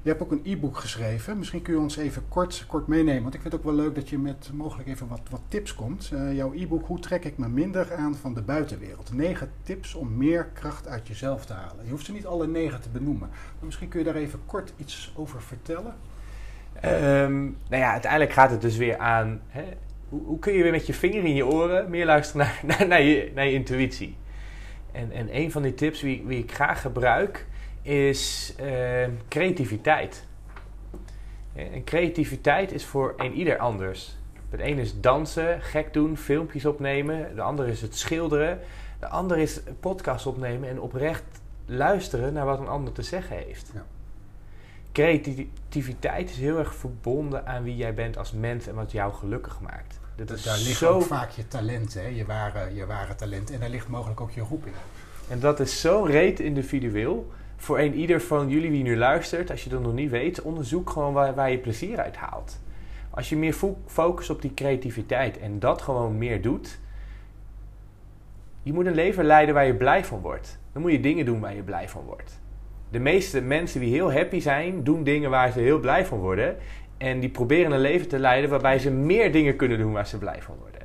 je 0.04 0.10
hebt 0.10 0.22
ook 0.22 0.32
een 0.32 0.42
e-book 0.44 0.78
geschreven. 0.78 1.38
Misschien 1.38 1.62
kun 1.62 1.74
je 1.74 1.80
ons 1.80 1.98
even 1.98 2.24
kort, 2.28 2.66
kort 2.68 2.88
meenemen. 2.88 3.22
Want 3.22 3.34
ik 3.34 3.42
vind 3.42 3.54
het 3.54 3.62
ook 3.62 3.76
wel 3.76 3.84
leuk 3.84 3.96
dat 3.96 4.10
je 4.10 4.18
met 4.18 4.50
mogelijk 4.54 4.90
even 4.90 5.08
wat, 5.08 5.22
wat 5.30 5.42
tips 5.48 5.76
komt. 5.76 6.12
Eh, 6.14 6.36
jouw 6.36 6.54
e-book 6.54 6.86
Hoe 6.86 7.00
trek 7.00 7.26
ik 7.26 7.38
me 7.38 7.48
minder 7.48 7.94
aan 7.96 8.16
van 8.16 8.34
de 8.34 8.42
buitenwereld? 8.42 9.14
Negen 9.14 9.52
tips 9.64 9.96
om 9.96 10.18
meer 10.18 10.46
kracht 10.46 10.88
uit 10.88 11.08
jezelf 11.08 11.46
te 11.46 11.54
halen. 11.54 11.86
Je 11.86 11.92
hoeft 11.92 12.06
ze 12.06 12.12
niet 12.12 12.26
alle 12.26 12.48
negen 12.48 12.82
te 12.82 12.90
benoemen. 12.90 13.30
Maar 13.30 13.66
misschien 13.66 13.88
kun 13.88 14.00
je 14.00 14.06
daar 14.06 14.16
even 14.16 14.40
kort 14.46 14.74
iets 14.78 15.14
over 15.16 15.42
vertellen. 15.42 15.96
Ehm, 16.74 17.42
nou 17.44 17.82
ja, 17.82 17.92
uiteindelijk 17.92 18.32
gaat 18.32 18.52
het 18.52 18.62
dus 18.62 18.78
weer 18.78 18.98
aan... 18.98 19.42
Hè, 19.48 19.64
hoe, 20.10 20.22
hoe 20.26 20.40
kun 20.40 20.54
je 20.54 20.64
weer 20.64 20.72
met 20.72 20.88
je 20.88 20.94
vinger 20.94 21.24
in 21.24 21.36
je 21.36 21.46
oren 21.46 21.90
meer 21.90 22.06
luisteren 22.06 22.46
naar, 22.46 22.62
naar, 22.78 22.88
naar, 22.88 23.02
je, 23.02 23.32
naar 23.36 23.46
je 23.46 23.54
intuïtie? 23.54 24.16
En, 24.92 25.12
en 25.12 25.36
een 25.36 25.52
van 25.52 25.62
die 25.62 25.74
tips 25.74 26.00
die, 26.00 26.28
die 26.28 26.40
ik 26.40 26.54
graag 26.54 26.82
gebruik 26.82 27.48
is 27.90 28.54
ehm, 28.58 29.12
creativiteit. 29.28 30.26
En 31.54 31.84
creativiteit 31.84 32.72
is 32.72 32.86
voor 32.86 33.14
een 33.18 33.34
ieder 33.34 33.58
anders. 33.58 34.18
Het 34.50 34.60
ene 34.60 34.82
is 34.82 35.00
dansen, 35.00 35.62
gek 35.62 35.94
doen, 35.94 36.18
filmpjes 36.18 36.66
opnemen. 36.66 37.36
De 37.36 37.42
ander 37.42 37.68
is 37.68 37.82
het 37.82 37.96
schilderen. 37.98 38.60
De 39.00 39.08
ander 39.08 39.38
is 39.38 39.60
podcast 39.80 40.26
opnemen 40.26 40.70
en 40.70 40.82
oprecht 40.82 41.24
luisteren 41.66 42.34
naar 42.34 42.46
wat 42.46 42.60
een 42.60 42.68
ander 42.68 42.94
te 42.94 43.02
zeggen 43.02 43.38
heeft. 43.38 43.72
Ja. 43.74 43.86
Creativiteit 44.92 46.30
is 46.30 46.38
heel 46.38 46.58
erg 46.58 46.76
verbonden 46.76 47.46
aan 47.46 47.64
wie 47.64 47.76
jij 47.76 47.94
bent 47.94 48.18
als 48.18 48.32
mens 48.32 48.68
en 48.68 48.76
wat 48.76 48.92
jou 48.92 49.14
gelukkig 49.14 49.60
maakt. 49.62 50.00
Dat 50.16 50.30
is 50.30 50.44
Daar 50.44 50.58
liggen 50.58 50.76
zo 50.76 50.94
ook 50.94 51.04
vaak 51.04 51.30
je 51.30 51.48
talenten, 51.48 52.02
hè? 52.02 52.08
Je, 52.08 52.26
ware, 52.26 52.76
je 52.76 52.86
ware 52.86 53.16
talent. 53.16 53.52
En 53.52 53.60
daar 53.60 53.70
ligt 53.70 53.88
mogelijk 53.88 54.22
ook 54.22 54.32
je 54.32 54.42
roeping. 54.42 54.76
En 55.28 55.40
dat 55.40 55.60
is 55.60 55.82
zo 55.82 56.04
reet 56.04 56.40
individueel. 56.40 57.32
Voor 57.60 57.80
een 57.80 57.94
ieder 57.94 58.22
van 58.22 58.50
jullie 58.50 58.72
die 58.72 58.84
nu 58.84 58.98
luistert, 58.98 59.52
als 59.52 59.64
je 59.64 59.70
dat 59.70 59.82
nog 59.82 59.94
niet 59.94 60.10
weet, 60.10 60.42
onderzoek 60.42 60.90
gewoon 60.90 61.14
waar, 61.14 61.36
waar 61.36 61.52
je 61.52 61.58
plezier 61.58 62.00
uit 62.00 62.16
haalt. 62.16 62.62
Als 63.10 63.30
je 63.30 63.38
meer 63.38 63.54
fo- 63.54 63.78
focust 63.86 64.30
op 64.30 64.42
die 64.42 64.54
creativiteit 64.54 65.40
en 65.40 65.60
dat 65.60 65.82
gewoon 65.82 66.18
meer 66.18 66.42
doet. 66.42 66.80
Je 68.64 68.74
moet 68.74 68.86
een 68.86 68.94
leven 68.94 69.26
leiden 69.26 69.54
waar 69.56 69.66
je 69.66 69.76
blij 69.76 70.06
van 70.06 70.20
wordt. 70.20 70.60
Dan 70.74 70.82
moet 70.82 70.92
je 70.92 71.00
dingen 71.00 71.26
doen 71.26 71.40
waar 71.40 71.56
je 71.56 71.64
blij 71.64 71.90
van 71.90 72.04
wordt. 72.06 72.42
De 72.92 73.00
meeste 73.00 73.42
mensen 73.42 73.80
die 73.80 73.94
heel 73.94 74.14
happy 74.14 74.40
zijn, 74.40 74.84
doen 74.84 75.04
dingen 75.04 75.30
waar 75.30 75.52
ze 75.52 75.60
heel 75.60 75.80
blij 75.80 76.06
van 76.06 76.20
worden. 76.20 76.58
En 76.98 77.20
die 77.20 77.30
proberen 77.30 77.72
een 77.72 77.80
leven 77.80 78.08
te 78.08 78.20
leiden 78.20 78.50
waarbij 78.50 78.80
ze 78.80 78.92
meer 78.92 79.32
dingen 79.32 79.56
kunnen 79.56 79.78
doen 79.78 79.92
waar 79.92 80.08
ze 80.08 80.18
blij 80.18 80.42
van 80.42 80.56
worden. 80.60 80.82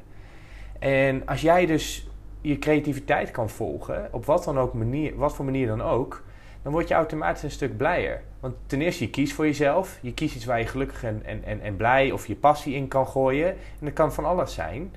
En 0.78 1.26
als 1.26 1.40
jij 1.40 1.66
dus 1.66 2.08
je 2.40 2.58
creativiteit 2.58 3.30
kan 3.30 3.50
volgen, 3.50 4.08
op 4.10 4.24
wat, 4.24 4.44
dan 4.44 4.58
ook 4.58 4.74
manier, 4.74 5.16
wat 5.16 5.34
voor 5.34 5.44
manier 5.44 5.66
dan 5.66 5.82
ook, 5.82 6.22
dan 6.64 6.72
word 6.72 6.88
je 6.88 6.94
automatisch 6.94 7.42
een 7.42 7.50
stuk 7.50 7.77
blijer. 7.77 8.22
Want 8.40 8.55
ten 8.66 8.81
eerste, 8.81 9.05
je 9.05 9.11
kiest 9.11 9.33
voor 9.33 9.46
jezelf. 9.46 9.98
Je 10.03 10.14
kiest 10.14 10.35
iets 10.35 10.44
waar 10.44 10.59
je 10.59 10.66
gelukkig 10.66 11.05
en, 11.05 11.22
en, 11.24 11.44
en, 11.44 11.61
en 11.61 11.77
blij 11.77 12.11
of 12.11 12.27
je 12.27 12.35
passie 12.35 12.74
in 12.74 12.88
kan 12.88 13.07
gooien. 13.07 13.48
En 13.48 13.57
dat 13.81 13.92
kan 13.92 14.12
van 14.12 14.24
alles 14.24 14.55
zijn. 14.55 14.92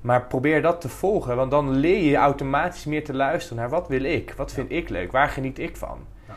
Maar 0.00 0.26
probeer 0.26 0.62
dat 0.62 0.80
te 0.80 0.88
volgen, 0.88 1.36
want 1.36 1.50
dan 1.50 1.70
leer 1.70 2.02
je 2.02 2.16
automatisch 2.16 2.84
meer 2.84 3.04
te 3.04 3.14
luisteren 3.14 3.58
naar 3.58 3.68
wat 3.68 3.88
wil 3.88 4.04
ik, 4.04 4.32
wat 4.36 4.52
vind 4.52 4.70
ik 4.70 4.88
leuk, 4.88 5.12
waar 5.12 5.28
geniet 5.28 5.58
ik 5.58 5.76
van. 5.76 5.98
Ja. 6.28 6.36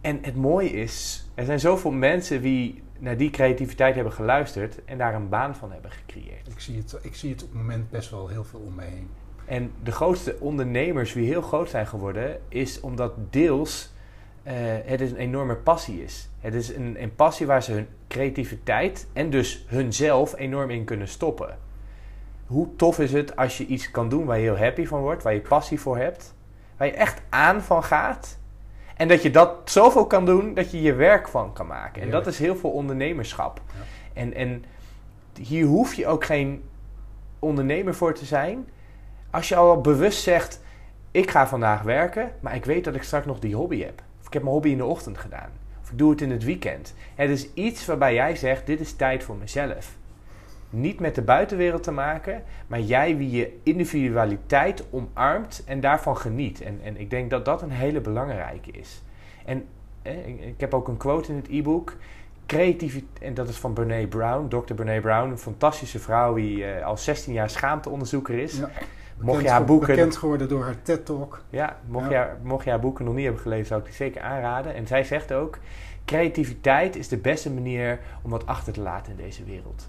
En 0.00 0.18
het 0.22 0.36
mooie 0.36 0.70
is, 0.70 1.26
er 1.34 1.44
zijn 1.44 1.60
zoveel 1.60 1.90
mensen 1.90 2.42
die 2.42 2.82
naar 2.98 3.16
die 3.16 3.30
creativiteit 3.30 3.94
hebben 3.94 4.12
geluisterd 4.12 4.84
en 4.84 4.98
daar 4.98 5.14
een 5.14 5.28
baan 5.28 5.56
van 5.56 5.72
hebben 5.72 5.90
gecreëerd. 5.90 6.48
Ik 6.48 6.60
zie 6.60 6.76
het, 6.76 6.98
ik 7.02 7.14
zie 7.14 7.30
het 7.30 7.42
op 7.42 7.48
het 7.48 7.58
moment 7.58 7.90
best 7.90 8.10
wel 8.10 8.28
heel 8.28 8.44
veel 8.44 8.60
om 8.60 8.74
me 8.74 8.82
heen. 8.82 9.08
En 9.48 9.72
de 9.82 9.92
grootste 9.92 10.36
ondernemers 10.40 11.12
die 11.12 11.26
heel 11.26 11.42
groot 11.42 11.70
zijn 11.70 11.86
geworden, 11.86 12.40
is 12.48 12.80
omdat 12.80 13.12
deels 13.30 13.92
eh, 14.42 14.54
het 14.84 15.00
een 15.00 15.16
enorme 15.16 15.56
passie 15.56 16.02
is. 16.02 16.28
Het 16.40 16.54
is 16.54 16.74
een, 16.74 17.02
een 17.02 17.14
passie 17.14 17.46
waar 17.46 17.62
ze 17.62 17.72
hun 17.72 17.86
creativiteit 18.08 19.06
en 19.12 19.30
dus 19.30 19.64
hunzelf 19.68 20.36
enorm 20.36 20.70
in 20.70 20.84
kunnen 20.84 21.08
stoppen. 21.08 21.58
Hoe 22.46 22.76
tof 22.76 22.98
is 22.98 23.12
het 23.12 23.36
als 23.36 23.58
je 23.58 23.66
iets 23.66 23.90
kan 23.90 24.08
doen 24.08 24.24
waar 24.24 24.38
je 24.38 24.42
heel 24.42 24.58
happy 24.58 24.86
van 24.86 25.00
wordt, 25.00 25.22
waar 25.22 25.34
je 25.34 25.40
passie 25.40 25.80
voor 25.80 25.96
hebt, 25.96 26.34
waar 26.76 26.86
je 26.86 26.94
echt 26.94 27.22
aan 27.28 27.62
van 27.62 27.84
gaat. 27.84 28.38
En 28.96 29.08
dat 29.08 29.22
je 29.22 29.30
dat 29.30 29.56
zoveel 29.64 30.06
kan 30.06 30.24
doen 30.24 30.54
dat 30.54 30.70
je 30.70 30.82
je 30.82 30.94
werk 30.94 31.28
van 31.28 31.52
kan 31.52 31.66
maken. 31.66 32.02
En 32.02 32.10
dat 32.10 32.26
is 32.26 32.38
heel 32.38 32.56
veel 32.56 32.70
ondernemerschap. 32.70 33.60
Ja. 33.66 33.82
En, 34.12 34.34
en 34.34 34.64
hier 35.40 35.66
hoef 35.66 35.94
je 35.94 36.06
ook 36.06 36.24
geen 36.24 36.62
ondernemer 37.38 37.94
voor 37.94 38.14
te 38.14 38.24
zijn. 38.24 38.66
Als 39.30 39.48
je 39.48 39.56
al 39.56 39.80
bewust 39.80 40.22
zegt: 40.22 40.60
Ik 41.10 41.30
ga 41.30 41.46
vandaag 41.46 41.82
werken, 41.82 42.32
maar 42.40 42.54
ik 42.54 42.64
weet 42.64 42.84
dat 42.84 42.94
ik 42.94 43.02
straks 43.02 43.26
nog 43.26 43.38
die 43.38 43.54
hobby 43.54 43.82
heb. 43.82 44.02
Of 44.20 44.26
ik 44.26 44.32
heb 44.32 44.42
mijn 44.42 44.54
hobby 44.54 44.68
in 44.68 44.76
de 44.76 44.84
ochtend 44.84 45.18
gedaan. 45.18 45.50
Of 45.82 45.90
ik 45.90 45.98
doe 45.98 46.10
het 46.10 46.20
in 46.20 46.30
het 46.30 46.44
weekend. 46.44 46.94
Het 47.14 47.30
is 47.30 47.52
iets 47.54 47.86
waarbij 47.86 48.14
jij 48.14 48.36
zegt: 48.36 48.66
Dit 48.66 48.80
is 48.80 48.92
tijd 48.92 49.22
voor 49.22 49.36
mezelf. 49.36 49.96
Niet 50.70 51.00
met 51.00 51.14
de 51.14 51.22
buitenwereld 51.22 51.82
te 51.82 51.90
maken, 51.90 52.42
maar 52.66 52.80
jij 52.80 53.16
wie 53.16 53.30
je 53.30 53.58
individualiteit 53.62 54.84
omarmt 54.90 55.62
en 55.66 55.80
daarvan 55.80 56.16
geniet. 56.16 56.60
En, 56.60 56.80
en 56.82 57.00
ik 57.00 57.10
denk 57.10 57.30
dat 57.30 57.44
dat 57.44 57.62
een 57.62 57.70
hele 57.70 58.00
belangrijke 58.00 58.70
is. 58.70 59.02
En 59.44 59.64
ik 60.02 60.40
ik 60.40 60.60
heb 60.60 60.74
ook 60.74 60.88
een 60.88 60.96
quote 60.96 61.30
in 61.30 61.36
het 61.36 61.48
e-book. 61.48 61.96
Creativiteit, 62.46 63.22
en 63.22 63.34
dat 63.34 63.48
is 63.48 63.56
van 63.56 63.72
Brene 63.72 64.06
Brown, 64.06 64.48
Dr. 64.48 64.74
Brene 64.74 65.00
Brown, 65.00 65.30
een 65.30 65.38
fantastische 65.38 65.98
vrouw 65.98 66.34
die 66.34 66.64
eh, 66.64 66.86
al 66.86 66.96
16 66.96 67.32
jaar 67.32 67.50
schaamteonderzoeker 67.50 68.38
is. 68.38 68.58
Ja. 68.58 68.70
Mocht 69.20 69.42
je 69.42 69.48
haar 69.50 69.64
boeken, 69.64 69.94
Bekend 69.94 70.16
geworden 70.16 70.48
door 70.48 70.64
haar 70.64 70.82
TED-talk. 70.82 71.42
ja, 71.50 71.76
mocht, 71.86 72.04
Ja. 72.04 72.10
Je 72.10 72.16
haar, 72.16 72.36
mocht 72.42 72.64
je 72.64 72.70
haar 72.70 72.80
boeken 72.80 73.04
nog 73.04 73.14
niet 73.14 73.24
hebben 73.24 73.42
gelezen, 73.42 73.66
zou 73.66 73.80
ik 73.80 73.86
die 73.86 73.94
zeker 73.94 74.22
aanraden. 74.22 74.74
En 74.74 74.86
zij 74.86 75.04
zegt 75.04 75.32
ook: 75.32 75.58
creativiteit 76.04 76.96
is 76.96 77.08
de 77.08 77.16
beste 77.16 77.52
manier 77.52 78.00
om 78.22 78.30
wat 78.30 78.46
achter 78.46 78.72
te 78.72 78.80
laten 78.80 79.12
in 79.12 79.18
deze 79.18 79.44
wereld. 79.44 79.88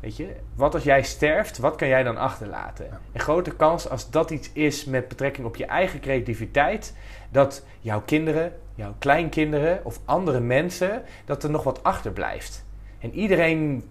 Weet 0.00 0.16
je, 0.16 0.36
wat 0.54 0.74
als 0.74 0.82
jij 0.82 1.02
sterft, 1.02 1.58
wat 1.58 1.76
kan 1.76 1.88
jij 1.88 2.02
dan 2.02 2.16
achterlaten? 2.16 2.86
Ja. 2.90 3.00
Een 3.12 3.20
grote 3.20 3.56
kans 3.56 3.88
als 3.88 4.10
dat 4.10 4.30
iets 4.30 4.50
is 4.52 4.84
met 4.84 5.08
betrekking 5.08 5.46
op 5.46 5.56
je 5.56 5.66
eigen 5.66 6.00
creativiteit, 6.00 6.94
dat 7.30 7.64
jouw 7.80 8.00
kinderen, 8.00 8.52
jouw 8.74 8.94
kleinkinderen 8.98 9.80
of 9.84 10.00
andere 10.04 10.40
mensen, 10.40 11.02
dat 11.24 11.42
er 11.42 11.50
nog 11.50 11.62
wat 11.62 11.82
achterblijft. 11.82 12.64
En 12.98 13.14
iedereen 13.14 13.84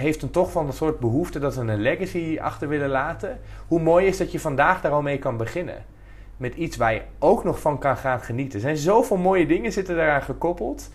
heeft 0.00 0.20
dan 0.20 0.30
toch 0.30 0.50
van 0.50 0.66
een 0.66 0.72
soort 0.72 0.98
behoefte 0.98 1.38
dat 1.38 1.54
ze 1.54 1.60
een 1.60 1.80
legacy 1.80 2.38
achter 2.40 2.68
willen 2.68 2.88
laten. 2.88 3.40
Hoe 3.68 3.80
mooi 3.80 4.06
is 4.06 4.16
dat 4.16 4.32
je 4.32 4.40
vandaag 4.40 4.80
daar 4.80 4.92
al 4.92 5.02
mee 5.02 5.18
kan 5.18 5.36
beginnen. 5.36 5.84
Met 6.36 6.54
iets 6.54 6.76
waar 6.76 6.94
je 6.94 7.02
ook 7.18 7.44
nog 7.44 7.60
van 7.60 7.78
kan 7.78 7.96
gaan 7.96 8.20
genieten. 8.20 8.54
Er 8.54 8.60
zijn 8.60 8.76
zoveel 8.76 9.16
mooie 9.16 9.46
dingen 9.46 9.72
zitten 9.72 9.96
daaraan 9.96 10.22
gekoppeld. 10.22 10.90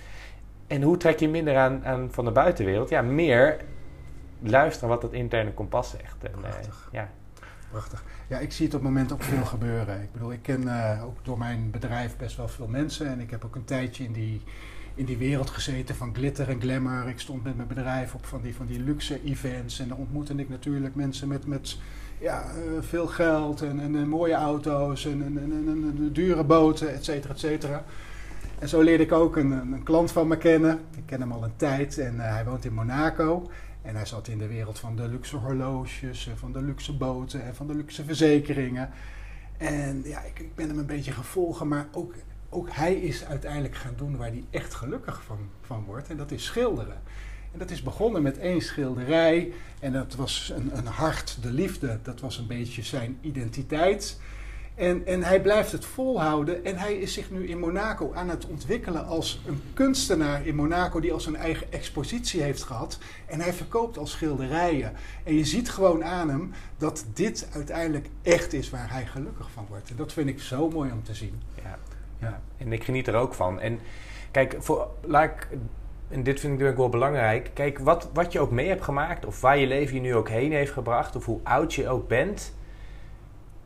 En 0.67 0.81
hoe 0.81 0.97
trek 0.97 1.19
je 1.19 1.29
minder 1.29 1.57
aan, 1.57 1.85
aan 1.85 2.07
van 2.11 2.25
de 2.25 2.31
buitenwereld? 2.31 2.89
Ja, 2.89 3.01
meer 3.01 3.57
luisteren 4.39 4.89
wat 4.89 5.01
dat 5.01 5.13
interne 5.13 5.53
kompas 5.53 5.89
zegt. 5.89 6.23
En, 6.23 6.31
eh, 6.33 6.39
Prachtig. 6.39 6.89
ja. 6.91 7.09
Prachtig. 7.71 8.03
Ja, 8.27 8.37
ik 8.37 8.51
zie 8.51 8.65
het 8.65 8.75
op 8.75 8.81
het 8.81 8.89
moment 8.89 9.13
ook 9.13 9.23
veel 9.23 9.45
gebeuren. 9.45 10.01
Ik 10.01 10.11
bedoel, 10.11 10.31
ik 10.31 10.41
ken 10.41 10.67
eh, 10.67 11.03
ook 11.05 11.17
door 11.21 11.37
mijn 11.37 11.71
bedrijf 11.71 12.17
best 12.17 12.37
wel 12.37 12.47
veel 12.47 12.67
mensen. 12.67 13.07
En 13.07 13.19
ik 13.19 13.31
heb 13.31 13.45
ook 13.45 13.55
een 13.55 13.65
tijdje 13.65 14.03
in 14.03 14.11
die, 14.11 14.41
in 14.95 15.05
die 15.05 15.17
wereld 15.17 15.49
gezeten 15.49 15.95
van 15.95 16.15
glitter 16.15 16.49
en 16.49 16.61
glamour. 16.61 17.07
Ik 17.07 17.19
stond 17.19 17.43
met 17.43 17.55
mijn 17.55 17.67
bedrijf 17.67 18.13
op 18.13 18.25
van 18.25 18.41
die, 18.41 18.55
van 18.55 18.65
die 18.65 18.79
luxe 18.79 19.23
events. 19.23 19.79
En 19.79 19.87
dan 19.87 19.97
ontmoette 19.97 20.33
ik 20.33 20.49
natuurlijk 20.49 20.95
mensen 20.95 21.27
met, 21.27 21.45
met 21.47 21.77
ja, 22.19 22.41
eh, 22.41 22.81
veel 22.81 23.07
geld 23.07 23.61
en, 23.61 23.79
en, 23.79 24.07
mooie 24.07 24.33
auto's 24.33 25.05
en, 25.05 25.21
en, 25.23 25.37
en, 25.67 26.09
dure 26.11 26.43
boten, 26.43 26.93
et 26.93 27.03
cetera, 27.03 27.33
et 27.33 27.39
cetera. 27.39 27.83
En 28.59 28.69
zo 28.69 28.81
leerde 28.81 29.03
ik 29.03 29.11
ook 29.11 29.35
een, 29.35 29.51
een, 29.51 29.83
klant 29.83 30.11
van 30.11 30.27
me 30.27 30.37
kennen. 30.37 30.79
Ik 30.97 31.03
ken 31.05 31.21
hem 31.21 31.31
al 31.31 31.43
een 31.43 31.55
tijd 31.55 31.97
en 31.97 32.19
eh, 32.19 32.33
hij 32.33 32.45
woont 32.45 32.65
in 32.65 32.73
Monaco. 32.73 33.49
En 33.81 33.95
hij 33.95 34.05
zat 34.05 34.27
in 34.27 34.37
de 34.37 34.47
wereld 34.47 34.79
van 34.79 34.95
de 34.95 35.07
luxe 35.07 35.35
horloges, 35.35 36.29
van 36.35 36.51
de 36.51 36.61
luxe 36.61 36.97
boten 36.97 37.45
en 37.45 37.55
van 37.55 37.67
de 37.67 37.75
luxe 37.75 38.03
verzekeringen. 38.03 38.89
En 39.57 40.01
ja, 40.03 40.21
ik, 40.21 40.39
ik 40.39 40.55
ben 40.55 40.67
hem 40.67 40.79
een 40.79 40.85
beetje 40.85 41.11
gevolgen, 41.11 41.67
maar 41.67 41.87
ook, 41.91 42.13
ook 42.49 42.67
hij 42.71 42.93
is 42.93 43.25
uiteindelijk 43.25 43.75
gaan 43.75 43.93
doen 43.97 44.17
waar 44.17 44.27
hij 44.27 44.43
echt 44.49 44.73
gelukkig 44.73 45.23
van, 45.23 45.39
van 45.61 45.83
wordt. 45.85 46.09
En 46.09 46.17
dat 46.17 46.31
is 46.31 46.43
schilderen. 46.43 47.01
En 47.51 47.59
dat 47.59 47.71
is 47.71 47.81
begonnen 47.81 48.21
met 48.21 48.37
één 48.37 48.61
schilderij. 48.61 49.53
En 49.79 49.91
dat 49.91 50.15
was 50.15 50.53
een, 50.55 50.77
een 50.77 50.85
hart, 50.85 51.37
de 51.41 51.51
liefde. 51.51 51.99
Dat 52.03 52.19
was 52.19 52.37
een 52.37 52.47
beetje 52.47 52.83
zijn 52.83 53.17
identiteit. 53.21 54.19
En, 54.75 55.05
en 55.05 55.23
hij 55.23 55.41
blijft 55.41 55.71
het 55.71 55.85
volhouden. 55.85 56.65
En 56.65 56.77
hij 56.77 56.95
is 56.95 57.13
zich 57.13 57.31
nu 57.31 57.47
in 57.47 57.59
Monaco 57.59 58.13
aan 58.13 58.29
het 58.29 58.45
ontwikkelen 58.45 59.05
als 59.05 59.41
een 59.47 59.61
kunstenaar 59.73 60.45
in 60.45 60.55
Monaco 60.55 60.99
die 60.99 61.13
al 61.13 61.19
zijn 61.19 61.35
eigen 61.35 61.71
expositie 61.71 62.41
heeft 62.41 62.63
gehad. 62.63 62.97
En 63.25 63.39
hij 63.39 63.53
verkoopt 63.53 63.97
al 63.97 64.07
schilderijen. 64.07 64.93
En 65.23 65.35
je 65.35 65.45
ziet 65.45 65.69
gewoon 65.69 66.03
aan 66.03 66.29
hem 66.29 66.51
dat 66.77 67.05
dit 67.13 67.47
uiteindelijk 67.51 68.09
echt 68.21 68.53
is 68.53 68.69
waar 68.69 68.91
hij 68.91 69.05
gelukkig 69.05 69.51
van 69.51 69.65
wordt. 69.69 69.89
En 69.89 69.95
dat 69.95 70.13
vind 70.13 70.29
ik 70.29 70.39
zo 70.41 70.69
mooi 70.69 70.91
om 70.91 71.03
te 71.03 71.13
zien. 71.13 71.41
Ja, 71.63 71.79
ja. 72.17 72.39
en 72.57 72.73
ik 72.73 72.83
geniet 72.83 73.07
er 73.07 73.15
ook 73.15 73.33
van. 73.33 73.59
En 73.59 73.79
kijk, 74.31 74.55
voor, 74.59 74.87
laat 75.01 75.29
ik, 75.29 75.47
en 76.07 76.23
dit 76.23 76.39
vind 76.39 76.43
ik 76.43 76.49
natuurlijk 76.49 76.77
wel 76.77 76.89
belangrijk. 76.89 77.51
Kijk, 77.53 77.79
wat, 77.79 78.09
wat 78.13 78.31
je 78.31 78.39
ook 78.39 78.51
mee 78.51 78.67
hebt 78.67 78.83
gemaakt, 78.83 79.25
of 79.25 79.41
waar 79.41 79.57
je 79.57 79.67
leven 79.67 79.95
je 79.95 80.01
nu 80.01 80.15
ook 80.15 80.29
heen 80.29 80.51
heeft 80.51 80.71
gebracht, 80.71 81.15
of 81.15 81.25
hoe 81.25 81.39
oud 81.43 81.73
je 81.73 81.89
ook 81.89 82.07
bent 82.07 82.53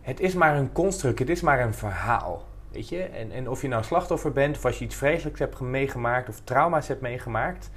het 0.09 0.19
is 0.19 0.33
maar 0.33 0.57
een 0.57 0.71
construct, 0.71 1.19
het 1.19 1.29
is 1.29 1.41
maar 1.41 1.59
een 1.59 1.73
verhaal. 1.73 2.47
Weet 2.71 2.89
je? 2.89 3.03
En, 3.03 3.31
en 3.31 3.49
of 3.49 3.61
je 3.61 3.67
nou 3.67 3.83
slachtoffer 3.83 4.31
bent, 4.31 4.57
of 4.57 4.65
als 4.65 4.79
je 4.79 4.85
iets 4.85 4.95
vreselijks 4.95 5.39
hebt 5.39 5.59
meegemaakt, 5.59 6.29
of 6.29 6.41
trauma's 6.43 6.87
hebt 6.87 7.01
meegemaakt. 7.01 7.69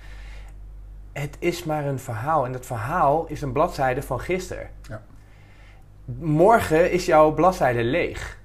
Het 1.12 1.36
is 1.38 1.64
maar 1.64 1.86
een 1.86 1.98
verhaal. 1.98 2.44
En 2.44 2.52
dat 2.52 2.66
verhaal 2.66 3.26
is 3.26 3.42
een 3.42 3.52
bladzijde 3.52 4.02
van 4.02 4.20
gisteren. 4.20 4.70
Ja. 4.82 5.02
Morgen 6.18 6.90
is 6.90 7.06
jouw 7.06 7.34
bladzijde 7.34 7.84
leeg. 7.84 8.38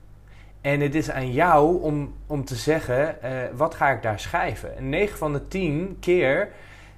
En 0.67 0.79
het 0.79 0.95
is 0.95 1.11
aan 1.11 1.31
jou 1.31 1.81
om, 1.81 2.13
om 2.27 2.45
te 2.45 2.55
zeggen, 2.55 3.17
uh, 3.23 3.29
wat 3.55 3.75
ga 3.75 3.89
ik 3.89 4.01
daar 4.01 4.19
schrijven? 4.19 4.77
En 4.77 4.89
9 4.89 5.17
van 5.17 5.33
de 5.33 5.47
10 5.47 5.97
keer 5.99 6.49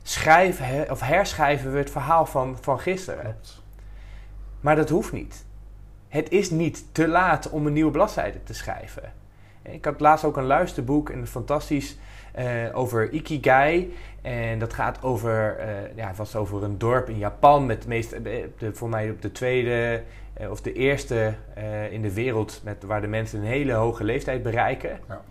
schrijven 0.04 0.92
of 0.92 1.00
herschrijven 1.00 1.72
we 1.72 1.78
het 1.78 1.92
verhaal 1.92 2.26
van, 2.26 2.58
van 2.62 2.80
gisteren. 2.80 3.38
Maar 4.60 4.76
dat 4.76 4.90
hoeft 4.90 5.12
niet 5.12 5.48
het 6.10 6.30
is 6.30 6.50
niet 6.50 6.86
te 6.92 7.08
laat 7.08 7.50
om 7.50 7.68
een 7.68 7.74
nieuwe 7.74 7.92
bladzijde 7.92 8.44
te 8.44 8.54
schrijven. 8.54 9.14
Ik 9.62 9.86
had 9.86 10.00
laatst 10.00 10.26
ook 10.26 10.38
een 10.38 10.46
luisterboek 10.46 11.10
en 11.10 11.28
fantastisch 11.28 11.98
uh, 12.40 12.46
over 12.74 13.12
Ikigai. 13.12 13.94
En 14.22 14.60
dat 14.60 14.74
gaat 14.74 15.04
over, 15.04 15.58
uh, 15.60 15.96
ja, 15.96 16.08
het 16.08 16.18
was 16.18 16.36
over 16.36 16.64
een 16.64 16.78
dorp 16.78 17.10
in 17.10 17.18
Japan 17.18 17.66
met 17.66 17.88
meest, 17.88 18.12
eh, 18.12 18.22
de, 18.58 18.74
voor 18.74 18.90
mij 18.90 19.10
op 19.10 19.22
de 19.22 19.32
tweede 19.32 20.04
uh, 20.42 20.52
of 20.52 20.62
de 20.62 20.74
eerste 20.74 21.34
in 21.90 22.02
de 22.02 22.14
wereld 22.14 22.62
met, 22.64 22.84
waar 22.84 23.02
de 23.02 23.08
mensen 23.08 23.40
een 23.40 23.46
hele 23.46 23.74
hoge 23.74 24.04
leeftijd 24.04 24.44
bereiken. 24.44 25.00
Ja. 25.08 25.22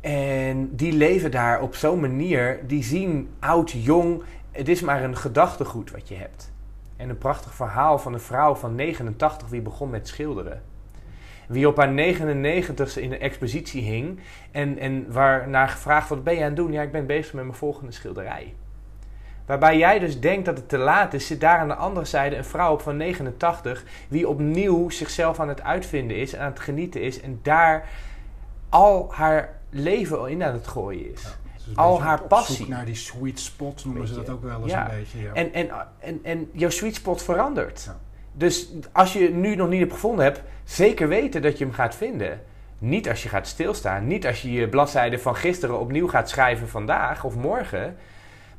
En 0.00 0.76
die 0.76 0.92
leven 0.92 1.30
daar 1.30 1.60
op 1.60 1.74
zo'n 1.74 2.00
manier, 2.00 2.60
die 2.66 2.82
zien 2.82 3.30
oud, 3.38 3.70
jong. 3.70 4.22
Het 4.50 4.68
is 4.68 4.80
maar 4.80 5.04
een 5.04 5.16
gedachtegoed 5.16 5.90
wat 5.90 6.08
je 6.08 6.14
hebt. 6.14 6.52
En 6.96 7.08
een 7.08 7.18
prachtig 7.18 7.54
verhaal 7.54 7.98
van 7.98 8.12
een 8.12 8.20
vrouw 8.20 8.54
van 8.54 8.74
89 8.74 9.48
die 9.48 9.60
begon 9.60 9.90
met 9.90 10.08
schilderen. 10.08 10.62
Wie 11.48 11.68
op 11.68 11.76
haar 11.76 12.14
99ste 12.14 13.00
in 13.00 13.10
de 13.10 13.18
expositie 13.18 13.82
hing 13.82 14.20
en, 14.50 14.78
en 14.78 15.12
waarnaar 15.12 15.68
gevraagd 15.68 16.08
wat 16.08 16.24
ben 16.24 16.34
je 16.34 16.40
aan 16.40 16.46
het 16.46 16.56
doen? 16.56 16.72
Ja, 16.72 16.82
ik 16.82 16.92
ben 16.92 17.06
bezig 17.06 17.32
met 17.32 17.44
mijn 17.44 17.56
volgende 17.56 17.92
schilderij. 17.92 18.54
Waarbij 19.46 19.78
jij 19.78 19.98
dus 19.98 20.20
denkt 20.20 20.44
dat 20.44 20.56
het 20.56 20.68
te 20.68 20.78
laat 20.78 21.14
is, 21.14 21.26
zit 21.26 21.40
daar 21.40 21.58
aan 21.58 21.68
de 21.68 21.74
andere 21.74 22.06
zijde 22.06 22.36
een 22.36 22.44
vrouw 22.44 22.72
op 22.72 22.80
van 22.80 22.96
89 22.96 23.84
die 24.08 24.28
opnieuw 24.28 24.90
zichzelf 24.90 25.40
aan 25.40 25.48
het 25.48 25.62
uitvinden 25.62 26.16
is 26.16 26.32
en 26.32 26.40
aan 26.40 26.50
het 26.50 26.60
genieten 26.60 27.02
is 27.02 27.20
en 27.20 27.40
daar 27.42 27.88
al 28.68 29.12
haar 29.12 29.58
leven 29.70 30.28
in 30.28 30.42
aan 30.42 30.52
het 30.52 30.66
gooien 30.66 31.12
is. 31.12 31.22
Dus 31.66 31.76
al 31.76 32.02
haar 32.02 32.22
passie. 32.22 32.68
naar 32.68 32.84
die 32.84 32.94
sweet 32.94 33.40
spot 33.40 33.84
noemen 33.84 34.08
ze 34.08 34.14
dat 34.14 34.28
ook 34.28 34.42
wel 34.42 34.62
eens 34.62 34.72
een 34.72 34.86
beetje. 34.98 35.20
Ja. 35.20 35.32
En, 35.32 35.52
en, 35.52 35.70
en, 35.98 36.20
en 36.22 36.50
jouw 36.52 36.70
sweet 36.70 36.94
spot 36.94 37.22
verandert. 37.22 37.90
Dus 38.32 38.72
als 38.92 39.12
je 39.12 39.30
nu 39.30 39.54
nog 39.54 39.68
niet 39.68 39.80
hebt 39.80 39.92
gevonden 39.92 40.24
hebt, 40.24 40.42
zeker 40.64 41.08
weten 41.08 41.42
dat 41.42 41.58
je 41.58 41.64
hem 41.64 41.74
gaat 41.74 41.94
vinden. 41.94 42.40
Niet 42.78 43.08
als 43.08 43.22
je 43.22 43.28
gaat 43.28 43.46
stilstaan. 43.46 44.06
Niet 44.06 44.26
als 44.26 44.42
je 44.42 44.52
je 44.52 44.68
bladzijde 44.68 45.18
van 45.18 45.36
gisteren 45.36 45.80
opnieuw 45.80 46.08
gaat 46.08 46.28
schrijven 46.28 46.68
vandaag 46.68 47.24
of 47.24 47.36
morgen. 47.36 47.96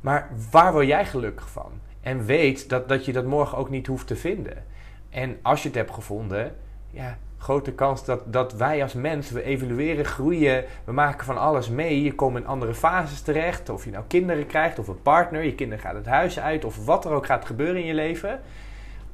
Maar 0.02 0.30
waar 0.50 0.72
wil 0.72 0.86
jij 0.86 1.06
gelukkig 1.06 1.50
van? 1.50 1.72
En 2.00 2.24
weet 2.24 2.68
dat, 2.68 2.88
dat 2.88 3.04
je 3.04 3.12
dat 3.12 3.24
morgen 3.24 3.58
ook 3.58 3.70
niet 3.70 3.86
hoeft 3.86 4.06
te 4.06 4.16
vinden. 4.16 4.64
En 5.10 5.38
als 5.42 5.62
je 5.62 5.68
het 5.68 5.76
hebt 5.76 5.94
gevonden, 5.94 6.54
ja, 6.90 7.18
grote 7.38 7.72
kans 7.72 8.04
dat, 8.04 8.32
dat 8.32 8.52
wij 8.52 8.82
als 8.82 8.92
mens, 8.92 9.30
we 9.30 9.42
evolueren, 9.42 10.04
groeien, 10.04 10.64
we 10.84 10.92
maken 10.92 11.24
van 11.24 11.38
alles 11.38 11.68
mee. 11.68 12.02
Je 12.02 12.14
komt 12.14 12.36
in 12.36 12.46
andere 12.46 12.74
fases 12.74 13.20
terecht. 13.20 13.68
Of 13.68 13.84
je 13.84 13.90
nou 13.90 14.04
kinderen 14.08 14.46
krijgt 14.46 14.78
of 14.78 14.88
een 14.88 15.02
partner, 15.02 15.44
je 15.44 15.54
kinderen 15.54 15.84
gaat 15.84 15.94
het 15.94 16.06
huis 16.06 16.40
uit 16.40 16.64
of 16.64 16.84
wat 16.84 17.04
er 17.04 17.10
ook 17.10 17.26
gaat 17.26 17.44
gebeuren 17.44 17.80
in 17.80 17.86
je 17.86 17.94
leven. 17.94 18.40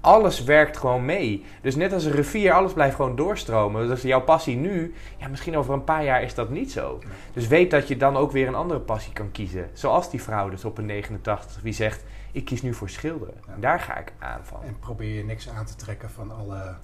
Alles 0.01 0.45
werkt 0.45 0.77
gewoon 0.77 1.05
mee. 1.05 1.45
Dus 1.63 1.77
net 1.77 1.93
als 1.93 2.05
een 2.05 2.13
rivier, 2.13 2.53
alles 2.53 2.73
blijft 2.73 2.97
gewoon 2.97 3.17
doorstromen. 3.17 3.89
Dus 3.89 4.03
jouw 4.03 4.21
passie 4.21 4.57
nu, 4.57 4.95
ja, 5.17 5.29
misschien 5.29 5.57
over 5.57 5.75
een 5.75 5.85
paar 5.85 6.05
jaar 6.05 6.23
is 6.23 6.35
dat 6.35 6.51
niet 6.51 6.73
zo. 6.73 6.99
Dus 7.33 7.47
weet 7.47 7.71
dat 7.71 7.89
je 7.89 7.97
dan 7.97 8.17
ook 8.17 8.33
weer 8.33 8.49
een 8.49 8.55
andere 8.55 8.81
passie 8.81 9.13
kan 9.13 9.31
kiezen. 9.31 9.71
Zoals 9.73 10.11
die 10.11 10.23
vrouw 10.23 10.49
dus 10.49 10.65
op 10.65 10.79
een 10.79 10.87
89, 10.87 11.63
wie 11.63 11.73
zegt, 11.73 12.05
ik 12.33 12.45
kies 12.45 12.63
nu 12.63 12.75
voor 12.75 12.91
schilderen. 12.91 13.35
Daar 13.57 13.81
ga 13.81 13.99
ik 13.99 14.13
aan 14.19 14.41
van. 14.43 14.63
En 14.65 14.79
probeer 14.79 15.15
je 15.15 15.25
niks 15.25 15.49
aan 15.49 15.67
te 15.67 15.77
trekken 15.77 16.11
van 16.11 16.31
alle 16.39 16.77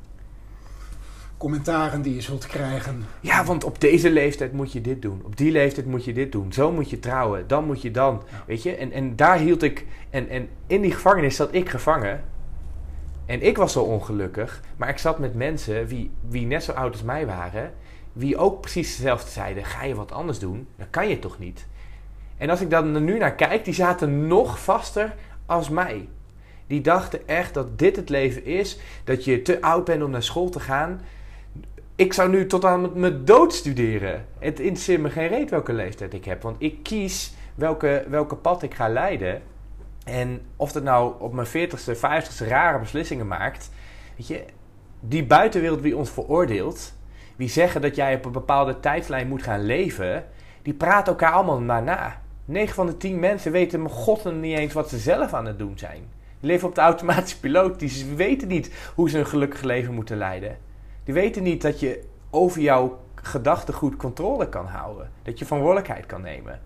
commentaren 1.36 2.02
die 2.02 2.14
je 2.14 2.20
zult 2.20 2.46
krijgen. 2.46 3.04
Ja, 3.20 3.44
want 3.44 3.64
op 3.64 3.80
deze 3.80 4.10
leeftijd 4.10 4.52
moet 4.52 4.72
je 4.72 4.80
dit 4.80 5.02
doen. 5.02 5.22
Op 5.24 5.36
die 5.36 5.52
leeftijd 5.52 5.86
moet 5.86 6.04
je 6.04 6.12
dit 6.12 6.32
doen. 6.32 6.52
Zo 6.52 6.72
moet 6.72 6.90
je 6.90 6.98
trouwen. 6.98 7.46
Dan 7.46 7.64
moet 7.64 7.82
je 7.82 7.90
dan. 7.90 8.22
Weet 8.46 8.62
je? 8.62 8.76
En, 8.76 8.92
en 8.92 9.16
daar 9.16 9.38
hield 9.38 9.62
ik. 9.62 9.86
En, 10.10 10.28
en 10.28 10.48
in 10.66 10.80
die 10.80 10.92
gevangenis 10.92 11.36
zat 11.36 11.54
ik 11.54 11.68
gevangen. 11.68 12.24
En 13.26 13.42
ik 13.42 13.56
was 13.56 13.72
zo 13.72 13.82
ongelukkig. 13.82 14.60
Maar 14.76 14.88
ik 14.88 14.98
zat 14.98 15.18
met 15.18 15.34
mensen 15.34 15.86
wie, 15.86 16.10
wie 16.28 16.46
net 16.46 16.64
zo 16.64 16.72
oud 16.72 16.92
als 16.92 17.02
mij 17.02 17.26
waren. 17.26 17.72
Wie 18.12 18.36
ook 18.36 18.60
precies 18.60 18.88
hetzelfde 18.88 19.30
zeiden. 19.30 19.64
Ga 19.64 19.84
je 19.84 19.94
wat 19.94 20.12
anders 20.12 20.38
doen? 20.38 20.66
Dat 20.76 20.86
kan 20.90 21.08
je 21.08 21.18
toch 21.18 21.38
niet? 21.38 21.66
En 22.36 22.50
als 22.50 22.60
ik 22.60 22.70
dan 22.70 23.04
nu 23.04 23.18
naar 23.18 23.34
kijk, 23.34 23.64
die 23.64 23.74
zaten 23.74 24.26
nog 24.26 24.58
vaster 24.62 25.14
als 25.46 25.68
mij. 25.68 26.08
Die 26.66 26.80
dachten 26.80 27.28
echt 27.28 27.54
dat 27.54 27.78
dit 27.78 27.96
het 27.96 28.08
leven 28.08 28.44
is. 28.44 28.78
Dat 29.04 29.24
je 29.24 29.42
te 29.42 29.60
oud 29.60 29.84
bent 29.84 30.02
om 30.02 30.10
naar 30.10 30.22
school 30.22 30.48
te 30.48 30.60
gaan 30.60 31.00
ik 31.96 32.12
zou 32.12 32.30
nu 32.30 32.46
tot 32.46 32.64
aan 32.64 32.90
mijn 32.94 33.24
dood 33.24 33.54
studeren. 33.54 34.26
Het 34.38 34.60
interesseert 34.60 35.00
me 35.00 35.10
geen 35.10 35.28
reet 35.28 35.50
welke 35.50 35.72
leeftijd 35.72 36.14
ik 36.14 36.24
heb. 36.24 36.42
Want 36.42 36.56
ik 36.58 36.82
kies 36.82 37.34
welke, 37.54 38.04
welke 38.08 38.36
pad 38.36 38.62
ik 38.62 38.74
ga 38.74 38.88
leiden. 38.88 39.42
En 40.04 40.40
of 40.56 40.72
dat 40.72 40.82
nou 40.82 41.14
op 41.18 41.32
mijn 41.32 41.46
40ste, 41.46 41.96
50ste 41.96 42.48
rare 42.48 42.78
beslissingen 42.78 43.26
maakt. 43.26 43.70
Weet 44.16 44.26
je, 44.26 44.44
die 45.00 45.26
buitenwereld 45.26 45.80
wie 45.80 45.96
ons 45.96 46.10
veroordeelt. 46.10 46.92
Wie 47.36 47.48
zeggen 47.48 47.80
dat 47.80 47.96
jij 47.96 48.14
op 48.14 48.24
een 48.24 48.32
bepaalde 48.32 48.80
tijdlijn 48.80 49.28
moet 49.28 49.42
gaan 49.42 49.64
leven. 49.64 50.24
Die 50.62 50.74
praten 50.74 51.12
elkaar 51.12 51.32
allemaal 51.32 51.60
maar 51.60 51.82
na. 51.82 52.22
9 52.44 52.74
van 52.74 52.86
de 52.86 52.96
10 52.96 53.18
mensen 53.20 53.52
weten 53.52 53.82
mijn 53.82 53.94
god 53.94 54.32
niet 54.32 54.58
eens 54.58 54.72
wat 54.72 54.88
ze 54.88 54.98
zelf 54.98 55.34
aan 55.34 55.46
het 55.46 55.58
doen 55.58 55.78
zijn. 55.78 56.08
Die 56.40 56.50
leven 56.50 56.68
op 56.68 56.74
de 56.74 56.80
automatische 56.80 57.40
piloot. 57.40 57.78
Die 57.78 58.14
weten 58.16 58.48
niet 58.48 58.92
hoe 58.94 59.10
ze 59.10 59.18
een 59.18 59.26
gelukkig 59.26 59.62
leven 59.62 59.94
moeten 59.94 60.16
leiden. 60.16 60.58
Die 61.04 61.14
weten 61.14 61.42
niet 61.42 61.62
dat 61.62 61.80
je 61.80 62.04
over 62.30 62.60
jouw 62.60 62.98
gedachtegoed 63.14 63.96
controle 63.96 64.48
kan 64.48 64.66
houden. 64.66 65.10
Dat 65.22 65.38
je 65.38 65.44
verantwoordelijkheid 65.44 66.06
kan 66.06 66.20
nemen. 66.20 66.60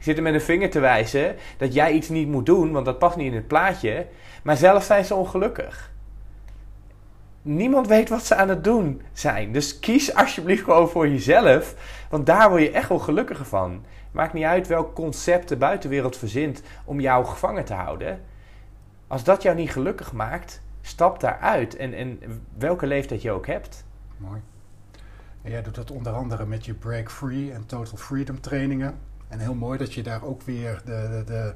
Zitten 0.00 0.24
met 0.24 0.34
een 0.34 0.40
vinger 0.40 0.70
te 0.70 0.80
wijzen 0.80 1.36
dat 1.56 1.74
jij 1.74 1.92
iets 1.92 2.08
niet 2.08 2.28
moet 2.28 2.46
doen, 2.46 2.72
want 2.72 2.84
dat 2.84 2.98
past 2.98 3.16
niet 3.16 3.26
in 3.26 3.34
het 3.34 3.46
plaatje. 3.46 4.06
Maar 4.42 4.56
zelf 4.56 4.84
zijn 4.84 5.04
ze 5.04 5.14
ongelukkig. 5.14 5.90
Niemand 7.42 7.86
weet 7.86 8.08
wat 8.08 8.24
ze 8.24 8.34
aan 8.34 8.48
het 8.48 8.64
doen 8.64 9.02
zijn. 9.12 9.52
Dus 9.52 9.78
kies 9.78 10.14
alsjeblieft 10.14 10.64
gewoon 10.64 10.88
voor 10.88 11.08
jezelf. 11.08 11.74
Want 12.10 12.26
daar 12.26 12.50
word 12.50 12.62
je 12.62 12.70
echt 12.70 12.88
wel 12.88 12.98
gelukkiger 12.98 13.44
van. 13.44 13.84
Maakt 14.10 14.32
niet 14.32 14.44
uit 14.44 14.66
welk 14.66 14.94
concept 14.94 15.48
de 15.48 15.56
buitenwereld 15.56 16.16
verzint 16.16 16.62
om 16.84 17.00
jou 17.00 17.24
gevangen 17.24 17.64
te 17.64 17.74
houden. 17.74 18.20
Als 19.06 19.24
dat 19.24 19.42
jou 19.42 19.56
niet 19.56 19.70
gelukkig 19.70 20.12
maakt, 20.12 20.62
stap 20.80 21.20
daaruit. 21.20 21.76
En, 21.76 21.94
en 21.94 22.20
welke 22.58 22.86
leeftijd 22.86 23.22
je 23.22 23.30
ook 23.30 23.46
hebt. 23.46 23.84
Mooi. 24.16 24.40
En 25.42 25.50
jij 25.50 25.62
doet 25.62 25.74
dat 25.74 25.90
onder 25.90 26.12
andere 26.12 26.46
met 26.46 26.64
je 26.64 26.74
Break 26.74 27.10
Free 27.10 27.52
en 27.52 27.66
Total 27.66 27.96
Freedom 27.96 28.40
trainingen. 28.40 28.98
En 29.30 29.38
heel 29.38 29.54
mooi 29.54 29.78
dat 29.78 29.94
je 29.94 30.02
daar 30.02 30.24
ook 30.24 30.42
weer 30.42 30.82
de, 30.84 31.08
de, 31.10 31.24
de 31.24 31.54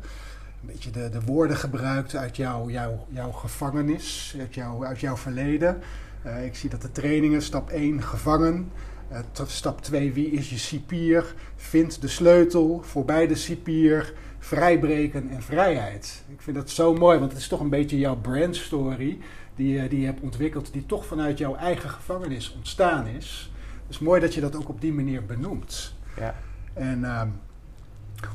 een 0.61 0.73
beetje 0.73 0.91
de, 0.91 1.09
de 1.09 1.21
woorden 1.21 1.57
gebruikt 1.57 2.17
uit 2.17 2.37
jouw, 2.37 2.71
jouw, 2.71 3.07
jouw 3.09 3.31
gevangenis, 3.31 4.37
uit, 4.39 4.55
jouw, 4.55 4.85
uit 4.85 5.01
jouw 5.01 5.17
verleden. 5.17 5.81
Uh, 6.27 6.45
ik 6.45 6.55
zie 6.55 6.71
dat 6.71 6.83
de 6.83 6.93
trainingen, 6.93 7.43
stap 7.43 7.71
1, 7.71 8.03
gevangen. 8.03 8.71
Uh, 9.13 9.19
stap 9.47 9.83
2, 9.83 10.13
wie 10.13 10.31
is 10.31 10.51
je 10.51 10.59
cipier? 10.59 11.35
Vind 11.57 12.01
de 12.01 12.09
sleutel 12.09 12.81
voorbij 12.83 13.27
de 13.27 13.35
cipier 13.35 14.15
vrijbreken 14.39 15.29
en 15.29 15.43
vrijheid. 15.43 16.25
Ik 16.29 16.41
vind 16.41 16.57
dat 16.57 16.71
zo 16.71 16.95
mooi, 16.95 17.19
want 17.19 17.33
het 17.33 17.41
is 17.41 17.49
toch 17.49 17.61
een 17.61 17.69
beetje 17.69 17.99
jouw 17.99 18.17
brandstory 18.17 19.19
die, 19.55 19.89
die 19.89 20.01
je 20.01 20.07
hebt 20.07 20.21
ontwikkeld, 20.21 20.73
die 20.73 20.87
toch 20.87 21.07
vanuit 21.07 21.39
jouw 21.39 21.57
eigen 21.57 21.91
gevangenis 21.91 22.55
ontstaan 22.57 23.07
is. 23.07 23.53
Dus 23.87 23.99
mooi 23.99 24.21
dat 24.21 24.35
je 24.35 24.41
dat 24.41 24.57
ook 24.57 24.69
op 24.69 24.81
die 24.81 24.93
manier 24.93 25.25
benoemt. 25.25 25.95
Ja. 26.17 26.35
En 26.73 26.99
uh, 26.99 27.23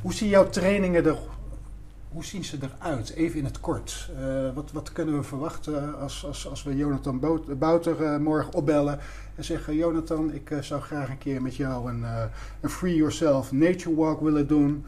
hoe 0.02 0.14
zie 0.14 0.30
jouw 0.30 0.50
trainingen 0.50 1.06
er 1.06 1.18
hoe 2.12 2.26
zien 2.26 2.44
ze 2.44 2.58
eruit? 2.62 3.14
Even 3.14 3.40
in 3.40 3.46
het 3.46 3.60
kort. 3.60 4.10
Uh, 4.20 4.54
wat, 4.54 4.72
wat, 4.72 4.92
kunnen 4.92 5.18
we 5.18 5.24
verwachten 5.24 6.00
als, 6.00 6.26
als, 6.26 6.48
als 6.50 6.64
we 6.64 6.76
Jonathan 6.76 7.20
Bouter 7.58 8.02
uh, 8.02 8.18
morgen 8.18 8.54
opbellen 8.54 9.00
en 9.36 9.44
zeggen: 9.44 9.76
Jonathan, 9.76 10.34
ik 10.34 10.50
uh, 10.50 10.60
zou 10.62 10.82
graag 10.82 11.10
een 11.10 11.18
keer 11.18 11.42
met 11.42 11.56
jou 11.56 11.90
een, 11.90 12.04
een 12.62 12.70
Free 12.70 12.96
Yourself 12.96 13.52
Nature 13.52 13.96
Walk 13.96 14.22
willen 14.22 14.48
doen. 14.48 14.86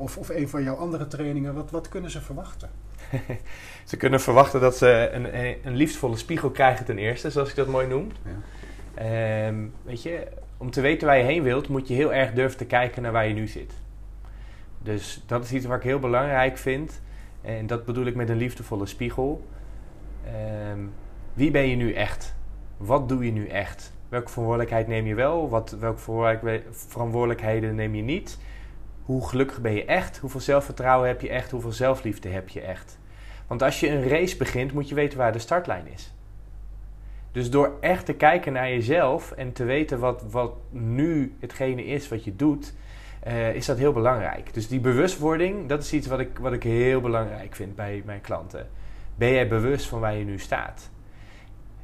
of, 0.00 0.16
of 0.16 0.28
een 0.28 0.48
van 0.48 0.62
jouw 0.62 0.74
andere 0.74 1.06
trainingen. 1.06 1.54
Wat, 1.54 1.70
wat 1.70 1.88
kunnen 1.88 2.10
ze 2.10 2.20
verwachten? 2.20 2.70
ze 3.90 3.96
kunnen 3.96 4.20
verwachten 4.20 4.60
dat 4.60 4.76
ze 4.76 5.10
een, 5.12 5.38
een, 5.66 5.76
liefdevolle 5.76 6.16
spiegel 6.16 6.50
krijgen 6.50 6.84
ten 6.84 6.98
eerste, 6.98 7.30
zoals 7.30 7.48
ik 7.48 7.56
dat 7.56 7.68
mooi 7.68 7.86
noem. 7.86 8.08
Ja. 8.96 9.46
Um, 9.46 9.72
weet 9.82 10.02
je, 10.02 10.26
om 10.56 10.70
te 10.70 10.80
weten 10.80 11.06
waar 11.06 11.18
je 11.18 11.24
heen 11.24 11.42
wilt, 11.42 11.68
moet 11.68 11.88
je 11.88 11.94
heel 11.94 12.12
erg 12.12 12.32
durven 12.32 12.58
te 12.58 12.64
kijken 12.64 13.02
naar 13.02 13.12
waar 13.12 13.28
je 13.28 13.34
nu 13.34 13.46
zit. 13.46 13.72
Dus 14.82 15.22
dat 15.26 15.44
is 15.44 15.52
iets 15.52 15.66
wat 15.66 15.76
ik 15.76 15.82
heel 15.82 15.98
belangrijk 15.98 16.58
vind. 16.58 17.00
En 17.40 17.66
dat 17.66 17.84
bedoel 17.84 18.06
ik 18.06 18.14
met 18.14 18.28
een 18.28 18.36
liefdevolle 18.36 18.86
spiegel. 18.86 19.46
Ehm, 20.24 20.80
wie 21.32 21.50
ben 21.50 21.68
je 21.68 21.76
nu 21.76 21.92
echt? 21.92 22.36
Wat 22.76 23.08
doe 23.08 23.24
je 23.24 23.32
nu 23.32 23.46
echt? 23.46 23.92
Welke 24.08 24.28
verantwoordelijkheid 24.28 24.86
neem 24.86 25.06
je 25.06 25.14
wel? 25.14 25.48
Wat, 25.48 25.76
welke 25.80 26.62
verantwoordelijkheden 26.70 27.74
neem 27.74 27.94
je 27.94 28.02
niet? 28.02 28.38
Hoe 29.02 29.28
gelukkig 29.28 29.60
ben 29.60 29.72
je 29.72 29.84
echt? 29.84 30.18
Hoeveel 30.18 30.40
zelfvertrouwen 30.40 31.08
heb 31.08 31.20
je 31.20 31.28
echt? 31.28 31.50
Hoeveel 31.50 31.72
zelfliefde 31.72 32.28
heb 32.28 32.48
je 32.48 32.60
echt? 32.60 32.98
Want 33.46 33.62
als 33.62 33.80
je 33.80 33.90
een 33.90 34.08
race 34.08 34.36
begint, 34.36 34.72
moet 34.72 34.88
je 34.88 34.94
weten 34.94 35.18
waar 35.18 35.32
de 35.32 35.38
startlijn 35.38 35.86
is. 35.86 36.12
Dus 37.32 37.50
door 37.50 37.76
echt 37.80 38.06
te 38.06 38.14
kijken 38.14 38.52
naar 38.52 38.68
jezelf 38.68 39.32
en 39.32 39.52
te 39.52 39.64
weten 39.64 39.98
wat, 39.98 40.24
wat 40.30 40.52
nu 40.70 41.36
hetgene 41.40 41.84
is 41.84 42.08
wat 42.08 42.24
je 42.24 42.36
doet, 42.36 42.74
uh, 43.28 43.54
is 43.54 43.66
dat 43.66 43.78
heel 43.78 43.92
belangrijk. 43.92 44.54
Dus 44.54 44.68
die 44.68 44.80
bewustwording, 44.80 45.68
dat 45.68 45.82
is 45.82 45.92
iets 45.92 46.06
wat 46.06 46.18
ik, 46.18 46.38
wat 46.38 46.52
ik 46.52 46.62
heel 46.62 47.00
belangrijk 47.00 47.54
vind 47.54 47.74
bij 47.76 48.02
mijn 48.04 48.20
klanten. 48.20 48.68
Ben 49.14 49.32
jij 49.32 49.48
bewust 49.48 49.86
van 49.86 50.00
waar 50.00 50.16
je 50.16 50.24
nu 50.24 50.38
staat? 50.38 50.90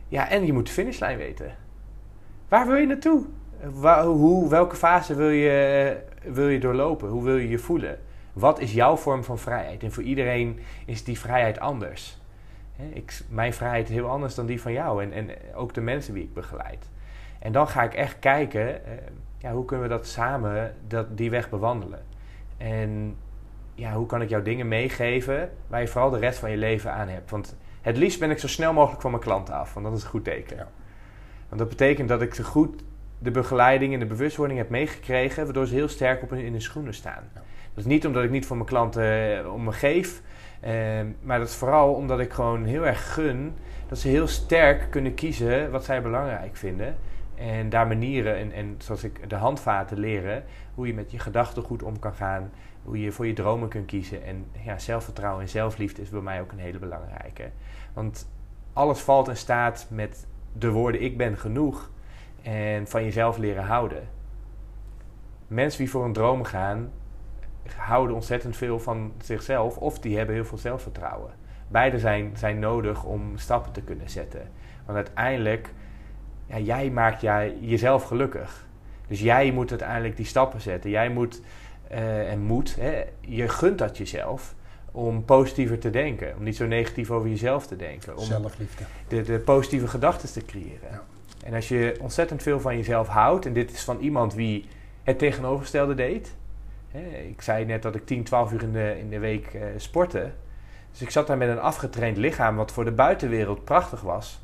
Ja, 0.09 0.31
en 0.31 0.47
je 0.47 0.53
moet 0.53 0.67
de 0.67 0.73
finishlijn 0.73 1.19
weten. 1.19 1.57
Waar 2.49 2.67
wil 2.67 2.77
je 2.77 2.87
naartoe? 2.87 3.25
Waar, 3.73 4.05
hoe, 4.05 4.49
welke 4.49 4.77
fase 4.77 5.15
wil 5.15 5.29
je, 5.29 5.97
wil 6.23 6.49
je 6.49 6.61
doorlopen? 6.61 7.09
Hoe 7.09 7.25
wil 7.25 7.37
je 7.37 7.49
je 7.49 7.59
voelen? 7.59 7.99
Wat 8.33 8.61
is 8.61 8.73
jouw 8.73 8.97
vorm 8.97 9.25
van 9.25 9.39
vrijheid? 9.39 9.83
En 9.83 9.93
voor 9.93 10.03
iedereen 10.03 10.59
is 10.87 11.05
die 11.05 11.19
vrijheid 11.19 11.61
anders. 11.61 12.19
Ik, 12.93 13.21
mijn 13.29 13.53
vrijheid 13.53 13.89
is 13.89 13.95
heel 13.95 14.09
anders 14.09 14.35
dan 14.35 14.47
die 14.47 14.61
van 14.61 14.73
jou 14.73 15.03
en, 15.03 15.13
en 15.13 15.31
ook 15.55 15.75
de 15.75 15.81
mensen 15.81 16.15
die 16.15 16.23
ik 16.23 16.35
begeleid. 16.35 16.89
En 17.39 17.53
dan 17.53 17.69
ga 17.69 17.83
ik 17.83 17.95
echt 17.95 18.19
kijken, 18.19 18.85
eh, 18.85 18.93
ja, 19.45 19.53
hoe 19.53 19.65
kunnen 19.65 19.89
we 19.89 19.95
dat 19.95 20.07
samen, 20.07 20.75
dat, 20.89 21.17
die 21.17 21.31
weg 21.31 21.51
bewandelen? 21.51 22.03
En 22.57 23.17
ja, 23.75 23.93
hoe 23.93 24.07
kan 24.07 24.23
ik 24.23 24.29
jou 24.29 24.43
dingen 24.43 24.69
meegeven 24.69 25.51
waar 25.67 25.81
je 25.81 25.89
vooral 25.89 26.11
de 26.11 26.19
rest 26.19 26.39
van 26.39 26.51
je 26.51 26.57
leven 26.57 26.93
aan 26.93 27.09
hebt? 27.09 27.31
Want 27.31 27.57
het 27.81 27.97
liefst 27.97 28.19
ben 28.19 28.31
ik 28.31 28.39
zo 28.39 28.49
snel 28.49 28.73
mogelijk 28.73 29.01
van 29.01 29.11
mijn 29.11 29.23
klanten 29.23 29.55
af, 29.55 29.75
want 29.75 29.87
dat 29.87 29.97
is 29.97 30.03
een 30.03 30.09
goed 30.09 30.25
teken. 30.25 30.57
Ja. 30.57 30.69
Want 31.49 31.61
dat 31.61 31.69
betekent 31.69 32.09
dat 32.09 32.23
ik 32.23 32.35
ze 32.35 32.45
goed 32.45 32.83
de 33.19 33.31
begeleiding 33.31 33.93
en 33.93 33.99
de 33.99 34.07
bewustwording 34.07 34.59
heb 34.59 34.69
meegekregen, 34.69 35.45
waardoor 35.45 35.67
ze 35.67 35.75
heel 35.75 35.89
sterk 35.89 36.23
op 36.23 36.33
in 36.33 36.53
hun 36.53 36.63
schoenen 36.63 36.95
staan. 36.95 37.23
Dat 37.35 37.85
is 37.85 37.85
niet 37.85 38.07
omdat 38.07 38.25
ik 38.25 38.31
niet 38.31 38.47
voor 38.47 38.57
mijn 38.57 38.69
klanten 38.69 39.39
eh, 39.39 39.53
om 39.53 39.65
me 39.65 39.73
geef, 39.73 40.23
eh, 40.61 40.73
maar 41.21 41.39
dat 41.39 41.49
is 41.49 41.55
vooral 41.55 41.95
omdat 41.95 42.21
ik 42.21 42.33
gewoon 42.33 42.65
heel 42.65 42.87
erg 42.87 43.15
gun 43.15 43.55
dat 43.89 43.99
ze 43.99 44.09
heel 44.09 44.27
sterk 44.27 44.91
kunnen 44.91 45.15
kiezen 45.15 45.71
wat 45.71 45.85
zij 45.85 46.03
belangrijk 46.03 46.57
vinden. 46.57 46.97
En 47.35 47.69
daar 47.69 47.87
manieren 47.87 48.37
en, 48.37 48.53
en 48.53 48.75
zoals 48.79 49.05
ik 49.05 49.31
de 49.31 49.37
handvaten 49.37 49.99
leren, 49.99 50.45
hoe 50.75 50.87
je 50.87 50.95
met 50.95 51.11
je 51.11 51.19
gedachten 51.19 51.63
goed 51.63 51.83
om 51.83 51.99
kan 51.99 52.15
gaan, 52.15 52.51
hoe 52.83 53.01
je 53.01 53.13
voor 53.13 53.27
je 53.27 53.33
dromen 53.33 53.69
kunt 53.69 53.87
kiezen. 53.87 54.25
En 54.25 54.47
ja, 54.65 54.79
zelfvertrouwen 54.79 55.43
en 55.43 55.49
zelfliefde 55.49 56.03
is 56.03 56.09
bij 56.09 56.21
mij 56.21 56.41
ook 56.41 56.53
een 56.53 56.59
hele 56.59 56.79
belangrijke. 56.79 57.51
Want 57.93 58.29
alles 58.73 59.01
valt 59.01 59.29
en 59.29 59.37
staat 59.37 59.87
met 59.91 60.27
de 60.53 60.71
woorden 60.71 61.03
ik 61.03 61.17
ben 61.17 61.39
genoeg 61.39 61.91
en 62.43 62.87
van 62.87 63.05
jezelf 63.05 63.37
leren 63.37 63.65
houden. 63.65 64.09
Mensen 65.47 65.79
die 65.79 65.91
voor 65.91 66.05
een 66.05 66.13
droom 66.13 66.45
gaan, 66.45 66.93
houden 67.77 68.15
ontzettend 68.17 68.57
veel 68.57 68.81
van 68.81 69.13
zichzelf 69.19 69.77
of 69.77 69.99
die 69.99 70.17
hebben 70.17 70.35
heel 70.35 70.45
veel 70.45 70.59
zelfvertrouwen. 70.59 71.33
Beide 71.69 71.99
zijn, 71.99 72.37
zijn 72.37 72.59
nodig 72.59 73.05
om 73.05 73.39
stappen 73.39 73.73
te 73.73 73.83
kunnen 73.83 74.11
zetten. 74.11 74.51
Want 74.85 74.97
uiteindelijk 74.97 75.73
ja, 76.47 76.59
jij 76.59 76.91
maakt 76.91 77.21
jij, 77.21 77.57
jezelf 77.61 78.03
gelukkig. 78.05 78.67
Dus 79.07 79.21
jij 79.21 79.51
moet 79.51 79.71
uiteindelijk 79.71 80.17
die 80.17 80.27
stappen 80.27 80.61
zetten. 80.61 80.91
Jij 80.91 81.09
moet, 81.09 81.41
uh, 81.93 82.33
en 82.33 82.41
moet, 82.41 82.77
hè, 82.81 83.03
je 83.21 83.49
gunt 83.49 83.79
dat 83.79 83.99
jezelf 83.99 84.55
om 84.91 85.25
positiever 85.25 85.79
te 85.79 85.91
denken. 85.91 86.35
Om 86.37 86.43
niet 86.43 86.57
zo 86.57 86.67
negatief 86.67 87.11
over 87.11 87.29
jezelf 87.29 87.67
te 87.67 87.77
denken. 87.77 88.17
Om 88.17 88.25
Zelfliefde. 88.25 88.85
De, 89.09 89.23
de 89.23 89.39
positieve 89.39 89.89
gedachten 89.89 90.33
te 90.33 90.45
creëren. 90.45 90.89
Ja. 90.91 91.03
En 91.45 91.55
als 91.55 91.69
je 91.69 91.97
ontzettend 92.01 92.43
veel 92.43 92.61
van 92.61 92.77
jezelf 92.77 93.09
houdt, 93.09 93.47
en 93.47 93.53
dit 93.53 93.73
is 93.73 93.85
van 93.85 93.99
iemand 93.99 94.35
wie 94.35 94.69
het 95.03 95.19
tegenovergestelde 95.19 95.95
deed. 95.95 96.35
Hè, 96.91 97.19
ik 97.19 97.43
zei 97.43 97.65
net 97.65 97.83
dat 97.83 97.95
ik 97.95 98.07
10, 98.07 98.25
12 98.25 98.53
uur 98.53 98.63
in 98.63 98.73
de, 98.73 98.99
in 98.99 99.11
de 99.11 99.19
week 99.19 99.55
uh, 99.55 99.63
sportte. 99.77 100.31
Dus 100.91 101.03
ik 101.03 101.11
zat 101.11 101.27
daar 101.27 101.37
met 101.37 101.49
een 101.49 101.61
afgetraind 101.61 102.17
lichaam, 102.17 102.57
wat 102.57 102.73
voor 102.73 102.85
de 102.85 102.93
buitenwereld 102.93 103.65
prachtig 103.65 104.01
was. 104.01 104.44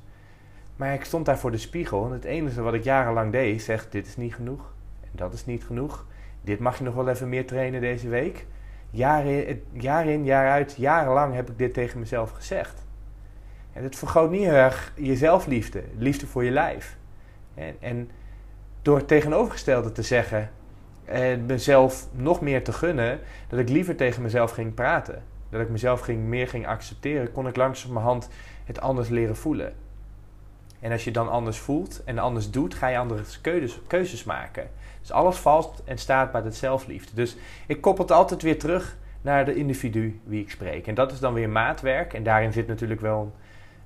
Maar 0.80 0.94
ik 0.94 1.04
stond 1.04 1.26
daar 1.26 1.38
voor 1.38 1.50
de 1.50 1.58
spiegel 1.58 2.04
en 2.04 2.12
het 2.12 2.24
enige 2.24 2.62
wat 2.62 2.74
ik 2.74 2.84
jarenlang 2.84 3.32
deed, 3.32 3.62
zegt 3.62 3.92
dit 3.92 4.06
is 4.06 4.16
niet 4.16 4.34
genoeg. 4.34 4.72
En 5.00 5.10
dat 5.12 5.32
is 5.32 5.46
niet 5.46 5.64
genoeg. 5.64 6.06
Dit 6.42 6.58
mag 6.58 6.78
je 6.78 6.84
nog 6.84 6.94
wel 6.94 7.08
even 7.08 7.28
meer 7.28 7.46
trainen 7.46 7.80
deze 7.80 8.08
week. 8.08 8.46
Jaar 8.90 9.26
in, 9.26 9.62
jaar 9.72 10.06
in, 10.06 10.24
jaar 10.24 10.50
uit, 10.50 10.74
jarenlang 10.76 11.34
heb 11.34 11.50
ik 11.50 11.58
dit 11.58 11.74
tegen 11.74 11.98
mezelf 11.98 12.30
gezegd. 12.30 12.86
En 13.72 13.82
het 13.82 13.96
vergroot 13.96 14.30
niet 14.30 14.46
erg 14.46 14.92
je 14.96 15.16
zelfliefde, 15.16 15.82
liefde 15.96 16.26
voor 16.26 16.44
je 16.44 16.50
lijf. 16.50 16.96
En, 17.54 17.74
en 17.80 18.10
door 18.82 18.96
het 18.96 19.08
tegenovergestelde 19.08 19.92
te 19.92 20.02
zeggen 20.02 20.50
en 21.04 21.46
mezelf 21.46 22.08
nog 22.12 22.40
meer 22.40 22.64
te 22.64 22.72
gunnen, 22.72 23.20
dat 23.48 23.58
ik 23.58 23.68
liever 23.68 23.96
tegen 23.96 24.22
mezelf 24.22 24.50
ging 24.50 24.74
praten. 24.74 25.22
Dat 25.50 25.60
ik 25.60 25.68
mezelf 25.68 26.00
ging, 26.00 26.24
meer 26.24 26.48
ging 26.48 26.66
accepteren, 26.66 27.32
kon 27.32 27.48
ik 27.48 27.56
langzamerhand 27.56 28.28
het 28.64 28.80
anders 28.80 29.08
leren 29.08 29.36
voelen. 29.36 29.74
En 30.80 30.92
als 30.92 31.04
je 31.04 31.10
dan 31.10 31.30
anders 31.30 31.58
voelt 31.58 32.04
en 32.04 32.18
anders 32.18 32.50
doet, 32.50 32.74
ga 32.74 32.88
je 32.88 32.98
andere 32.98 33.22
keuzes, 33.40 33.80
keuzes 33.86 34.24
maken. 34.24 34.70
Dus 35.00 35.12
alles 35.12 35.36
valt 35.36 35.82
en 35.84 35.98
staat 35.98 36.32
bij 36.32 36.40
het 36.40 36.56
zelfliefde. 36.56 37.14
Dus 37.14 37.36
ik 37.66 37.80
koppel 37.80 38.04
het 38.04 38.12
altijd 38.12 38.42
weer 38.42 38.58
terug 38.58 38.96
naar 39.20 39.44
de 39.44 39.54
individu 39.54 40.20
wie 40.24 40.40
ik 40.40 40.50
spreek. 40.50 40.86
En 40.86 40.94
dat 40.94 41.12
is 41.12 41.18
dan 41.18 41.34
weer 41.34 41.48
maatwerk. 41.48 42.14
En 42.14 42.22
daarin 42.22 42.52
zit 42.52 42.66
natuurlijk 42.66 43.00
wel 43.00 43.20
een, 43.20 43.32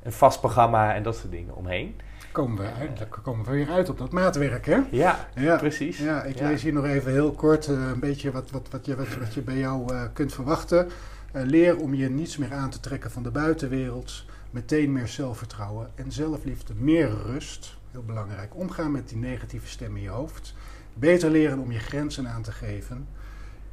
een 0.03 0.13
vast 0.13 0.41
programma 0.41 0.95
en 0.95 1.03
dat 1.03 1.17
soort 1.17 1.33
dingen 1.33 1.57
omheen. 1.57 1.97
Komen 2.33 2.57
we, 2.57 2.71
uit, 2.79 2.99
dan 2.99 3.09
komen 3.23 3.45
we 3.45 3.51
weer 3.51 3.71
uit 3.71 3.89
op 3.89 3.99
dat 3.99 4.13
maatwerk, 4.13 4.67
hè? 4.67 4.81
Ja, 4.91 5.29
ja. 5.35 5.57
precies. 5.57 5.99
Ja, 5.99 6.23
ik 6.23 6.41
lees 6.41 6.63
hier 6.63 6.73
nog 6.73 6.85
even 6.85 7.13
heel 7.13 7.33
kort 7.33 7.69
uh, 7.69 7.89
een 7.93 8.01
beetje 8.01 8.31
wat, 8.31 8.51
wat, 8.51 8.69
wat, 8.71 8.87
je, 8.87 8.97
wat, 8.97 9.17
wat 9.19 9.35
je 9.35 9.43
bij 9.43 9.57
jou 9.57 9.93
uh, 9.93 10.03
kunt 10.13 10.33
verwachten. 10.33 10.87
Uh, 10.87 11.43
leer 11.43 11.77
om 11.77 11.95
je 11.95 12.11
niets 12.11 12.37
meer 12.37 12.53
aan 12.53 12.71
te 12.71 12.81
trekken 12.81 13.11
van 13.11 13.23
de 13.23 13.31
buitenwereld 13.31 14.25
meteen 14.55 14.93
meer 14.93 15.09
zelfvertrouwen 15.09 15.91
en 15.95 16.13
zelfliefde, 16.13 16.75
meer 16.75 17.09
rust. 17.09 17.77
Heel 17.91 18.03
belangrijk. 18.03 18.57
Omgaan 18.57 18.93
met 18.93 19.09
die 19.09 19.19
negatieve 19.19 19.69
stem 19.69 19.97
in 19.97 20.03
je 20.03 20.09
hoofd. 20.09 20.55
Beter 20.95 21.31
leren 21.31 21.59
om 21.59 21.73
je 21.73 21.79
grenzen 21.79 22.29
aan 22.29 22.43
te 22.43 22.53
geven. 22.53 23.09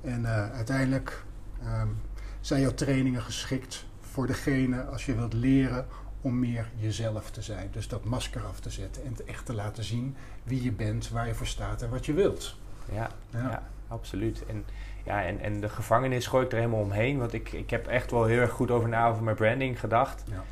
En 0.02 0.22
uh, 0.22 0.52
uiteindelijk 0.52 1.24
um, 1.64 1.98
zijn 2.40 2.62
jouw 2.62 2.74
trainingen 2.74 3.22
geschikt 3.22 3.86
voor 4.00 4.28
degene 4.28 4.84
als 4.86 5.06
je 5.06 5.16
wilt 5.16 5.34
leren 5.34 5.86
om 6.22 6.40
meer 6.40 6.70
jezelf 6.76 7.32
te 7.32 7.42
zijn. 7.42 7.70
Dus 7.72 7.88
dat 7.88 8.04
masker 8.04 8.44
af 8.44 8.60
te 8.60 8.70
zetten 8.70 9.06
en 9.06 9.16
echt 9.26 9.46
te 9.46 9.54
laten 9.54 9.84
zien 9.84 10.16
wie 10.44 10.64
je 10.64 10.72
bent, 10.72 11.10
waar 11.10 11.28
je 11.28 11.34
voor 11.34 11.48
staat 11.48 11.82
en 11.82 11.90
wat 11.90 12.06
je 12.06 12.14
wilt. 12.14 12.58
Ja, 12.92 13.10
ja. 13.30 13.40
ja 13.40 13.70
absoluut. 13.88 14.46
En, 14.46 14.66
ja, 15.04 15.24
en, 15.24 15.40
en 15.40 15.60
de 15.60 15.70
gevangenis 15.70 16.28
gooi 16.28 16.46
ik 16.46 16.52
er 16.52 16.58
helemaal 16.58 16.82
omheen. 16.82 17.18
Want 17.18 17.34
ik, 17.34 17.52
ik 17.52 17.70
heb 17.70 17.88
echt 17.88 18.12
wel 18.12 18.26
heel 18.26 18.40
erg 18.40 18.52
goed 18.52 18.72
over 18.72 18.90
na 18.90 19.08
over 19.08 19.24
mijn 19.24 19.36
branding 19.36 19.80
gedacht. 19.80 20.24
Ja. 20.28 20.44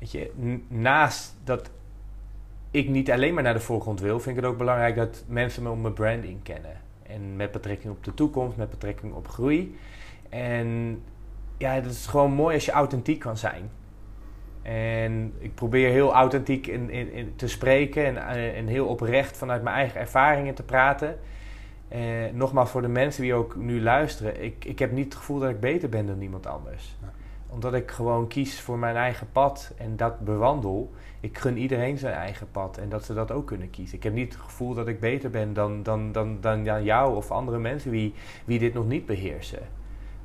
Weet 0.00 0.10
je, 0.10 0.30
naast 0.68 1.36
dat 1.44 1.70
ik 2.70 2.88
niet 2.88 3.10
alleen 3.10 3.34
maar 3.34 3.42
naar 3.42 3.54
de 3.54 3.60
voorgrond 3.60 4.00
wil, 4.00 4.20
vind 4.20 4.36
ik 4.36 4.42
het 4.42 4.52
ook 4.52 4.58
belangrijk 4.58 4.96
dat 4.96 5.24
mensen 5.26 5.62
me 5.62 5.70
om 5.70 5.80
mijn 5.80 5.94
branding 5.94 6.42
kennen. 6.42 6.80
En 7.02 7.36
met 7.36 7.52
betrekking 7.52 7.92
op 7.92 8.04
de 8.04 8.14
toekomst, 8.14 8.56
met 8.56 8.70
betrekking 8.70 9.12
op 9.12 9.28
groei. 9.28 9.78
En 10.28 11.00
ja, 11.58 11.72
het 11.72 11.86
is 11.86 12.06
gewoon 12.06 12.32
mooi 12.32 12.54
als 12.54 12.64
je 12.64 12.72
authentiek 12.72 13.18
kan 13.18 13.36
zijn. 13.36 13.70
En 14.62 15.32
ik 15.38 15.54
probeer 15.54 15.90
heel 15.90 16.12
authentiek 16.12 16.66
in, 16.66 16.90
in, 16.90 17.12
in 17.12 17.32
te 17.36 17.48
spreken 17.48 18.06
en, 18.06 18.16
eh, 18.16 18.58
en, 18.58 18.66
heel 18.66 18.86
oprecht 18.86 19.36
vanuit 19.36 19.62
mijn 19.62 19.76
eigen 19.76 20.00
ervaringen 20.00 20.54
te 20.54 20.62
praten. 20.62 21.18
Eh, 21.88 22.00
nogmaals, 22.32 22.70
voor 22.70 22.82
de 22.82 22.88
mensen 22.88 23.22
die 23.22 23.34
ook 23.34 23.56
nu 23.56 23.82
luisteren, 23.82 24.42
ik, 24.42 24.64
ik 24.64 24.78
heb 24.78 24.92
niet 24.92 25.04
het 25.04 25.14
gevoel 25.14 25.38
dat 25.38 25.50
ik 25.50 25.60
beter 25.60 25.88
ben 25.88 26.06
dan 26.06 26.20
iemand 26.20 26.46
anders 26.46 26.96
omdat 27.50 27.74
ik 27.74 27.90
gewoon 27.90 28.28
kies 28.28 28.60
voor 28.60 28.78
mijn 28.78 28.96
eigen 28.96 29.32
pad 29.32 29.72
en 29.76 29.96
dat 29.96 30.20
bewandel. 30.20 30.90
Ik 31.20 31.38
gun 31.38 31.56
iedereen 31.56 31.98
zijn 31.98 32.14
eigen 32.14 32.50
pad 32.50 32.78
en 32.78 32.88
dat 32.88 33.04
ze 33.04 33.14
dat 33.14 33.30
ook 33.30 33.46
kunnen 33.46 33.70
kiezen. 33.70 33.96
Ik 33.96 34.02
heb 34.02 34.12
niet 34.12 34.32
het 34.32 34.42
gevoel 34.42 34.74
dat 34.74 34.88
ik 34.88 35.00
beter 35.00 35.30
ben 35.30 35.52
dan, 35.52 35.82
dan, 35.82 36.12
dan, 36.12 36.40
dan, 36.40 36.64
dan 36.64 36.84
jou 36.84 37.16
of 37.16 37.30
andere 37.30 37.58
mensen 37.58 37.90
wie, 37.90 38.14
wie 38.44 38.58
dit 38.58 38.74
nog 38.74 38.86
niet 38.86 39.06
beheersen. 39.06 39.62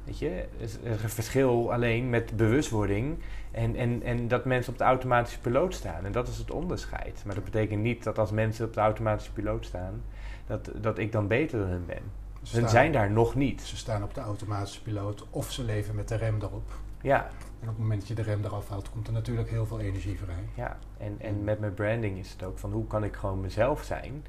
Weet 0.04 0.20
je, 0.20 0.30
er 0.30 0.48
is 0.58 0.78
een 0.84 1.10
verschil 1.10 1.74
alleen 1.74 2.10
met 2.10 2.38
bewustwording 2.38 3.18
en, 3.52 3.76
en, 3.76 4.04
en 4.04 4.28
dat 4.28 4.46
mensen 4.46 4.72
op 4.72 4.78
de 4.78 4.84
automatische 4.84 5.40
piloot 5.40 5.74
staan. 5.74 6.06
En 6.06 6.12
dat 6.12 6.28
is 6.28 6.38
het 6.38 6.52
onderscheid. 6.52 7.24
Maar 7.26 7.36
dat 7.36 7.44
betekent 7.44 7.82
niet 7.82 8.04
dat 8.04 8.20
als 8.20 8.32
mensen 8.32 8.66
op 8.66 8.74
de 8.74 8.80
automatische 8.80 9.32
piloot 9.32 9.66
staan, 9.66 10.04
dat, 10.48 10.72
dat 10.82 10.98
ik 10.98 11.12
dan 11.12 11.28
beter 11.28 11.60
dan 11.60 11.68
hun 11.68 11.86
ben. 11.86 12.02
Ze 12.42 12.60
hun 12.60 12.70
zijn 12.70 12.92
daar 12.92 13.12
nog 13.12 13.36
niet. 13.36 13.62
Ze 13.62 13.78
staan 13.78 14.04
op 14.04 14.14
de 14.14 14.22
automatische 14.22 14.82
piloot 14.82 15.26
of 15.30 15.52
ze 15.52 15.64
leven 15.64 15.96
met 15.96 16.08
de 16.08 16.16
rem 16.16 16.36
erop. 16.42 16.72
Ja. 17.06 17.28
En 17.62 17.68
op 17.70 17.76
het 17.76 17.78
moment 17.78 18.00
dat 18.00 18.08
je 18.08 18.16
de 18.16 18.22
rem 18.22 18.44
eraf 18.44 18.70
haalt, 18.70 18.90
komt 18.90 19.08
er 19.08 19.14
natuurlijk 19.14 19.50
heel 19.50 19.66
veel 19.66 19.80
energie 19.80 20.18
vrij. 20.18 20.44
Ja, 20.54 20.78
en, 20.98 21.16
en 21.18 21.44
met 21.44 21.60
mijn 21.60 21.74
branding 21.74 22.18
is 22.18 22.32
het 22.32 22.44
ook 22.44 22.58
van 22.58 22.72
hoe 22.72 22.88
kan 22.88 23.04
ik 23.04 23.16
gewoon 23.16 23.42
mezelf 23.42 23.84
zijn 23.84 24.26